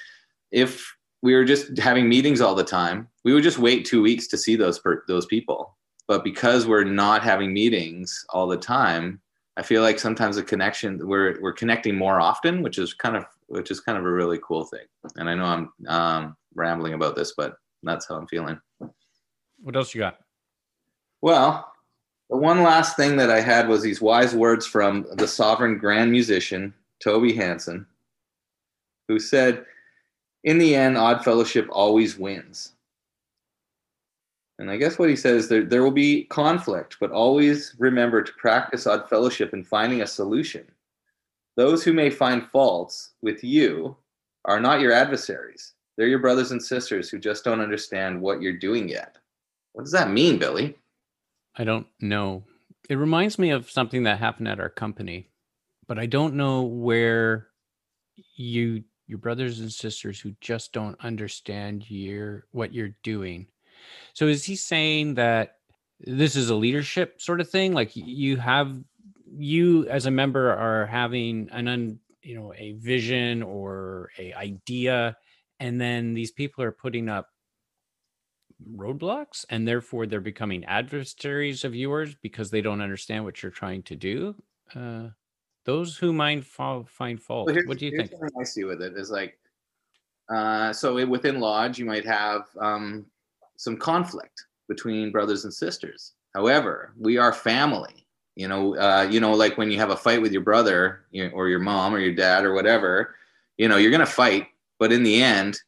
if 0.52 0.94
we 1.24 1.34
were 1.34 1.46
just 1.46 1.78
having 1.78 2.08
meetings 2.08 2.42
all 2.42 2.54
the 2.54 2.66
time. 2.66 3.08
We 3.24 3.34
would 3.34 3.44
just 3.44 3.58
wait 3.58 3.86
two 3.86 4.04
weeks 4.04 4.28
to 4.28 4.38
see 4.38 4.58
those 4.58 4.78
per, 4.78 5.04
those 5.08 5.26
people. 5.26 5.78
But 6.06 6.26
because 6.26 6.68
we're 6.68 6.84
not 6.84 7.24
having 7.24 7.54
meetings 7.54 8.26
all 8.30 8.46
the 8.46 8.58
time, 8.58 9.22
I 9.56 9.62
feel 9.62 9.82
like 9.82 10.00
sometimes 10.00 10.36
the 10.36 10.44
connection 10.44 11.00
we're 11.08 11.40
we're 11.42 11.54
connecting 11.54 11.96
more 11.96 12.20
often, 12.20 12.62
which 12.64 12.80
is 12.80 12.94
kind 12.94 13.16
of 13.16 13.26
which 13.48 13.70
is 13.72 13.80
kind 13.80 13.98
of 13.98 14.06
a 14.06 14.12
really 14.12 14.40
cool 14.44 14.66
thing. 14.66 14.86
And 15.16 15.30
I 15.30 15.36
know 15.36 15.46
I'm 15.46 15.74
um, 15.88 16.38
rambling 16.56 16.94
about 16.94 17.16
this, 17.16 17.34
but 17.38 17.56
that's 17.84 18.08
how 18.08 18.16
I'm 18.16 18.28
feeling. 18.28 18.60
What 19.62 19.76
else 19.76 19.94
you 19.94 20.00
got? 20.00 20.18
Well, 21.22 21.72
the 22.30 22.38
one 22.38 22.64
last 22.64 22.98
thing 22.98 23.16
that 23.18 23.30
I 23.30 23.42
had 23.42 23.68
was 23.68 23.82
these 23.82 24.02
wise 24.02 24.34
words 24.34 24.66
from 24.66 25.06
the 25.14 25.28
sovereign 25.28 25.78
grand 25.78 26.12
musician 26.12 26.74
Toby 27.00 27.34
Hansen, 27.34 27.86
who 29.08 29.20
said, 29.20 29.66
in 30.44 30.58
the 30.58 30.76
end, 30.76 30.98
Odd 30.98 31.24
Fellowship 31.24 31.68
always 31.72 32.18
wins. 32.18 32.74
And 34.60 34.70
I 34.70 34.78
guess 34.78 35.00
what 35.00 35.10
he 35.10 35.16
says 35.16 35.48
there 35.48 35.64
there 35.64 35.84
will 35.84 35.92
be 35.92 36.26
conflict, 36.26 36.98
but 37.00 37.12
always 37.12 37.76
remember 37.80 38.22
to 38.22 38.34
practice 38.34 38.88
odd 38.88 39.10
fellowship 39.10 39.54
in 39.54 39.64
finding 39.64 40.02
a 40.02 40.08
solution. 40.08 40.66
Those 41.56 41.84
who 41.84 41.94
may 41.94 42.10
find 42.10 42.48
faults 42.50 43.12
with 43.22 43.44
you 43.44 43.96
are 44.46 44.60
not 44.60 44.80
your 44.80 44.92
adversaries. 44.92 45.74
They're 45.98 46.08
your 46.08 46.20
brothers 46.20 46.52
and 46.52 46.62
sisters 46.62 47.10
who 47.10 47.20
just 47.20 47.44
don't 47.44 47.62
understand 47.62 48.20
what 48.20 48.42
you're 48.42 48.58
doing 48.58 48.90
yet. 48.90 49.18
What 49.74 49.84
does 49.84 49.92
that 49.92 50.10
mean, 50.10 50.40
Billy? 50.40 50.76
I 51.56 51.64
don't 51.64 51.88
know. 52.00 52.44
It 52.90 52.96
reminds 52.96 53.38
me 53.38 53.52
of 53.52 53.70
something 53.70 54.04
that 54.04 54.20
happened 54.20 54.48
at 54.48 54.60
our 54.60 54.70
company, 54.70 55.30
but 55.88 56.00
I 56.00 56.06
don't 56.06 56.36
know 56.36 56.64
where 56.64 57.48
you 58.36 58.84
your 59.08 59.18
brothers 59.18 59.60
and 59.60 59.72
sisters 59.72 60.20
who 60.20 60.34
just 60.42 60.74
don't 60.74 61.00
understand 61.04 61.90
your 61.90 62.46
what 62.52 62.74
you're 62.74 62.96
doing. 63.04 63.48
So 64.14 64.28
is 64.28 64.44
he 64.44 64.56
saying 64.56 65.16
that 65.16 65.58
this 66.00 66.36
is 66.36 66.50
a 66.50 66.56
leadership 66.56 67.22
sort 67.22 67.40
of 67.40 67.50
thing 67.50 67.74
like 67.74 67.96
you 67.96 68.38
have 68.38 68.84
you 69.36 69.88
as 69.88 70.06
a 70.06 70.12
member 70.12 70.52
are 70.52 70.86
having 70.86 71.50
an 71.52 71.68
un, 71.68 72.00
you 72.22 72.36
know 72.36 72.54
a 72.58 72.74
vision 72.74 73.42
or 73.42 74.10
a 74.20 74.34
idea 74.34 75.16
and 75.60 75.80
then 75.80 76.14
these 76.14 76.32
people 76.32 76.64
are 76.64 76.72
putting 76.72 77.08
up 77.08 77.30
roadblocks 78.76 79.46
and 79.50 79.68
therefore 79.68 80.06
they're 80.06 80.20
becoming 80.20 80.66
adversaries 80.66 81.64
of 81.64 81.74
yours 81.74 82.16
because 82.22 82.52
they 82.52 82.62
don't 82.62 82.82
understand 82.82 83.24
what 83.24 83.42
you're 83.42 83.52
trying 83.52 83.82
to 83.84 83.96
do 83.96 84.36
uh, 84.76 85.08
those 85.66 85.98
who 85.98 86.12
mind 86.12 86.46
fall, 86.46 86.84
find 86.84 87.22
fault. 87.22 87.48
Well, 87.48 87.58
what 87.66 87.78
do 87.78 87.86
you 87.86 87.96
think? 87.96 88.12
I 88.40 88.44
see 88.44 88.64
with 88.64 88.82
it 88.82 88.98
is 88.98 89.10
like, 89.10 89.40
uh, 90.30 90.74
so 90.74 90.98
it, 90.98 91.08
within 91.08 91.40
lodge, 91.40 91.80
you 91.80 91.86
might 91.86 92.06
have 92.06 92.48
um, 92.60 93.06
some 93.64 93.78
conflict 93.78 94.46
between 94.68 95.12
brothers 95.12 95.44
and 95.44 95.54
sisters. 95.54 96.14
However, 96.34 96.94
we 97.00 97.18
are 97.18 97.34
family. 97.34 98.06
You 98.36 98.48
know, 98.48 98.76
uh, 98.76 99.08
you 99.10 99.20
know, 99.20 99.34
like 99.34 99.58
when 99.58 99.70
you 99.70 99.78
have 99.78 99.92
a 99.92 99.96
fight 99.96 100.22
with 100.22 100.32
your 100.32 100.42
brother 100.42 101.06
or 101.34 101.50
your 101.50 101.60
mom 101.60 101.94
or 101.94 102.00
your 102.00 102.16
dad 102.16 102.46
or 102.46 102.54
whatever, 102.54 103.16
you 103.58 103.68
know, 103.68 103.78
you're 103.78 103.92
gonna 103.92 104.06
fight, 104.06 104.48
but 104.80 104.92
in 104.92 105.04
the 105.04 105.22
end, 105.22 105.60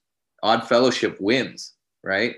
odd 0.41 0.68
fellowship 0.68 1.18
wins, 1.20 1.74
right? 2.04 2.36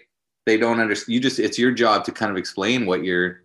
they 0.48 0.58
don't 0.58 0.80
understand 0.80 1.14
you 1.14 1.20
just 1.20 1.38
it's 1.38 1.60
your 1.60 1.72
job 1.72 2.06
to 2.06 2.12
kind 2.12 2.32
of 2.32 2.38
explain 2.38 2.88
what 2.88 3.04
you're 3.04 3.42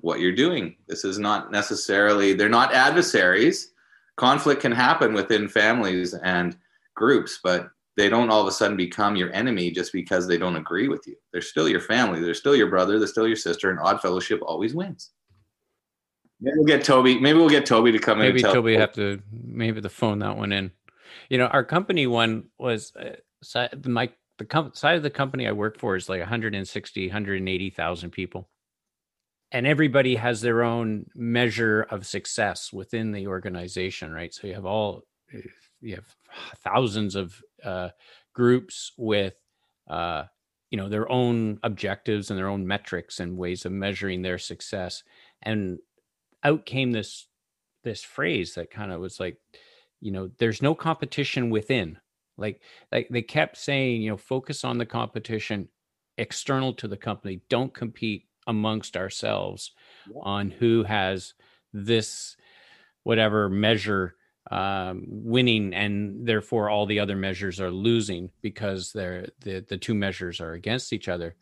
what 0.00 0.20
you're 0.20 0.34
doing 0.34 0.74
this 0.88 1.04
is 1.04 1.18
not 1.18 1.50
necessarily 1.50 2.34
they're 2.34 2.48
not 2.48 2.74
adversaries 2.74 3.70
conflict 4.16 4.60
can 4.60 4.72
happen 4.72 5.14
within 5.14 5.48
families 5.48 6.12
and 6.12 6.56
groups 6.96 7.38
but 7.42 7.70
they 7.96 8.08
don't 8.08 8.30
all 8.30 8.40
of 8.40 8.48
a 8.48 8.52
sudden 8.52 8.76
become 8.76 9.16
your 9.16 9.32
enemy 9.32 9.70
just 9.70 9.92
because 9.92 10.26
they 10.26 10.38
don't 10.38 10.56
agree 10.56 10.88
with 10.88 11.06
you. 11.06 11.16
They're 11.32 11.42
still 11.42 11.68
your 11.68 11.80
family. 11.80 12.20
They're 12.20 12.34
still 12.34 12.56
your 12.56 12.68
brother. 12.68 12.98
They're 12.98 13.08
still 13.08 13.28
your 13.28 13.36
sister. 13.36 13.70
And 13.70 13.78
odd 13.80 14.00
fellowship 14.00 14.40
always 14.44 14.74
wins. 14.74 15.10
Maybe 16.40 16.56
we'll 16.56 16.66
get 16.66 16.84
toby 16.84 17.18
maybe 17.20 17.38
we'll 17.38 17.48
get 17.48 17.64
toby 17.64 17.92
to 17.92 17.98
come 17.98 18.18
maybe 18.18 18.40
in 18.40 18.42
maybe 18.42 18.54
toby 18.54 18.76
have 18.76 18.92
to 18.94 19.22
maybe 19.30 19.80
the 19.80 19.88
phone 19.88 20.18
that 20.18 20.36
one 20.36 20.52
in. 20.52 20.72
You 21.30 21.38
know 21.38 21.46
our 21.46 21.64
company 21.64 22.06
one 22.06 22.44
was 22.58 22.92
uh, 22.96 23.68
my 23.86 24.10
the 24.38 24.44
com- 24.44 24.72
side 24.74 24.96
of 24.96 25.02
the 25.02 25.10
company 25.10 25.46
I 25.46 25.52
work 25.52 25.78
for 25.78 25.96
is 25.96 26.08
like 26.08 26.20
160, 26.20 27.06
180,000 27.06 28.10
people. 28.10 28.48
And 29.52 29.66
everybody 29.66 30.16
has 30.16 30.40
their 30.40 30.62
own 30.62 31.06
measure 31.14 31.82
of 31.82 32.06
success 32.06 32.72
within 32.72 33.12
the 33.12 33.28
organization, 33.28 34.12
right? 34.12 34.34
So 34.34 34.48
you 34.48 34.54
have 34.54 34.66
all, 34.66 35.02
you 35.84 35.96
have 35.96 36.16
thousands 36.56 37.14
of 37.14 37.40
uh, 37.62 37.90
groups 38.32 38.92
with, 38.96 39.34
uh, 39.88 40.24
you 40.70 40.78
know, 40.78 40.88
their 40.88 41.10
own 41.10 41.58
objectives 41.62 42.30
and 42.30 42.38
their 42.38 42.48
own 42.48 42.66
metrics 42.66 43.20
and 43.20 43.36
ways 43.36 43.64
of 43.64 43.72
measuring 43.72 44.22
their 44.22 44.38
success. 44.38 45.02
And 45.42 45.78
out 46.42 46.66
came 46.66 46.92
this 46.92 47.28
this 47.84 48.02
phrase 48.02 48.54
that 48.54 48.70
kind 48.70 48.90
of 48.92 49.00
was 49.00 49.20
like, 49.20 49.36
you 50.00 50.10
know, 50.10 50.30
there's 50.38 50.62
no 50.62 50.74
competition 50.74 51.50
within 51.50 51.98
like 52.36 52.60
like 52.90 53.08
they 53.10 53.22
kept 53.22 53.56
saying, 53.56 54.02
you 54.02 54.10
know, 54.10 54.16
focus 54.16 54.64
on 54.64 54.78
the 54.78 54.86
competition 54.86 55.68
external 56.18 56.72
to 56.74 56.88
the 56.88 56.96
company. 56.96 57.40
Don't 57.48 57.74
compete 57.74 58.26
amongst 58.46 58.96
ourselves 58.96 59.72
on 60.22 60.50
who 60.50 60.82
has 60.84 61.34
this 61.72 62.36
whatever 63.04 63.48
measure 63.48 64.16
um, 64.50 65.04
winning 65.06 65.72
and 65.74 66.26
therefore 66.26 66.68
all 66.68 66.86
the 66.86 67.00
other 67.00 67.16
measures 67.16 67.60
are 67.60 67.70
losing 67.70 68.30
because 68.42 68.92
they're 68.92 69.28
the, 69.40 69.64
the 69.68 69.78
two 69.78 69.94
measures 69.94 70.40
are 70.40 70.52
against 70.52 70.92
each 70.92 71.08
other. 71.08 71.34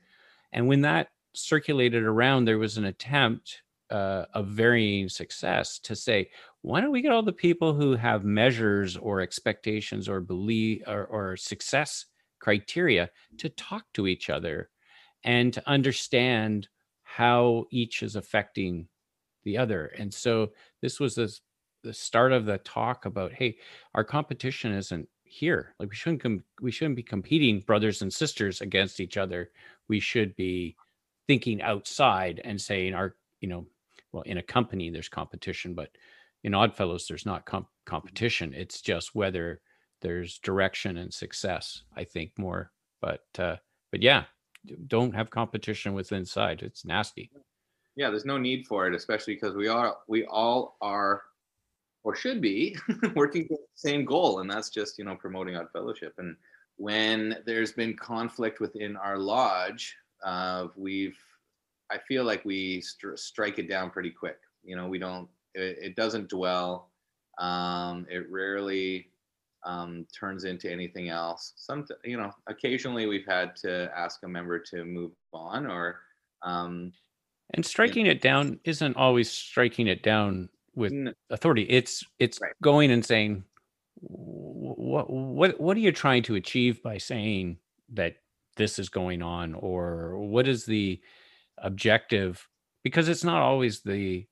And 0.53 0.69
when 0.69 0.83
that 0.83 1.09
circulated 1.35 2.05
around 2.05 2.45
there 2.45 2.59
was 2.59 2.77
an 2.77 2.85
attempt 2.85 3.63
uh, 3.91 4.27
of 4.35 4.47
varying 4.47 5.09
success 5.09 5.79
to 5.81 5.97
say 5.97 6.31
why 6.63 6.81
don't 6.81 6.93
we 6.93 7.03
get 7.03 7.13
all 7.13 7.25
the 7.25 7.33
people 7.33 7.75
who 7.75 7.97
have 7.97 8.25
measures 8.25 8.97
or 8.97 9.21
expectations 9.21 10.09
or 10.09 10.21
belief 10.21 10.83
or, 10.87 11.05
or 11.07 11.37
success 11.37 12.07
criteria 12.39 13.11
to 13.39 13.49
talk 13.49 13.85
to 13.95 14.07
each 14.07 14.31
other 14.31 14.71
and 15.25 15.53
to 15.53 15.69
understand 15.69 16.69
how 17.03 17.67
each 17.71 18.03
is 18.03 18.15
affecting 18.15 18.87
the 19.45 19.59
other? 19.59 19.87
And 19.99 20.15
so 20.15 20.53
this 20.81 21.01
was 21.01 21.17
this, 21.17 21.41
the 21.83 21.93
start 21.93 22.33
of 22.33 22.45
the 22.47 22.59
talk 22.59 23.05
about 23.07 23.33
hey 23.33 23.57
our 23.95 24.05
competition 24.05 24.73
isn't 24.73 25.09
here 25.25 25.75
like 25.79 25.89
we 25.89 25.97
shouldn't 25.97 26.23
com- 26.23 26.45
we 26.61 26.71
shouldn't 26.71 26.97
be 26.97 27.03
competing 27.03 27.61
brothers 27.61 28.03
and 28.03 28.13
sisters 28.13 28.61
against 28.61 29.01
each 29.01 29.17
other 29.17 29.51
we 29.89 29.99
should 29.99 30.35
be 30.37 30.77
thinking 31.27 31.63
outside 31.63 32.41
and 32.45 32.61
saying 32.61 32.95
our 32.95 33.17
you 33.41 33.49
know 33.49 33.67
well 34.13 34.23
in 34.25 34.39
a 34.39 34.43
company 34.43 34.91
there's 34.91 35.09
competition 35.09 35.75
but 35.75 35.91
in 36.45 36.55
Oddfellows, 36.55 37.07
there's 37.07 37.27
not 37.27 37.47
comp- 37.47 37.69
competition. 37.87 38.53
It's 38.55 38.81
just 38.81 39.15
whether 39.15 39.61
there's 40.01 40.39
direction 40.39 40.97
and 40.97 41.13
success. 41.13 41.83
I 41.97 42.05
think 42.05 42.33
more, 42.37 42.73
but 43.01 43.25
uh, 43.39 43.57
but 43.91 44.03
yeah, 44.03 44.25
don't 44.87 45.15
have 45.15 45.31
competition 45.31 45.95
with 45.95 46.13
inside. 46.13 46.63
It's 46.63 46.85
nasty. 46.85 47.31
Yeah, 47.95 48.11
there's 48.11 48.25
no 48.25 48.39
need 48.39 48.67
for 48.67 48.87
it, 48.87 48.95
especially 48.95 49.35
because 49.35 49.55
we 49.55 49.69
are 49.69 49.97
we 50.09 50.25
all 50.25 50.77
are 50.81 51.23
or 52.05 52.17
should 52.17 52.41
be 52.41 52.77
working 53.15 53.47
for 53.47 53.55
the 53.55 53.67
same 53.75 54.05
goal, 54.05 54.41
and 54.41 54.51
that's 54.51 54.71
just 54.71 54.99
you 54.99 55.05
know 55.05 55.17
promoting 55.17 55.57
Odd 55.57 55.71
Fellowship. 55.73 56.15
And 56.19 56.37
when 56.77 57.39
there's 57.47 57.73
been 57.73 57.97
conflict 57.97 58.61
within 58.61 58.97
our 58.97 59.19
lodge, 59.19 59.97
uh, 60.25 60.69
we've 60.77 61.19
I 61.91 61.99
feel 61.99 62.25
like 62.25 62.45
we 62.45 62.81
st- 62.81 63.19
strike 63.19 63.59
it 63.59 63.69
down 63.69 63.91
pretty 63.91 64.11
quick. 64.11 64.39
You 64.65 64.77
know, 64.77 64.89
we 64.89 64.99
don't 64.99 65.29
it, 65.55 65.79
it 65.81 65.97
doesn't 65.97 66.29
dwell. 66.29 66.91
Um, 67.39 68.07
it 68.11 68.31
rarely 68.31 69.09
um, 69.65 70.07
turns 70.19 70.45
into 70.45 70.71
anything 70.71 71.09
else. 71.09 71.53
Some, 71.57 71.87
you 72.05 72.17
know, 72.17 72.33
occasionally 72.47 73.07
we've 73.07 73.27
had 73.27 73.55
to 73.57 73.91
ask 73.97 74.23
a 74.25 74.29
member 74.29 74.59
to 74.59 74.85
move 74.85 75.13
on 75.33 75.67
or. 75.67 76.01
Um, 76.43 76.93
and 77.55 77.65
striking 77.65 78.07
you 78.07 78.13
know, 78.13 78.17
it 78.17 78.21
down 78.21 78.61
isn't 78.65 78.97
always 78.97 79.31
striking 79.31 79.87
it 79.87 80.03
down 80.03 80.49
with 80.75 80.93
authority. 81.31 81.63
It's 81.63 82.05
it's 82.19 82.41
right. 82.41 82.53
going 82.63 82.91
and 82.91 83.05
saying, 83.05 83.45
what 83.97 85.11
what 85.11 85.61
what 85.61 85.77
are 85.77 85.81
you 85.81 85.93
trying 85.93 86.23
to 86.25 86.37
achieve 86.37 86.83
by 86.83 86.99
saying 86.99 87.59
that 87.93 88.17
this 88.57 88.79
is 88.79 88.89
going 88.89 89.23
on, 89.23 89.55
or 89.55 90.19
what 90.19 90.49
is 90.49 90.65
the 90.65 91.01
objective? 91.59 92.47
Because 92.83 93.09
it's 93.09 93.25
not 93.25 93.43
always 93.43 93.81
the 93.81 94.27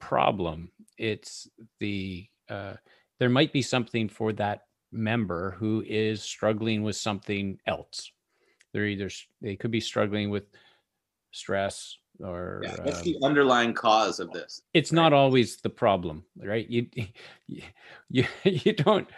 problem. 0.00 0.70
It's 0.98 1.48
the 1.80 2.28
uh, 2.48 2.74
there 3.18 3.28
might 3.28 3.52
be 3.52 3.62
something 3.62 4.08
for 4.08 4.32
that 4.34 4.62
member 4.92 5.52
who 5.52 5.84
is 5.86 6.22
struggling 6.22 6.82
with 6.82 6.96
something 6.96 7.58
else. 7.66 8.10
They're 8.72 8.86
either 8.86 9.10
they 9.40 9.56
could 9.56 9.70
be 9.70 9.80
struggling 9.80 10.30
with 10.30 10.44
stress 11.32 11.96
or 12.22 12.60
yeah, 12.64 12.76
what's 12.82 12.98
um, 12.98 13.04
the 13.04 13.18
underlying 13.22 13.72
cause 13.72 14.20
of 14.20 14.32
this? 14.32 14.62
It's 14.74 14.92
right? 14.92 14.96
not 14.96 15.12
always 15.12 15.58
the 15.58 15.70
problem, 15.70 16.24
right? 16.36 16.68
You 17.46 17.64
you 18.10 18.24
you 18.44 18.72
don't 18.72 19.08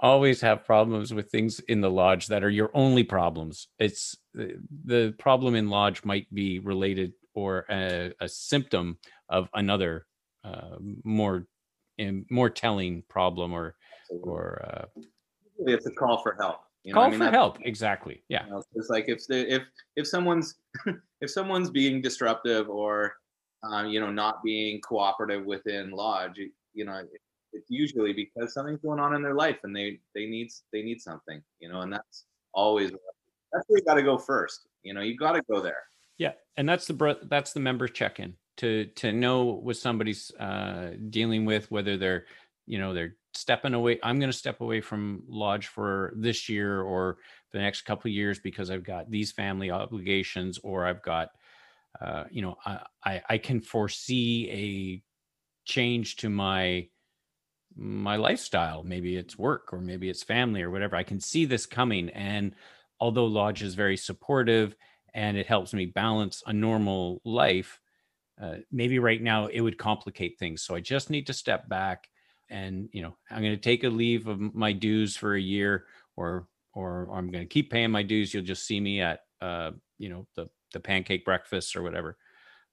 always 0.00 0.40
have 0.40 0.64
problems 0.64 1.12
with 1.12 1.30
things 1.30 1.60
in 1.60 1.80
the 1.80 1.90
lodge 1.90 2.28
that 2.28 2.44
are 2.44 2.50
your 2.50 2.70
only 2.74 3.02
problems. 3.02 3.68
It's 3.78 4.16
the, 4.34 4.60
the 4.84 5.14
problem 5.18 5.54
in 5.54 5.68
lodge 5.68 6.04
might 6.04 6.32
be 6.32 6.58
related 6.58 7.12
or 7.34 7.64
a, 7.70 8.12
a 8.20 8.28
symptom 8.28 8.98
of 9.28 9.48
another 9.54 10.06
uh, 10.44 10.76
more 11.04 11.46
in, 11.96 12.26
more 12.30 12.50
telling 12.50 13.02
problem 13.08 13.52
or 13.52 13.74
or 14.10 14.62
uh, 14.64 15.02
it's 15.58 15.86
a 15.86 15.90
call 15.90 16.22
for 16.22 16.36
help. 16.40 16.60
You 16.88 16.94
know, 16.94 17.00
call 17.00 17.08
I 17.08 17.10
mean, 17.10 17.18
for 17.18 17.30
help, 17.30 17.58
exactly. 17.66 18.22
Yeah, 18.30 18.46
you 18.46 18.52
know, 18.52 18.62
it's 18.74 18.88
like 18.88 19.10
if 19.10 19.26
the, 19.26 19.56
if 19.56 19.62
if 19.96 20.08
someone's 20.08 20.54
if 21.20 21.30
someone's 21.30 21.68
being 21.68 22.00
disruptive 22.00 22.70
or 22.70 23.12
um, 23.62 23.88
you 23.88 24.00
know 24.00 24.10
not 24.10 24.42
being 24.42 24.80
cooperative 24.80 25.44
within 25.44 25.90
lodge, 25.90 26.40
you 26.72 26.86
know, 26.86 27.02
it's 27.52 27.66
usually 27.68 28.14
because 28.14 28.54
something's 28.54 28.80
going 28.80 29.00
on 29.00 29.14
in 29.14 29.20
their 29.20 29.34
life 29.34 29.58
and 29.64 29.76
they 29.76 30.00
they 30.14 30.24
need 30.24 30.48
they 30.72 30.80
need 30.80 31.02
something, 31.02 31.42
you 31.60 31.68
know, 31.68 31.82
and 31.82 31.92
that's 31.92 32.24
always 32.54 32.90
that's 33.52 33.68
where 33.68 33.80
you 33.80 33.84
got 33.84 33.96
to 33.96 34.02
go 34.02 34.16
first. 34.16 34.66
You 34.82 34.94
know, 34.94 35.02
you 35.02 35.14
got 35.14 35.32
to 35.32 35.42
go 35.42 35.60
there. 35.60 35.82
Yeah, 36.16 36.32
and 36.56 36.66
that's 36.66 36.86
the 36.86 37.18
that's 37.24 37.52
the 37.52 37.60
member 37.60 37.86
check-in 37.86 38.32
to 38.56 38.86
to 38.96 39.12
know 39.12 39.44
what 39.44 39.76
somebody's 39.76 40.30
uh, 40.40 40.92
dealing 41.10 41.44
with, 41.44 41.70
whether 41.70 41.98
they're 41.98 42.24
you 42.66 42.78
know 42.78 42.94
they're 42.94 43.16
stepping 43.38 43.74
away. 43.74 43.98
I'm 44.02 44.18
going 44.18 44.30
to 44.30 44.36
step 44.36 44.60
away 44.60 44.80
from 44.80 45.22
lodge 45.28 45.68
for 45.68 46.12
this 46.16 46.48
year 46.48 46.82
or 46.82 47.18
the 47.52 47.58
next 47.58 47.82
couple 47.82 48.10
years 48.10 48.38
because 48.38 48.70
I've 48.70 48.84
got 48.84 49.10
these 49.10 49.32
family 49.32 49.70
obligations, 49.70 50.58
or 50.58 50.86
I've 50.86 51.02
got 51.02 51.30
uh, 52.00 52.24
you 52.30 52.42
know 52.42 52.56
I, 52.64 52.80
I 53.04 53.22
I 53.30 53.38
can 53.38 53.60
foresee 53.60 54.50
a 54.50 55.02
change 55.64 56.16
to 56.16 56.28
my 56.28 56.88
my 57.76 58.16
lifestyle 58.16 58.82
maybe 58.82 59.16
it's 59.16 59.38
work 59.38 59.72
or 59.72 59.80
maybe 59.80 60.08
it's 60.08 60.22
family 60.22 60.62
or 60.62 60.70
whatever 60.70 60.96
i 60.96 61.02
can 61.02 61.20
see 61.20 61.44
this 61.44 61.64
coming 61.64 62.08
and 62.08 62.54
although 62.98 63.26
lodge 63.26 63.62
is 63.62 63.74
very 63.74 63.96
supportive 63.96 64.74
and 65.14 65.36
it 65.36 65.46
helps 65.46 65.72
me 65.72 65.86
balance 65.86 66.42
a 66.46 66.52
normal 66.52 67.20
life 67.24 67.78
uh, 68.40 68.56
maybe 68.70 68.98
right 68.98 69.22
now 69.22 69.46
it 69.46 69.60
would 69.60 69.78
complicate 69.78 70.38
things. 70.38 70.62
So 70.62 70.74
I 70.74 70.80
just 70.80 71.10
need 71.10 71.26
to 71.26 71.32
step 71.32 71.68
back 71.68 72.08
and 72.50 72.88
you 72.92 73.02
know 73.02 73.16
I'm 73.30 73.42
going 73.42 73.54
to 73.54 73.60
take 73.60 73.84
a 73.84 73.88
leave 73.88 74.26
of 74.26 74.40
my 74.54 74.72
dues 74.72 75.16
for 75.16 75.34
a 75.34 75.40
year, 75.40 75.86
or 76.16 76.46
or, 76.74 77.08
I'm 77.12 77.32
going 77.32 77.42
to 77.42 77.48
keep 77.48 77.72
paying 77.72 77.90
my 77.90 78.04
dues. 78.04 78.32
You'll 78.32 78.44
just 78.44 78.64
see 78.64 78.78
me 78.78 79.00
at 79.00 79.20
uh, 79.40 79.72
you 79.98 80.08
know 80.08 80.26
the 80.36 80.48
the 80.72 80.80
pancake 80.80 81.24
breakfast 81.24 81.74
or 81.76 81.82
whatever. 81.82 82.16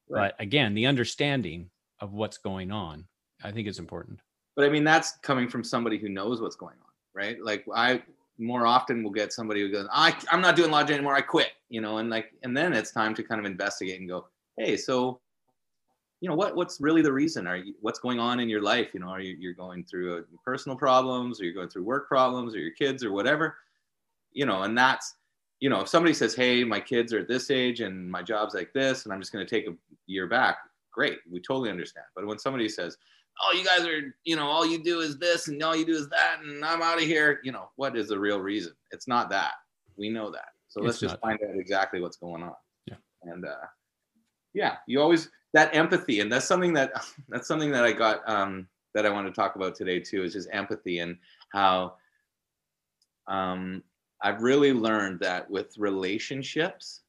Right. 0.09 0.32
But 0.38 0.43
again, 0.43 0.73
the 0.73 0.86
understanding 0.86 1.69
of 1.99 2.13
what's 2.13 2.38
going 2.38 2.71
on, 2.71 3.05
I 3.43 3.51
think 3.51 3.67
is 3.67 3.80
important. 3.80 4.19
But 4.55 4.65
I 4.65 4.69
mean, 4.69 4.84
that's 4.84 5.17
coming 5.23 5.49
from 5.49 5.63
somebody 5.63 5.97
who 5.97 6.09
knows 6.09 6.41
what's 6.41 6.55
going 6.55 6.78
on, 6.80 6.91
right? 7.13 7.38
Like 7.41 7.65
I 7.73 8.01
more 8.38 8.67
often 8.67 9.03
will 9.03 9.11
get 9.11 9.34
somebody 9.34 9.61
who 9.61 9.71
goes, 9.71 9.88
I, 9.91 10.15
I'm 10.32 10.41
not 10.41 10.55
doing 10.55 10.71
lodge 10.71 10.91
anymore. 10.91 11.15
I 11.15 11.21
quit, 11.21 11.51
you 11.69 11.82
know, 11.82 11.97
and 11.97 12.09
like, 12.09 12.34
and 12.43 12.55
then 12.55 12.73
it's 12.73 12.91
time 12.91 13.15
to 13.15 13.23
kind 13.23 13.39
of 13.39 13.45
investigate 13.45 13.99
and 13.99 14.09
go, 14.09 14.28
Hey, 14.57 14.78
so 14.78 15.19
you 16.22 16.30
know 16.30 16.36
what 16.36 16.55
what's 16.55 16.80
really 16.80 17.01
the 17.01 17.11
reason 17.11 17.45
are 17.45 17.57
you 17.57 17.74
what's 17.82 17.99
going 17.99 18.20
on 18.20 18.39
in 18.39 18.49
your 18.49 18.61
life 18.61 18.89
you 18.93 18.99
know 18.99 19.09
are 19.09 19.20
you 19.20 19.36
you're 19.39 19.53
going 19.53 19.84
through 19.84 20.18
a, 20.18 20.22
personal 20.43 20.78
problems 20.78 21.39
or 21.39 21.43
you're 21.43 21.53
going 21.53 21.70
through 21.70 21.84
work 21.84 22.07
problems 22.07 22.55
or 22.55 22.59
your 22.59 22.72
kids 22.72 23.03
or 23.03 23.11
whatever 23.11 23.57
you 24.32 24.45
know 24.45 24.63
and 24.63 24.78
that's 24.78 25.16
you 25.59 25.70
know, 25.70 25.82
if 25.82 25.88
somebody 25.88 26.13
says, 26.13 26.36
"Hey, 26.36 26.63
my 26.63 26.80
kids 26.80 27.13
are 27.13 27.20
at 27.20 27.28
this 27.28 27.49
age 27.49 27.82
and 27.82 28.09
my 28.09 28.22
job's 28.22 28.53
like 28.53 28.74
this, 28.74 29.05
and 29.05 29.13
I'm 29.13 29.22
just 29.22 29.32
going 29.32 29.45
to 29.45 29.49
take 29.49 29.68
a 29.68 29.76
year 30.05 30.28
back," 30.28 30.57
great, 30.91 31.20
we 31.30 31.39
totally 31.39 31.70
understand. 31.70 32.05
But 32.16 32.26
when 32.26 32.38
somebody 32.38 32.68
says, 32.68 32.97
"Oh, 33.41 33.53
you 33.57 33.63
guys 33.63 33.88
are, 33.88 34.13
you 34.26 34.36
know, 34.36 34.47
all 34.47 34.66
you 34.66 34.84
do 34.84 34.99
is 34.99 35.18
this 35.18 35.47
and 35.47 35.61
all 35.63 35.76
you 35.76 35.86
do 35.86 35.95
is 35.95 36.09
that, 36.09 36.39
and 36.43 36.63
I'm 36.63 36.82
out 36.82 36.97
of 36.97 37.05
here," 37.05 37.39
you 37.43 37.51
know, 37.51 37.70
what 37.78 37.97
is 37.97 38.09
the 38.09 38.20
real 38.20 38.39
reason? 38.39 38.74
It's 38.91 39.07
not 39.07 39.30
that. 39.30 39.53
We 39.97 40.09
know 40.09 40.30
that. 40.32 40.49
So 40.68 40.82
let's 40.82 40.99
just 40.99 41.13
not. 41.13 41.22
find 41.22 41.39
out 41.41 41.55
exactly 41.57 42.01
what's 42.01 42.18
going 42.18 42.43
on. 42.43 42.53
Yeah. 42.86 42.97
And 43.24 43.45
uh, 43.45 43.66
yeah, 44.53 44.78
you 44.88 45.01
always 45.01 45.30
that 45.56 45.74
empathy, 45.74 46.20
and 46.20 46.30
that's 46.30 46.45
something 46.45 46.74
that 46.74 46.91
that's 47.30 47.47
something 47.47 47.72
that 47.72 47.86
I 47.86 47.93
got 47.93 48.28
um, 48.30 48.68
that 48.93 49.06
I 49.06 49.10
want 49.10 49.26
to 49.26 49.34
talk 49.34 49.56
about 49.56 49.74
today 49.74 49.99
too, 49.99 50.24
is 50.24 50.34
just 50.34 50.49
empathy 50.51 50.99
and 50.99 51.18
how 51.49 51.95
um, 53.28 53.82
I've 54.22 54.43
really 54.43 54.74
learned 54.74 55.20
that 55.22 55.49
with 55.49 55.78
relationships 55.78 57.01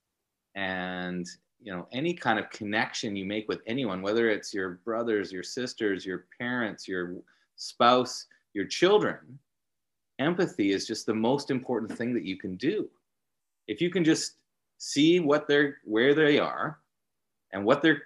and 0.55 1.26
you 1.61 1.72
know 1.72 1.88
any 1.92 2.14
kind 2.14 2.38
of 2.38 2.49
connection 2.51 3.16
you 3.16 3.24
make 3.26 3.49
with 3.49 3.61
anyone, 3.66 4.01
whether 4.01 4.30
it's 4.30 4.55
your 4.55 4.80
brothers, 4.84 5.32
your 5.32 5.42
sisters, 5.42 6.07
your 6.07 6.26
parents, 6.38 6.86
your 6.86 7.16
spouse, 7.57 8.26
your 8.55 8.66
children, 8.66 9.38
empathy 10.20 10.70
is 10.70 10.86
just 10.86 11.05
the 11.05 11.14
most 11.14 11.51
important 11.51 11.99
thing 11.99 12.14
that 12.14 12.24
you 12.24 12.38
can 12.38 12.55
do. 12.55 12.88
If 13.66 13.80
you 13.80 13.90
can 13.90 14.05
just 14.05 14.34
see 14.78 15.18
what 15.18 15.49
they're 15.49 15.78
where 15.84 16.14
they 16.14 16.38
are 16.38 16.78
and 17.53 17.64
what 17.64 17.82
they're 17.82 18.03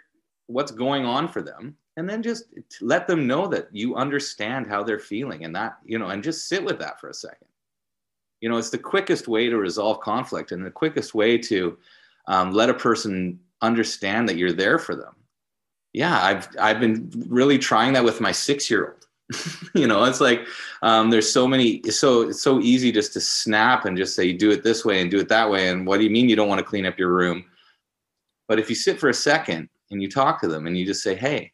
what's 0.50 0.72
going 0.72 1.04
on 1.04 1.28
for 1.28 1.42
them 1.42 1.76
and 1.96 2.08
then 2.08 2.22
just 2.22 2.44
let 2.80 3.06
them 3.06 3.26
know 3.26 3.46
that 3.46 3.68
you 3.72 3.94
understand 3.94 4.66
how 4.66 4.82
they're 4.82 4.98
feeling 4.98 5.44
and 5.44 5.54
that 5.54 5.78
you 5.84 5.98
know 5.98 6.08
and 6.08 6.22
just 6.22 6.48
sit 6.48 6.64
with 6.64 6.78
that 6.78 7.00
for 7.00 7.08
a 7.08 7.14
second. 7.14 7.48
You 8.40 8.48
know 8.48 8.56
it's 8.56 8.70
the 8.70 8.78
quickest 8.78 9.28
way 9.28 9.48
to 9.48 9.56
resolve 9.56 10.00
conflict 10.00 10.52
and 10.52 10.64
the 10.64 10.70
quickest 10.70 11.14
way 11.14 11.38
to 11.38 11.78
um, 12.26 12.52
let 12.52 12.70
a 12.70 12.74
person 12.74 13.38
understand 13.62 14.28
that 14.28 14.36
you're 14.36 14.52
there 14.52 14.78
for 14.78 14.94
them. 14.94 15.14
Yeah 15.92 16.22
i've 16.22 16.48
i've 16.60 16.80
been 16.80 17.10
really 17.28 17.58
trying 17.58 17.92
that 17.94 18.04
with 18.04 18.20
my 18.20 18.30
six 18.32 18.70
year 18.70 18.92
old 18.92 19.06
you 19.74 19.86
know 19.86 20.04
it's 20.04 20.20
like 20.20 20.46
um, 20.82 21.10
there's 21.10 21.30
so 21.30 21.46
many 21.46 21.82
so 21.90 22.28
it's 22.28 22.42
so 22.42 22.60
easy 22.60 22.90
just 22.92 23.12
to 23.12 23.20
snap 23.20 23.84
and 23.84 23.96
just 23.96 24.14
say 24.14 24.32
do 24.32 24.50
it 24.50 24.62
this 24.62 24.84
way 24.84 25.00
and 25.00 25.10
do 25.10 25.18
it 25.18 25.28
that 25.28 25.50
way 25.50 25.68
and 25.68 25.86
what 25.86 25.98
do 25.98 26.04
you 26.04 26.10
mean 26.10 26.28
you 26.28 26.36
don't 26.36 26.48
want 26.48 26.58
to 26.58 26.64
clean 26.64 26.86
up 26.86 26.98
your 26.98 27.12
room? 27.12 27.44
But 28.48 28.58
if 28.58 28.68
you 28.68 28.74
sit 28.74 28.98
for 28.98 29.08
a 29.08 29.14
second 29.14 29.68
and 29.90 30.02
you 30.02 30.08
talk 30.08 30.40
to 30.40 30.48
them 30.48 30.66
and 30.66 30.76
you 30.76 30.86
just 30.86 31.02
say 31.02 31.14
hey 31.14 31.52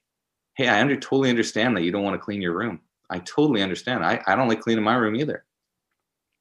hey 0.57 0.69
i 0.69 0.81
under, 0.81 0.97
totally 0.97 1.31
understand 1.31 1.77
that 1.77 1.83
you 1.83 1.93
don't 1.93 2.05
want 2.05 2.15
to 2.15 2.25
clean 2.25 2.43
your 2.43 2.57
room. 2.57 2.81
I 3.09 3.21
totally 3.21 3.63
understand. 3.63 4.05
I, 4.05 4.21
I 4.27 4.35
don't 4.35 4.49
like 4.49 4.61
cleaning 4.61 4.85
my 4.85 4.97
room 4.97 5.15
either. 5.15 5.45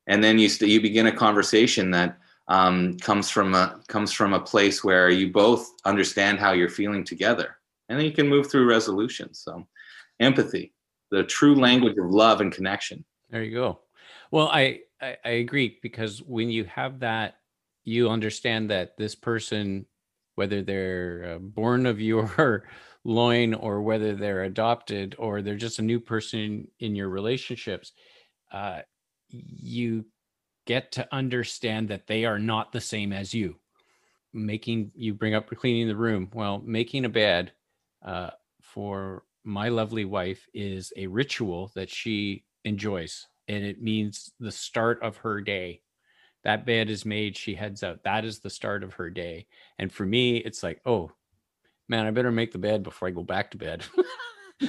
And 0.08 0.24
then 0.24 0.39
you 0.39 0.50
st- 0.50 0.72
you 0.72 0.82
begin 0.82 1.08
a 1.08 1.16
conversation 1.16 1.91
that 1.91 2.18
um, 2.48 2.98
comes 2.98 3.30
from 3.30 3.54
a 3.56 3.82
comes 3.88 4.12
from 4.12 4.34
a 4.34 4.39
place 4.39 4.84
where 4.84 5.10
you 5.10 5.32
both 5.32 5.68
understand 5.86 6.39
how 6.39 6.54
you're 6.54 6.70
feeling 6.70 7.04
together. 7.04 7.58
And 7.89 8.00
then 8.00 8.06
you 8.06 8.12
can 8.12 8.28
move 8.28 8.50
through 8.50 8.70
resolution. 8.70 9.34
So 9.34 9.68
empathy 10.20 10.74
the 11.12 11.24
true 11.24 11.56
language 11.56 11.98
of 11.98 12.10
love 12.10 12.41
and 12.41 12.52
connection. 12.52 13.06
There 13.30 13.43
you 13.43 13.56
go. 13.56 13.80
Well, 14.32 14.48
I, 14.48 14.82
I 15.02 15.18
I 15.24 15.30
agree 15.30 15.80
because 15.82 16.22
when 16.22 16.50
you 16.50 16.66
have 16.66 17.00
that, 17.00 17.36
you 17.84 18.10
understand 18.10 18.70
that 18.72 18.98
this 18.98 19.16
person, 19.16 19.86
whether 20.36 20.62
they're 20.62 21.36
uh, 21.36 21.40
born 21.40 21.86
of 21.86 22.00
your 22.00 22.66
loin 23.04 23.54
or 23.54 23.82
whether 23.82 24.16
they're 24.16 24.44
adopted 24.44 25.16
or 25.18 25.42
they're 25.42 25.56
just 25.56 25.80
a 25.80 25.84
new 25.84 26.00
person 26.00 26.68
in, 26.80 26.96
your 26.96 27.10
relationships, 27.10 27.94
uh, 28.52 28.80
you 29.30 30.06
get 30.66 30.92
to 30.94 31.08
understand 31.14 31.90
that 31.90 32.08
they 32.08 32.26
are 32.26 32.40
not 32.40 32.72
the 32.72 32.82
same 32.82 33.14
as 33.14 33.34
you. 33.34 33.56
Making 34.34 34.92
you 34.96 35.14
bring 35.14 35.34
up 35.34 35.50
cleaning 35.50 35.88
the 35.88 35.96
room. 35.96 36.30
Well, 36.34 36.62
making 36.66 37.06
a 37.06 37.10
bed 37.10 37.54
uh, 38.04 38.32
for 38.62 39.24
my 39.46 39.70
lovely 39.70 40.04
wife 40.04 40.46
is 40.54 40.92
a 40.98 41.08
ritual 41.08 41.72
that 41.76 41.90
she 41.90 42.44
enjoys 42.66 43.28
and 43.48 43.64
it 43.64 43.82
means 43.82 44.32
the 44.40 44.52
start 44.52 45.02
of 45.02 45.18
her 45.18 45.42
day 45.42 45.82
that 46.46 46.66
bed 46.66 46.89
is 46.89 47.06
made 47.06 47.36
she 47.36 47.56
heads 47.56 47.84
out. 47.84 48.04
That 48.04 48.24
is 48.24 48.39
the 48.39 48.50
start 48.50 48.84
of 48.84 48.93
her 48.93 49.10
day. 49.10 49.48
And 49.78 49.91
for 49.91 50.06
me 50.06 50.38
it's 50.38 50.64
like 50.64 50.80
oh 50.86 51.12
man 51.89 52.06
i 52.06 52.12
better 52.12 52.32
make 52.32 52.52
the 52.52 52.58
bed 52.58 52.84
before 52.84 53.08
i 53.08 53.12
go 53.12 53.24
back 53.24 53.52
to 53.52 53.58
bed. 53.58 53.84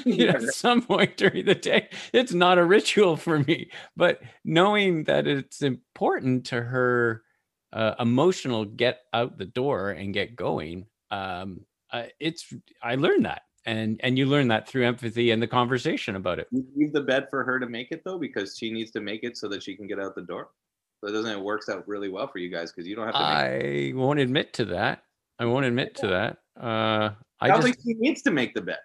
You 0.05 0.27
know, 0.27 0.33
at 0.33 0.43
some 0.55 0.83
point 0.83 1.16
during 1.16 1.45
the 1.45 1.55
day. 1.55 1.89
It's 2.12 2.33
not 2.33 2.59
a 2.59 2.64
ritual 2.64 3.16
for 3.16 3.39
me. 3.39 3.70
But 3.97 4.20
knowing 4.45 5.05
that 5.05 5.29
it's 5.29 5.62
important 5.62 6.47
to 6.47 6.61
her 6.61 7.22
uh, 7.72 7.95
emotional 8.01 8.64
get 8.64 9.03
out 9.12 9.39
the 9.39 9.45
door 9.45 9.91
and 9.91 10.12
get 10.12 10.35
going 10.35 10.87
um 11.12 11.61
uh, 11.93 12.05
it's 12.18 12.53
i 12.83 12.97
learned 12.97 13.27
that. 13.27 13.43
And 13.64 14.01
and 14.03 14.18
you 14.18 14.27
learn 14.27 14.49
that 14.49 14.66
through 14.66 14.87
empathy 14.87 15.31
and 15.31 15.41
the 15.41 15.47
conversation 15.47 16.16
about 16.16 16.41
it. 16.41 16.49
You 16.51 16.64
leave 16.74 16.93
the 16.93 17.03
bed 17.03 17.29
for 17.31 17.45
her 17.45 17.61
to 17.61 17.68
make 17.68 17.93
it 17.93 18.03
though 18.05 18.18
because 18.18 18.57
she 18.59 18.72
needs 18.72 18.91
to 18.91 19.01
make 19.01 19.22
it 19.22 19.37
so 19.37 19.47
that 19.51 19.62
she 19.62 19.77
can 19.77 19.87
get 19.87 20.01
out 20.01 20.16
the 20.16 20.22
door 20.22 20.49
so 21.07 21.13
doesn't 21.13 21.31
it 21.31 21.41
works 21.41 21.69
out 21.69 21.87
really 21.87 22.09
well 22.09 22.27
for 22.27 22.39
you 22.39 22.49
guys 22.51 22.73
because 22.73 22.87
you 22.89 22.97
don't 22.97 23.07
have 23.07 23.15
to 23.15 23.21
make 23.21 23.95
I 23.95 23.97
won't 23.97 24.19
admit 24.19 24.53
to 24.55 24.65
that. 24.67 25.05
I 25.39 25.45
won't 25.45 25.67
admit 25.67 25.95
to 25.97 26.07
that. 26.09 26.39
Uh, 26.61 27.11
I 27.41 27.47
I 27.47 27.49
don't 27.49 27.63
just 27.63 27.65
think 27.65 27.77
she 27.85 27.95
needs 28.01 28.23
to 28.23 28.31
make 28.31 28.55
the 28.55 28.63
bed. 28.63 28.79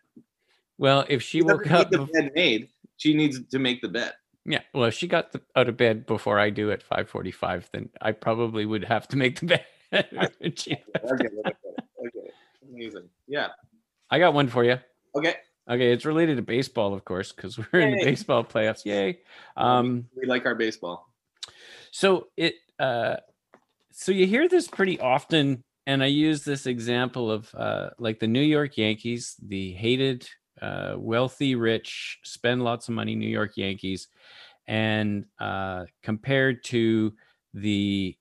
well, 0.78 1.06
if 1.10 1.22
she 1.22 1.40
She 1.40 1.44
woke 1.44 1.70
up, 1.72 1.90
the 1.90 2.08
bed 2.14 2.32
made. 2.36 2.70
She 2.98 3.14
needs 3.16 3.40
to 3.48 3.60
make 3.60 3.82
the 3.82 3.88
bed. 3.88 4.14
yeah. 4.46 4.62
Well, 4.74 4.84
if 4.86 4.94
she 4.94 5.08
got 5.08 5.32
the, 5.32 5.42
out 5.56 5.70
of 5.70 5.78
bed 5.78 6.06
before 6.06 6.38
I 6.38 6.50
do 6.50 6.72
at 6.72 6.84
five 6.84 7.10
forty-five, 7.10 7.70
then 7.74 7.90
I 8.02 8.12
probably 8.12 8.66
would 8.66 8.84
have 8.84 9.08
to 9.10 9.18
make 9.18 9.40
the 9.40 9.62
she- 10.56 10.74
Okay, 10.74 11.28
okay, 11.28 11.28
okay. 11.46 12.30
Amazing. 12.70 13.10
Yeah. 13.28 13.48
I 14.10 14.20
got 14.20 14.34
one 14.34 14.48
for 14.48 14.64
you. 14.64 14.78
Okay. 15.16 15.36
Okay, 15.70 15.94
it's 15.94 16.06
related 16.06 16.36
to 16.38 16.42
baseball, 16.42 16.94
of 16.94 17.06
course, 17.06 17.32
because 17.32 17.58
we're 17.58 17.80
in 17.80 17.98
the 17.98 18.04
baseball 18.04 18.44
playoffs. 18.44 18.84
Yay! 18.84 19.20
Um, 19.56 20.08
we 20.16 20.26
like 20.26 20.46
our 20.46 20.56
baseball. 20.56 21.11
So 21.92 22.28
it 22.38 22.56
uh 22.80 23.18
so 23.92 24.12
you 24.12 24.26
hear 24.26 24.48
this 24.48 24.68
pretty 24.68 25.00
often 25.00 25.64
and 25.86 26.02
i 26.02 26.08
use 26.08 26.44
this 26.44 26.66
example 26.66 27.30
of 27.30 27.54
uh 27.56 27.90
like 28.00 28.20
the 28.20 28.28
new 28.28 28.42
york 28.42 28.78
yankees 28.78 29.36
the 29.48 29.74
hated 29.74 30.28
uh 30.62 30.96
wealthy 30.98 31.56
rich 31.56 32.20
spend 32.24 32.64
lots 32.64 32.88
of 32.88 32.96
money 32.96 33.14
new 33.14 33.30
york 33.30 33.58
yankees 33.58 34.08
and 34.68 35.26
uh 35.40 35.86
compared 36.02 36.64
to 36.64 37.14
the 37.54 38.16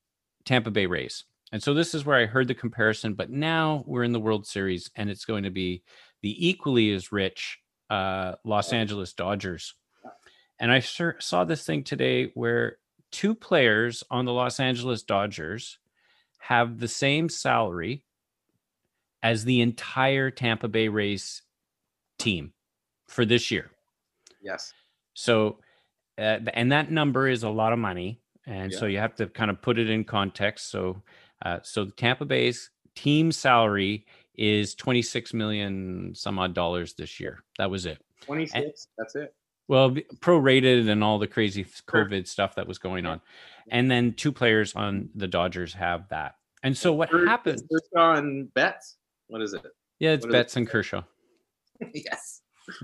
tampa 0.45 0.71
bay 0.71 0.87
rays. 0.87 1.25
And 1.53 1.63
so 1.63 1.75
this 1.75 1.95
is 1.95 2.05
where 2.05 2.19
i 2.19 2.27
heard 2.27 2.49
the 2.49 2.55
comparison 2.55 3.15
but 3.15 3.31
now 3.31 3.85
we're 3.87 4.05
in 4.05 4.13
the 4.13 4.21
world 4.21 4.47
series 4.47 4.91
and 4.97 5.09
it's 5.09 5.25
going 5.25 5.45
to 5.45 5.51
be 5.51 5.83
the 6.23 6.49
equally 6.49 6.93
as 6.93 7.13
rich 7.13 7.61
uh 7.89 8.35
los 8.45 8.73
angeles 8.73 9.13
dodgers. 9.13 9.75
And 10.59 10.73
i 10.73 10.81
saw 10.81 11.45
this 11.45 11.65
thing 11.65 11.85
today 11.85 12.33
where 12.35 12.79
two 13.11 13.35
players 13.35 14.05
on 14.11 14.25
the 14.25 14.33
Los 14.33 14.61
Angeles 14.61 15.03
Dodgers 15.03 15.79
have 16.39 16.79
the 16.79 16.89
same 16.89 17.29
salary 17.29 18.05
as 19.23 19.45
the 19.45 19.61
entire 19.61 20.31
Tampa 20.31 20.69
Bay 20.69 20.89
Rays 20.89 21.43
team 22.19 22.53
for 23.09 23.25
this 23.25 23.51
year. 23.51 23.71
Yes. 24.43 24.73
So, 25.15 25.59
uh, 26.19 26.39
and 26.55 26.73
that 26.73 26.91
number 26.91 27.29
is 27.29 27.43
a 27.43 27.51
lot 27.51 27.73
of 27.73 27.79
money, 27.79 28.21
and 28.47 28.73
so 28.73 28.87
you 28.87 28.99
have 28.99 29.15
to 29.17 29.27
kind 29.27 29.51
of 29.51 29.61
put 29.61 29.79
it 29.79 29.91
in 29.91 30.05
context. 30.05 30.71
So, 30.71 31.03
uh, 31.45 31.59
so 31.63 31.85
the 31.85 31.93
Tampa 31.93 32.25
Bay's 32.25 32.71
team 32.95 33.33
salary 33.33 34.07
is 34.35 34.75
twenty 34.75 35.03
six 35.03 35.35
million 35.35 36.15
some 36.15 36.39
odd 36.39 36.55
dollars 36.55 36.95
this 36.95 37.21
year. 37.21 37.43
That 37.59 37.71
was 37.71 37.87
it. 37.87 37.99
26. 38.23 38.89
That's 38.99 39.17
it. 39.17 39.35
Well, 39.71 39.93
prorated 39.93 40.89
and 40.89 41.05
all 41.05 41.21
the 41.21 41.29
crazy 41.29 41.61
f- 41.61 41.81
Sure. 41.89 42.05
COVID 42.05 42.27
stuff 42.27 42.57
that 42.57 42.67
was 42.67 42.79
going 42.79 43.07
on, 43.07 43.21
and 43.71 43.89
then 43.89 44.15
two 44.15 44.33
players 44.33 44.75
on 44.75 45.11
the 45.15 45.29
Dodgers 45.29 45.73
have 45.75 46.09
that. 46.09 46.35
And 46.65 46.77
so 46.77 46.93
what 46.93 47.09
happened? 47.09 47.63
Kershaw 47.71 48.17
and 48.17 48.53
Betts. 48.53 48.97
What 49.29 49.43
is 49.43 49.53
it? 49.53 49.63
Yeah, 50.01 50.11
it's 50.11 50.27
what 50.27 50.35
it? 50.35 50.57
And 50.57 50.69
Kershaw. 50.69 51.03
yes. 51.95 52.43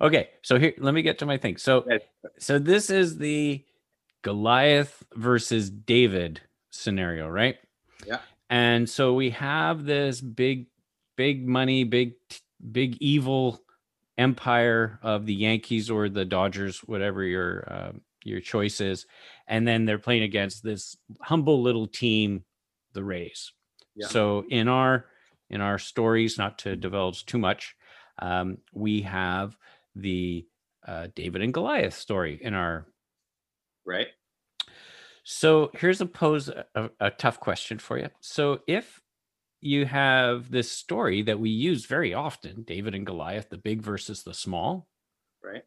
Okay, 0.00 0.28
so 0.42 0.58
here, 0.58 0.74
let 0.78 0.94
me 0.94 1.02
get 1.02 1.18
to 1.18 1.26
my 1.26 1.36
thing. 1.36 1.56
So, 1.56 1.86
so 2.38 2.58
this 2.58 2.88
is 2.88 3.18
the 3.18 3.64
Goliath 4.22 5.02
versus 5.14 5.68
David 5.68 6.40
scenario, 6.70 7.28
right? 7.28 7.56
Yeah. 8.06 8.20
And 8.48 8.88
so 8.88 9.14
we 9.14 9.30
have 9.30 9.84
this 9.84 10.20
big, 10.20 10.68
big 11.16 11.46
money, 11.46 11.84
big, 11.84 12.14
big 12.72 12.96
evil 13.00 13.60
empire 14.18 14.98
of 15.02 15.24
the 15.24 15.34
Yankees 15.34 15.90
or 15.90 16.08
the 16.08 16.24
Dodgers, 16.24 16.80
whatever 16.80 17.22
your 17.22 17.64
uh, 17.72 17.92
your 18.24 18.40
choice 18.40 18.80
is, 18.80 19.06
and 19.46 19.66
then 19.66 19.84
they're 19.84 19.98
playing 19.98 20.24
against 20.24 20.62
this 20.62 20.96
humble 21.20 21.62
little 21.62 21.86
team, 21.86 22.44
the 22.92 23.04
Rays. 23.04 23.52
Yeah. 23.94 24.08
So 24.08 24.44
in 24.50 24.68
our 24.68 25.06
in 25.48 25.60
our 25.60 25.78
stories, 25.78 26.36
not 26.36 26.58
to 26.60 26.76
divulge 26.76 27.24
too 27.24 27.38
much, 27.38 27.74
um, 28.18 28.58
we 28.74 29.02
have 29.02 29.56
the 29.94 30.46
uh, 30.86 31.08
David 31.14 31.42
and 31.42 31.54
Goliath 31.54 31.94
story 31.94 32.38
in 32.42 32.54
our 32.54 32.86
Right. 33.88 34.08
So 35.24 35.70
here's 35.74 36.00
a 36.02 36.06
pose 36.06 36.48
a, 36.48 36.90
a 37.00 37.10
tough 37.10 37.40
question 37.40 37.78
for 37.78 37.98
you. 37.98 38.08
So 38.20 38.60
if 38.66 39.00
you 39.60 39.86
have 39.86 40.50
this 40.50 40.70
story 40.70 41.22
that 41.22 41.40
we 41.40 41.50
use 41.50 41.86
very 41.86 42.14
often, 42.14 42.62
David 42.62 42.94
and 42.94 43.04
Goliath, 43.06 43.48
the 43.48 43.58
big 43.58 43.82
versus 43.82 44.22
the 44.22 44.34
small, 44.34 44.88
Right. 45.42 45.62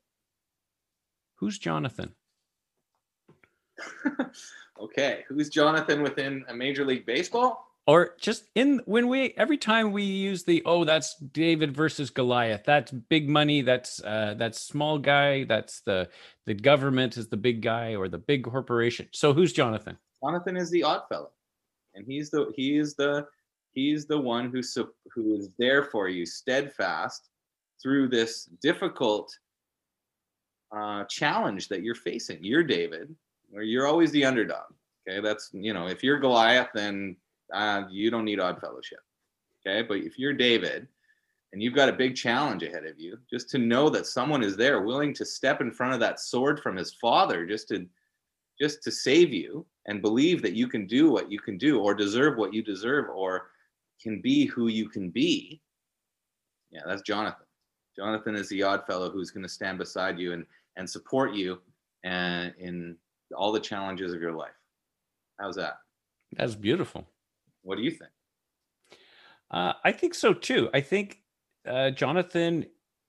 who's 1.36 1.58
Jonathan? 1.58 2.14
okay. 4.80 5.24
Who's 5.28 5.50
Jonathan 5.50 6.02
within 6.02 6.46
a 6.48 6.54
Major 6.54 6.86
League 6.86 7.06
Baseball? 7.06 7.68
Or 7.88 8.16
just 8.20 8.46
in 8.54 8.82
when 8.86 9.08
we 9.08 9.34
every 9.38 9.58
time 9.58 9.92
we 9.92 10.04
use 10.04 10.44
the 10.44 10.62
oh 10.66 10.84
that's 10.86 11.16
David 11.16 11.76
versus 11.76 12.12
Goliath 12.12 12.62
that's 12.64 12.92
big 12.92 13.28
money 13.28 13.64
that's 13.64 14.02
uh 14.04 14.36
that's 14.38 14.62
small 14.62 15.00
guy 15.00 15.46
that's 15.46 15.82
the 15.82 16.08
the 16.46 16.54
government 16.54 17.18
is 17.18 17.28
the 17.28 17.38
big 17.38 17.62
guy 17.62 17.96
or 17.96 18.08
the 18.08 18.20
big 18.20 18.44
corporation 18.44 19.08
so 19.12 19.34
who's 19.34 19.52
Jonathan 19.52 19.98
Jonathan 20.24 20.58
is 20.58 20.70
the 20.70 20.84
odd 20.84 21.02
fellow, 21.10 21.32
and 21.96 22.06
he's 22.06 22.30
the 22.30 22.54
he 22.56 22.78
is 22.78 22.94
the 22.94 23.26
he's 23.74 24.06
the 24.06 24.20
one 24.20 24.52
who 24.52 24.62
who 25.14 25.36
is 25.36 25.50
there 25.58 25.84
for 25.84 26.08
you, 26.08 26.26
steadfast 26.26 27.30
through 27.82 28.10
this 28.10 28.46
difficult 28.62 29.36
uh, 30.76 31.04
challenge 31.06 31.68
that 31.68 31.84
you're 31.84 31.96
facing. 31.96 32.44
You're 32.44 32.64
David, 32.64 33.14
or 33.54 33.64
you're 33.64 33.88
always 33.88 34.12
the 34.12 34.26
underdog. 34.26 34.72
Okay, 35.08 35.20
that's 35.20 35.50
you 35.54 35.74
know 35.74 35.88
if 35.88 36.04
you're 36.04 36.20
Goliath, 36.20 36.70
then 36.74 37.16
uh, 37.54 37.84
you 37.90 38.12
don't 38.12 38.26
need 38.26 38.40
odd 38.40 38.60
fellowship. 38.62 39.00
Okay, 39.66 39.86
but 39.88 39.98
if 39.98 40.18
you're 40.18 40.34
David 40.34 40.88
and 41.54 41.62
you've 41.62 41.76
got 41.76 41.90
a 41.90 41.94
big 41.94 42.16
challenge 42.16 42.64
ahead 42.64 42.86
of 42.86 43.00
you, 43.00 43.18
just 43.30 43.50
to 43.50 43.58
know 43.58 43.90
that 43.90 44.08
someone 44.08 44.44
is 44.44 44.56
there 44.56 44.82
willing 44.82 45.14
to 45.14 45.26
step 45.26 45.60
in 45.60 45.72
front 45.72 45.94
of 45.94 46.00
that 46.00 46.20
sword 46.20 46.62
from 46.62 46.78
his 46.78 46.94
father, 46.94 47.46
just 47.46 47.68
to 47.70 47.86
just 48.60 48.84
to 48.84 48.92
save 48.92 49.34
you 49.34 49.66
and 49.88 50.02
believe 50.02 50.42
that 50.42 50.54
you 50.54 50.68
can 50.68 50.86
do 50.86 51.12
what 51.12 51.32
you 51.32 51.40
can 51.40 51.58
do 51.58 51.80
or 51.80 51.96
deserve 51.96 52.38
what 52.38 52.54
you 52.54 52.62
deserve 52.62 53.10
or 53.10 53.51
can 54.02 54.22
be 54.22 54.46
who 54.46 54.68
you 54.68 54.90
can 54.90 55.10
be. 55.10 55.62
Yeah, 56.72 56.82
that's 56.86 57.02
Jonathan. 57.02 57.46
Jonathan 57.96 58.36
is 58.36 58.48
the 58.50 58.64
odd 58.64 58.86
fellow 58.88 59.10
who's 59.12 59.32
going 59.32 59.44
to 59.44 59.50
stand 59.50 59.78
beside 59.78 60.18
you 60.20 60.34
and 60.34 60.46
and 60.78 60.90
support 60.90 61.34
you 61.34 61.60
and 62.04 62.54
in 62.58 62.96
all 63.36 63.52
the 63.52 63.60
challenges 63.60 64.14
of 64.14 64.22
your 64.22 64.34
life. 64.34 64.52
How's 65.40 65.56
that? 65.56 65.76
that's 66.38 66.56
beautiful 66.56 67.06
What 67.64 67.76
do 67.76 67.82
you 67.84 67.92
think? 67.92 68.12
uh, 69.52 69.74
I 69.84 69.92
think 69.92 70.14
so 70.14 70.34
too 70.34 70.70
I 70.74 70.80
think 70.80 71.22
uh, 71.68 71.92
Jonathan 71.92 72.66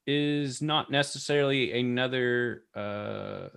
is 0.09 0.61
not 0.61 0.91
necessarily 0.91 1.79
another 1.79 2.65
uh, 2.75 3.49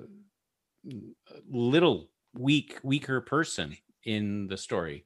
little 1.49 2.11
weak 2.37 2.77
weaker 2.83 3.21
person 3.21 3.75
in 4.03 4.45
the 4.47 4.57
story 4.57 5.03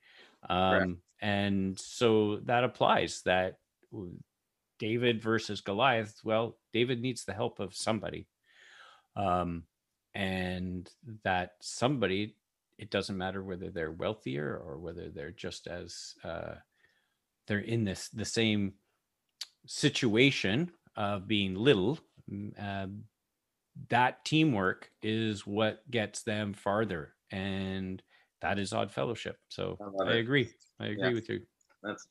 um 0.50 0.98
and 1.22 1.78
so 1.80 2.38
that 2.46 2.64
applies 2.64 3.22
that 3.24 3.58
david 4.78 5.22
versus 5.22 5.62
goliath 5.62 6.20
well 6.24 6.58
david 6.74 7.02
needs 7.02 7.26
the 7.26 7.34
help 7.34 7.60
of 7.60 7.76
somebody. 7.76 8.28
Um 9.16 9.64
and 10.16 10.90
that 11.24 11.52
somebody 11.62 12.36
it 12.78 12.90
doesn't 12.90 13.18
matter 13.18 13.44
whether 13.44 13.70
they're 13.70 13.92
wealthier 13.92 14.58
or 14.58 14.80
whether 14.80 15.10
they're 15.10 15.32
just 15.32 15.68
as 15.68 16.16
uh 16.24 16.56
they're 17.48 17.60
in 17.60 17.84
this 17.84 18.10
the 18.10 18.26
same 18.26 18.74
situation 19.66 20.72
of 20.96 21.28
being 21.28 21.56
little 21.56 22.00
uh, 22.62 22.88
that 23.90 24.24
teamwork 24.26 24.92
is 25.02 25.48
what 25.48 25.90
gets 25.90 26.24
them 26.24 26.54
farther. 26.54 27.14
And 27.32 28.02
that 28.42 28.60
is 28.60 28.74
odd 28.74 28.92
fellowship 28.92 29.38
so 29.50 29.78
I 30.02 30.12
i, 30.12 30.14
agree 30.16 30.50
i 30.80 30.88
agree 30.88 31.10
Yeah. 31.10 31.14
with 31.14 31.30
you 31.30 31.42
That's 31.84 32.08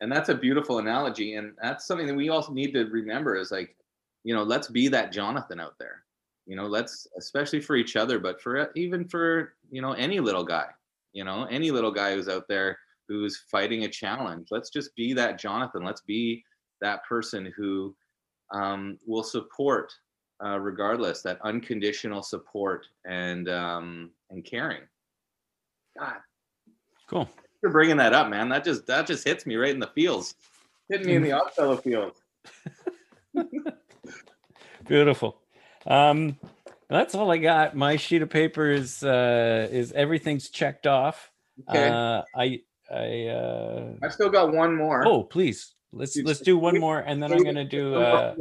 and 0.00 0.10
that's 0.10 0.28
a 0.28 0.34
beautiful 0.34 0.78
analogy, 0.78 1.34
and 1.34 1.54
that's 1.60 1.86
something 1.86 2.06
that 2.06 2.14
we 2.14 2.28
also 2.28 2.52
need 2.52 2.72
to 2.72 2.84
remember 2.84 3.36
is 3.36 3.50
like, 3.50 3.76
you 4.24 4.34
know, 4.34 4.42
let's 4.42 4.68
be 4.68 4.88
that 4.88 5.12
Jonathan 5.12 5.58
out 5.60 5.74
there. 5.78 6.04
You 6.46 6.56
know, 6.56 6.66
let's 6.66 7.06
especially 7.18 7.60
for 7.60 7.76
each 7.76 7.96
other, 7.96 8.18
but 8.18 8.40
for 8.40 8.70
even 8.74 9.06
for 9.08 9.54
you 9.70 9.82
know 9.82 9.92
any 9.92 10.20
little 10.20 10.44
guy, 10.44 10.68
you 11.12 11.24
know, 11.24 11.44
any 11.50 11.70
little 11.70 11.90
guy 11.90 12.14
who's 12.14 12.28
out 12.28 12.48
there 12.48 12.78
who's 13.08 13.38
fighting 13.50 13.84
a 13.84 13.88
challenge. 13.88 14.48
Let's 14.50 14.70
just 14.70 14.94
be 14.94 15.12
that 15.14 15.38
Jonathan. 15.38 15.84
Let's 15.84 16.02
be 16.02 16.44
that 16.80 17.04
person 17.04 17.52
who 17.56 17.94
um, 18.52 18.98
will 19.06 19.24
support 19.24 19.92
uh, 20.44 20.58
regardless, 20.60 21.22
that 21.22 21.40
unconditional 21.42 22.22
support 22.22 22.86
and 23.04 23.48
um, 23.48 24.10
and 24.30 24.44
caring. 24.44 24.82
God, 25.98 26.16
cool 27.08 27.28
for 27.60 27.70
bringing 27.70 27.96
that 27.96 28.12
up, 28.12 28.28
man. 28.28 28.48
That 28.48 28.64
just 28.64 28.86
that 28.86 29.06
just 29.06 29.26
hits 29.26 29.46
me 29.46 29.56
right 29.56 29.70
in 29.70 29.80
the 29.80 29.90
feels, 29.94 30.34
hitting 30.88 31.06
me 31.06 31.16
in 31.16 31.22
the 31.22 31.32
Oddfellow 31.38 31.76
feels. 31.78 32.14
Beautiful. 34.86 35.40
Um, 35.86 36.38
that's 36.88 37.14
all 37.14 37.30
I 37.30 37.38
got. 37.38 37.76
My 37.76 37.96
sheet 37.96 38.22
of 38.22 38.30
paper 38.30 38.70
is 38.70 39.02
uh, 39.02 39.68
is 39.70 39.92
everything's 39.92 40.48
checked 40.50 40.86
off. 40.86 41.30
Okay, 41.68 41.88
Uh, 41.88 42.22
I 42.36 42.60
I 42.90 43.26
uh, 43.26 43.92
I've 44.02 44.12
still 44.12 44.30
got 44.30 44.52
one 44.52 44.74
more. 44.74 45.06
oh 45.06 45.24
please 45.24 45.74
let's 45.92 46.16
You 46.16 46.24
let's 46.24 46.40
do 46.40 46.56
one 46.56 46.78
more 46.78 47.00
and 47.00 47.22
then 47.22 47.32
I'm 47.32 47.42
gonna 47.42 47.64
do 47.64 47.94
uh. 47.96 48.34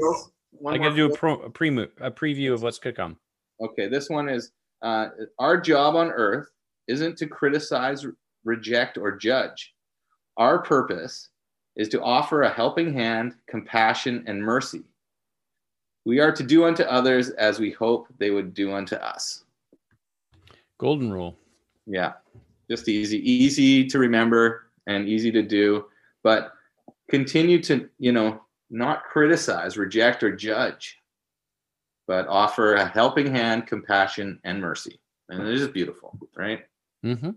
One 0.59 0.73
I'm 0.73 0.81
gonna 0.81 0.95
do 0.95 1.05
a 1.05 1.09
feels. 1.09 1.17
pro 1.19 1.33
a 1.41 1.49
preview 1.49 1.89
a 1.99 2.09
preview 2.09 2.53
of 2.53 2.63
what's 2.63 2.79
to 2.79 2.91
come. 2.93 3.17
Okay, 3.61 3.87
this 3.89 4.09
one 4.09 4.29
is 4.29 4.51
uh, 4.81 5.07
our 5.39 5.59
job 5.59 5.95
on 5.95 6.09
Earth 6.09 6.47
isn't 6.87 7.17
to 7.17 7.27
criticize, 7.27 8.05
reject, 8.43 8.97
or 8.97 9.11
judge. 9.11 9.73
Our 10.37 10.59
purpose 10.59 11.29
is 11.75 11.89
to 11.89 12.01
offer 12.01 12.43
a 12.43 12.49
helping 12.49 12.93
hand, 12.93 13.35
compassion, 13.47 14.23
and 14.27 14.41
mercy. 14.41 14.83
We 16.05 16.19
are 16.19 16.31
to 16.31 16.43
do 16.43 16.65
unto 16.65 16.83
others 16.83 17.29
as 17.31 17.59
we 17.59 17.71
hope 17.71 18.07
they 18.17 18.31
would 18.31 18.53
do 18.53 18.73
unto 18.73 18.95
us. 18.95 19.43
Golden 20.79 21.11
rule. 21.11 21.35
Yeah, 21.85 22.13
just 22.69 22.87
easy, 22.87 23.19
easy 23.29 23.85
to 23.87 23.99
remember 23.99 24.67
and 24.87 25.07
easy 25.07 25.31
to 25.31 25.41
do. 25.41 25.85
But 26.23 26.53
continue 27.09 27.61
to, 27.63 27.89
you 27.99 28.11
know, 28.11 28.41
not 28.69 29.03
criticize, 29.05 29.77
reject, 29.77 30.23
or 30.23 30.35
judge, 30.35 30.97
but 32.07 32.27
offer 32.27 32.75
a 32.75 32.85
helping 32.85 33.27
hand, 33.27 33.67
compassion, 33.67 34.39
and 34.43 34.61
mercy. 34.61 34.99
And 35.29 35.47
it 35.47 35.53
is 35.53 35.67
beautiful, 35.67 36.17
right? 36.35 36.65
Mm-hmm. 37.05 37.31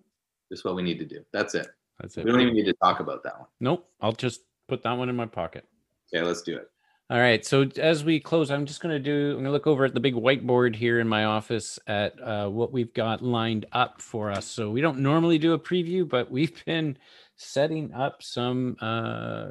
Just 0.50 0.64
what 0.64 0.74
we 0.74 0.82
need 0.82 0.98
to 0.98 1.04
do. 1.04 1.20
That's 1.32 1.54
it. 1.54 1.68
That's 2.00 2.16
it. 2.16 2.24
We 2.24 2.32
don't 2.32 2.40
even 2.40 2.54
need 2.54 2.64
to 2.64 2.72
talk 2.74 3.00
about 3.00 3.22
that 3.24 3.38
one. 3.38 3.48
Nope. 3.60 3.88
I'll 4.00 4.12
just 4.12 4.40
put 4.68 4.82
that 4.82 4.92
one 4.92 5.08
in 5.08 5.16
my 5.16 5.26
pocket. 5.26 5.64
Okay, 6.12 6.24
let's 6.24 6.42
do 6.42 6.56
it. 6.56 6.70
All 7.10 7.18
right. 7.18 7.44
So 7.44 7.68
as 7.76 8.04
we 8.04 8.20
close, 8.20 8.50
I'm 8.50 8.66
just 8.66 8.80
going 8.80 8.94
to 8.94 9.00
do, 9.00 9.30
I'm 9.30 9.34
going 9.34 9.44
to 9.46 9.50
look 9.50 9.66
over 9.66 9.84
at 9.84 9.94
the 9.94 10.00
big 10.00 10.14
whiteboard 10.14 10.76
here 10.76 11.00
in 11.00 11.08
my 11.08 11.24
office 11.24 11.78
at 11.86 12.20
uh, 12.22 12.48
what 12.48 12.72
we've 12.72 12.94
got 12.94 13.20
lined 13.20 13.66
up 13.72 14.00
for 14.00 14.30
us. 14.30 14.46
So 14.46 14.70
we 14.70 14.80
don't 14.80 15.00
normally 15.00 15.38
do 15.38 15.52
a 15.52 15.58
preview, 15.58 16.08
but 16.08 16.30
we've 16.30 16.64
been 16.66 16.96
setting 17.36 17.92
up 17.92 18.22
some, 18.22 18.76
uh, 18.80 19.50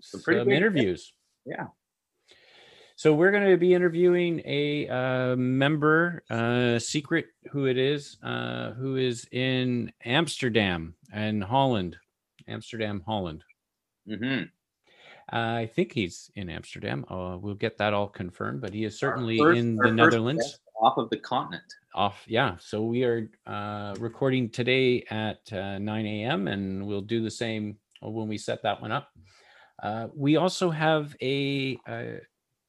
some, 0.00 0.22
pretty 0.22 0.44
big- 0.44 0.54
interviews. 0.54 1.12
Yeah. 1.44 1.66
So 3.02 3.12
we're 3.12 3.32
going 3.32 3.50
to 3.50 3.56
be 3.56 3.74
interviewing 3.74 4.40
a 4.44 4.86
uh, 4.86 5.34
member, 5.34 6.22
uh, 6.30 6.78
secret 6.78 7.26
who 7.50 7.66
it 7.66 7.76
is, 7.76 8.16
uh, 8.22 8.74
who 8.74 8.94
is 8.94 9.26
in 9.32 9.90
Amsterdam 10.04 10.94
and 11.12 11.42
Holland, 11.42 11.96
Amsterdam, 12.46 13.02
Holland. 13.04 13.42
hmm 14.06 14.42
I 15.28 15.66
think 15.66 15.90
he's 15.90 16.30
in 16.36 16.48
Amsterdam. 16.48 17.04
Uh, 17.10 17.38
we'll 17.40 17.56
get 17.56 17.76
that 17.78 17.92
all 17.92 18.06
confirmed, 18.06 18.60
but 18.60 18.72
he 18.72 18.84
is 18.84 19.00
certainly 19.00 19.36
First- 19.36 19.58
in 19.58 19.74
the 19.74 19.90
Netherlands. 19.90 20.60
Off 20.80 20.96
of 20.96 21.10
the 21.10 21.16
continent. 21.16 21.64
Off, 21.96 22.22
yeah. 22.28 22.54
So 22.60 22.84
we 22.84 23.02
are 23.02 23.28
uh, 23.48 23.96
recording 23.98 24.48
today 24.48 25.04
at 25.10 25.52
uh, 25.52 25.80
9 25.80 26.06
a.m. 26.06 26.46
and 26.46 26.86
we'll 26.86 27.00
do 27.00 27.20
the 27.20 27.32
same 27.32 27.78
when 28.00 28.28
we 28.28 28.38
set 28.38 28.62
that 28.62 28.80
one 28.80 28.92
up. 28.92 29.08
Uh, 29.82 30.06
we 30.14 30.36
also 30.36 30.70
have 30.70 31.16
a, 31.20 31.76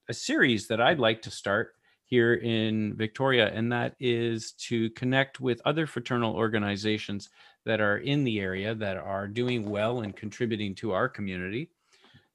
a 0.08 0.14
series 0.14 0.68
that 0.68 0.80
I'd 0.80 0.98
like 0.98 1.22
to 1.22 1.30
start 1.30 1.74
here 2.06 2.34
in 2.34 2.94
Victoria, 2.96 3.50
and 3.52 3.72
that 3.72 3.96
is 3.98 4.52
to 4.52 4.90
connect 4.90 5.40
with 5.40 5.62
other 5.64 5.86
fraternal 5.86 6.34
organizations 6.34 7.30
that 7.64 7.80
are 7.80 7.98
in 7.98 8.24
the 8.24 8.40
area 8.40 8.74
that 8.74 8.96
are 8.96 9.26
doing 9.26 9.68
well 9.68 10.00
and 10.00 10.14
contributing 10.14 10.74
to 10.76 10.92
our 10.92 11.08
community. 11.08 11.70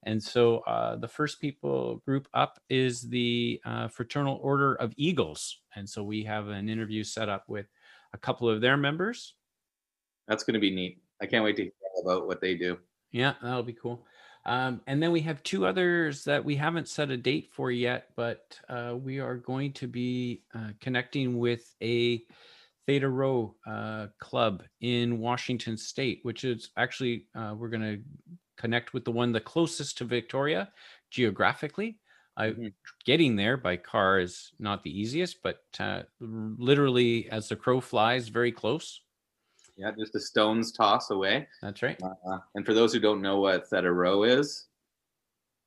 And 0.04 0.22
so 0.22 0.60
uh, 0.60 0.96
the 0.96 1.08
first 1.08 1.42
people 1.42 1.98
group 2.06 2.28
up 2.34 2.60
is 2.70 3.02
the 3.02 3.62
uh, 3.66 3.90
Fraternal 3.90 4.40
Order 4.42 4.76
of 4.76 4.94
Eagles. 4.98 5.60
And 5.76 5.88
so 5.88 6.04
we 6.04 6.24
have 6.24 6.48
an 6.48 6.70
interview 6.70 7.04
set 7.04 7.30
up 7.30 7.44
with 7.48 7.68
a 8.14 8.18
couple 8.18 8.50
of 8.50 8.62
their 8.62 8.78
members. 8.78 9.36
That's 10.28 10.44
going 10.44 10.54
to 10.54 10.60
be 10.60 10.74
neat. 10.74 11.02
I 11.22 11.26
can't 11.26 11.44
wait 11.44 11.58
to 11.58 11.64
hear 11.64 11.72
about 12.04 12.28
what 12.28 12.40
they 12.40 12.56
do. 12.56 12.78
Yeah, 13.12 13.34
that'll 13.42 13.64
be 13.64 13.74
cool. 13.74 14.06
Um, 14.46 14.82
and 14.88 15.02
then 15.04 15.12
we 15.12 15.22
have 15.22 15.44
two 15.44 15.66
others 15.66 16.24
that 16.24 16.44
we 16.44 16.56
haven't 16.56 16.88
set 16.88 17.12
a 17.12 17.18
date 17.18 17.50
for 17.52 17.72
yet, 17.72 18.10
but 18.16 18.60
uh, 18.70 18.96
we 19.00 19.20
are 19.20 19.36
going 19.36 19.74
to 19.74 19.88
be 19.88 20.44
uh, 20.56 20.70
connecting 20.80 21.38
with 21.38 21.76
a 21.82 22.24
Theta 22.88 23.08
Rho 23.10 23.56
uh, 23.68 24.08
Club 24.20 24.64
in 24.82 25.20
Washington 25.20 25.78
State, 25.78 26.22
which 26.24 26.44
is 26.44 26.72
actually 26.78 27.28
uh, 27.36 27.54
we're 27.56 27.70
going 27.70 27.82
to 27.98 28.02
connect 28.58 28.94
with 28.94 29.06
the 29.06 29.12
one 29.12 29.32
the 29.32 29.40
closest 29.40 29.98
to 30.00 30.06
Victoria 30.06 30.72
geographically. 31.12 32.00
I, 32.38 32.52
Mhm. 32.52 32.74
Getting 33.06 33.36
there 33.36 33.58
by 33.58 33.78
car 33.78 34.20
is 34.20 34.54
not 34.60 34.84
the 34.84 34.98
easiest, 34.98 35.44
but 35.44 35.62
uh, 35.80 36.04
literally 36.20 37.30
as 37.30 37.50
the 37.50 37.56
crow 37.56 37.82
flies, 37.82 38.30
very 38.30 38.52
close. 38.52 39.02
Yeah, 39.80 39.92
just 39.98 40.14
a 40.16 40.20
stone's 40.20 40.74
toss 40.74 41.10
away. 41.10 41.48
That's 41.62 41.82
right. 41.82 41.98
Uh, 42.04 42.40
and 42.56 42.66
for 42.66 42.74
those 42.74 42.92
who 42.92 43.00
don't 43.00 43.22
know 43.22 43.40
what 43.40 43.68
Theta 43.70 43.90
Rho 43.92 44.24
is, 44.24 44.66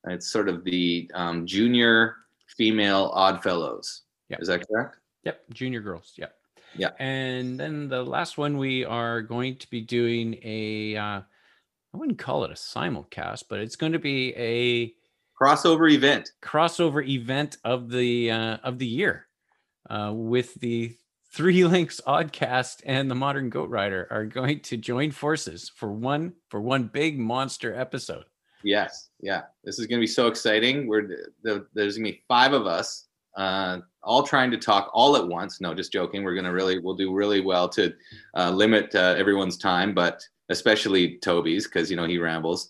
it's 0.07 0.29
sort 0.29 0.47
of 0.49 0.63
the 0.63 1.09
um, 1.15 1.47
junior 1.47 2.17
female 2.55 3.11
Oddfellows. 3.15 4.03
Yeah. 4.29 4.37
Is 4.39 4.47
that 4.49 4.67
correct? 4.67 4.97
Yep, 5.23 5.41
junior 5.53 5.81
girls. 5.81 6.13
Yep. 6.17 6.35
Yeah. 6.75 6.89
And 6.99 7.59
then 7.59 7.87
the 7.87 8.03
last 8.03 8.37
one 8.37 8.57
we 8.57 8.85
are 8.85 9.21
going 9.21 9.55
to 9.57 9.69
be 9.69 9.81
doing 9.81 10.37
a 10.43 10.95
uh 10.95 11.21
I 11.95 11.97
wouldn't 11.97 12.17
call 12.17 12.43
it 12.43 12.51
a 12.51 12.55
simulcast, 12.55 13.43
but 13.49 13.59
it's 13.59 13.75
going 13.75 13.93
to 13.93 13.99
be 13.99 14.33
a 14.35 14.93
Crossover 15.39 15.91
event. 15.91 16.31
crossover 16.41 17.07
event 17.07 17.57
of 17.63 17.89
the 17.89 18.31
uh 18.31 18.57
of 18.63 18.79
the 18.79 18.87
year. 18.87 19.27
Uh 19.89 20.11
with 20.13 20.53
the 20.55 20.95
Three 21.33 21.65
Links 21.65 21.99
Oddcast 22.05 22.83
and 22.85 23.09
the 23.09 23.15
Modern 23.15 23.49
Goat 23.49 23.71
Rider 23.71 24.07
are 24.11 24.23
going 24.23 24.59
to 24.59 24.77
join 24.77 25.09
forces 25.09 25.67
for 25.67 25.91
one 25.91 26.33
for 26.49 26.61
one 26.61 26.83
big 26.83 27.17
monster 27.17 27.73
episode. 27.73 28.25
Yes, 28.63 29.09
yeah. 29.19 29.41
This 29.63 29.79
is 29.79 29.87
going 29.87 29.99
to 29.99 30.03
be 30.03 30.07
so 30.07 30.27
exciting. 30.27 30.85
We're 30.85 31.07
the, 31.41 31.65
there's 31.73 31.97
going 31.97 32.05
to 32.05 32.11
be 32.11 32.23
five 32.27 32.53
of 32.53 32.67
us, 32.67 33.07
uh, 33.35 33.79
all 34.03 34.21
trying 34.21 34.51
to 34.51 34.57
talk 34.57 34.91
all 34.93 35.17
at 35.17 35.27
once. 35.27 35.59
No, 35.59 35.73
just 35.73 35.91
joking. 35.91 36.23
We're 36.23 36.35
going 36.35 36.45
to 36.45 36.53
really, 36.53 36.77
we'll 36.77 36.93
do 36.93 37.11
really 37.11 37.41
well 37.41 37.67
to 37.69 37.91
uh, 38.37 38.51
limit 38.51 38.93
uh, 38.93 39.15
everyone's 39.17 39.57
time, 39.57 39.95
but 39.95 40.21
especially 40.49 41.17
Toby's 41.17 41.65
because 41.65 41.89
you 41.89 41.97
know 41.97 42.05
he 42.05 42.19
rambles. 42.19 42.69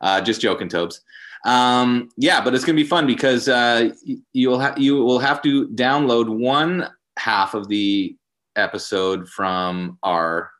Uh, 0.00 0.20
just 0.20 0.40
joking, 0.40 0.68
Tobes. 0.68 1.00
Um, 1.44 2.10
yeah, 2.16 2.40
but 2.40 2.54
it's 2.54 2.64
going 2.64 2.76
to 2.76 2.82
be 2.82 2.88
fun 2.88 3.04
because 3.04 3.48
uh, 3.48 3.90
you'll 4.32 4.60
ha- 4.60 4.74
you 4.76 5.02
will 5.02 5.18
have 5.18 5.42
to 5.42 5.66
download 5.70 6.28
one 6.28 6.88
half 7.18 7.54
of 7.54 7.68
the 7.68 8.16
episode 8.56 9.28
from 9.28 9.98
our 10.02 10.50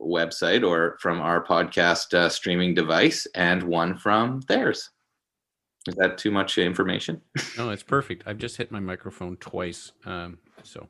website 0.00 0.66
or 0.66 0.96
from 1.00 1.20
our 1.20 1.44
podcast 1.44 2.14
uh, 2.14 2.28
streaming 2.28 2.74
device 2.74 3.26
and 3.34 3.62
one 3.62 3.96
from 3.96 4.40
theirs. 4.48 4.90
Is 5.86 5.94
that 5.96 6.18
too 6.18 6.30
much 6.30 6.58
information? 6.58 7.20
No, 7.56 7.70
it's 7.70 7.82
perfect. 7.82 8.22
I've 8.26 8.38
just 8.38 8.56
hit 8.56 8.70
my 8.70 8.80
microphone 8.80 9.36
twice. 9.36 9.92
Um 10.06 10.38
so 10.62 10.88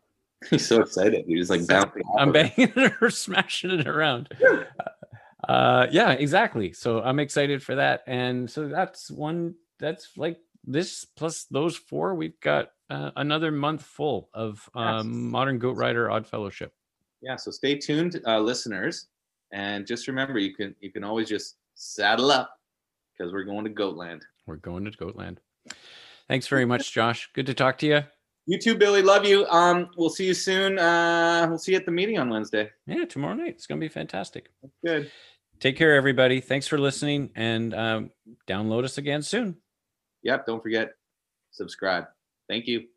He's 0.48 0.66
so 0.66 0.80
excited. 0.80 1.24
He's 1.26 1.48
just 1.48 1.50
like 1.50 1.66
bouncing. 1.66 2.02
I'm 2.18 2.32
banging 2.32 2.52
it 2.76 2.94
or 3.00 3.10
smashing 3.10 3.70
it 3.70 3.86
around. 3.86 4.28
Uh, 5.46 5.86
yeah, 5.90 6.12
exactly. 6.12 6.72
So 6.72 7.02
I'm 7.02 7.18
excited 7.18 7.62
for 7.62 7.74
that, 7.74 8.02
and 8.06 8.50
so 8.50 8.68
that's 8.68 9.10
one. 9.10 9.54
That's 9.78 10.16
like 10.16 10.38
this 10.64 11.04
plus 11.04 11.44
those 11.44 11.76
four. 11.76 12.14
We've 12.14 12.40
got 12.40 12.70
uh, 12.91 13.11
another 13.16 13.51
month 13.51 13.82
full 13.82 14.28
of 14.34 14.68
Yes. 14.74 14.84
um, 15.01 15.30
Modern 15.30 15.59
Goat 15.59 15.76
Rider 15.76 16.11
Odd 16.11 16.26
Fellowship. 16.26 16.72
Yeah. 17.22 17.36
So 17.36 17.51
stay 17.51 17.76
tuned, 17.76 18.20
uh, 18.26 18.41
listeners, 18.41 19.07
and 19.53 19.86
just 19.86 20.09
remember 20.09 20.38
you 20.38 20.55
can 20.55 20.74
you 20.80 20.91
can 20.93 21.05
always 21.05 21.28
just 21.28 21.57
saddle 21.74 22.30
up 22.30 22.51
because 23.16 23.32
we're 23.32 23.45
going 23.45 23.64
to 23.64 23.70
Goatland. 23.70 24.22
We're 24.47 24.57
going 24.57 24.84
to 24.84 24.91
Goatland. 24.91 25.38
Thanks 26.28 26.47
very 26.49 26.64
much, 26.64 26.93
Josh. 26.93 27.30
Good 27.34 27.47
to 27.47 27.55
talk 27.55 27.78
to 27.78 27.86
you. 27.86 28.03
You 28.47 28.59
too, 28.59 28.74
Billy. 28.76 29.03
Love 29.03 29.24
you. 29.24 29.47
Um, 29.47 29.91
we'll 29.97 30.11
see 30.11 30.26
you 30.26 30.34
soon. 30.34 30.78
Uh, 30.78 31.47
we'll 31.49 31.59
see 31.59 31.72
you 31.72 31.78
at 31.78 31.84
the 31.84 31.93
meeting 31.93 32.18
on 32.18 32.30
Wednesday. 32.30 32.70
Yeah, 32.86 33.05
tomorrow 33.05 33.34
night. 33.34 33.49
It's 33.55 33.66
going 33.66 33.80
to 33.80 33.84
be 33.84 33.88
fantastic. 33.88 34.51
Good. 34.84 35.11
Take 35.61 35.76
care, 35.76 35.95
everybody. 35.95 36.41
Thanks 36.41 36.66
for 36.66 36.78
listening, 36.78 37.30
and 37.36 37.74
um, 37.74 38.11
download 38.49 38.84
us 38.84 38.97
again 38.99 39.22
soon. 39.22 39.57
Yep. 40.22 40.47
Don't 40.47 40.62
forget 40.62 40.93
subscribe. 41.53 42.07
Thank 42.51 42.66
you. 42.66 42.88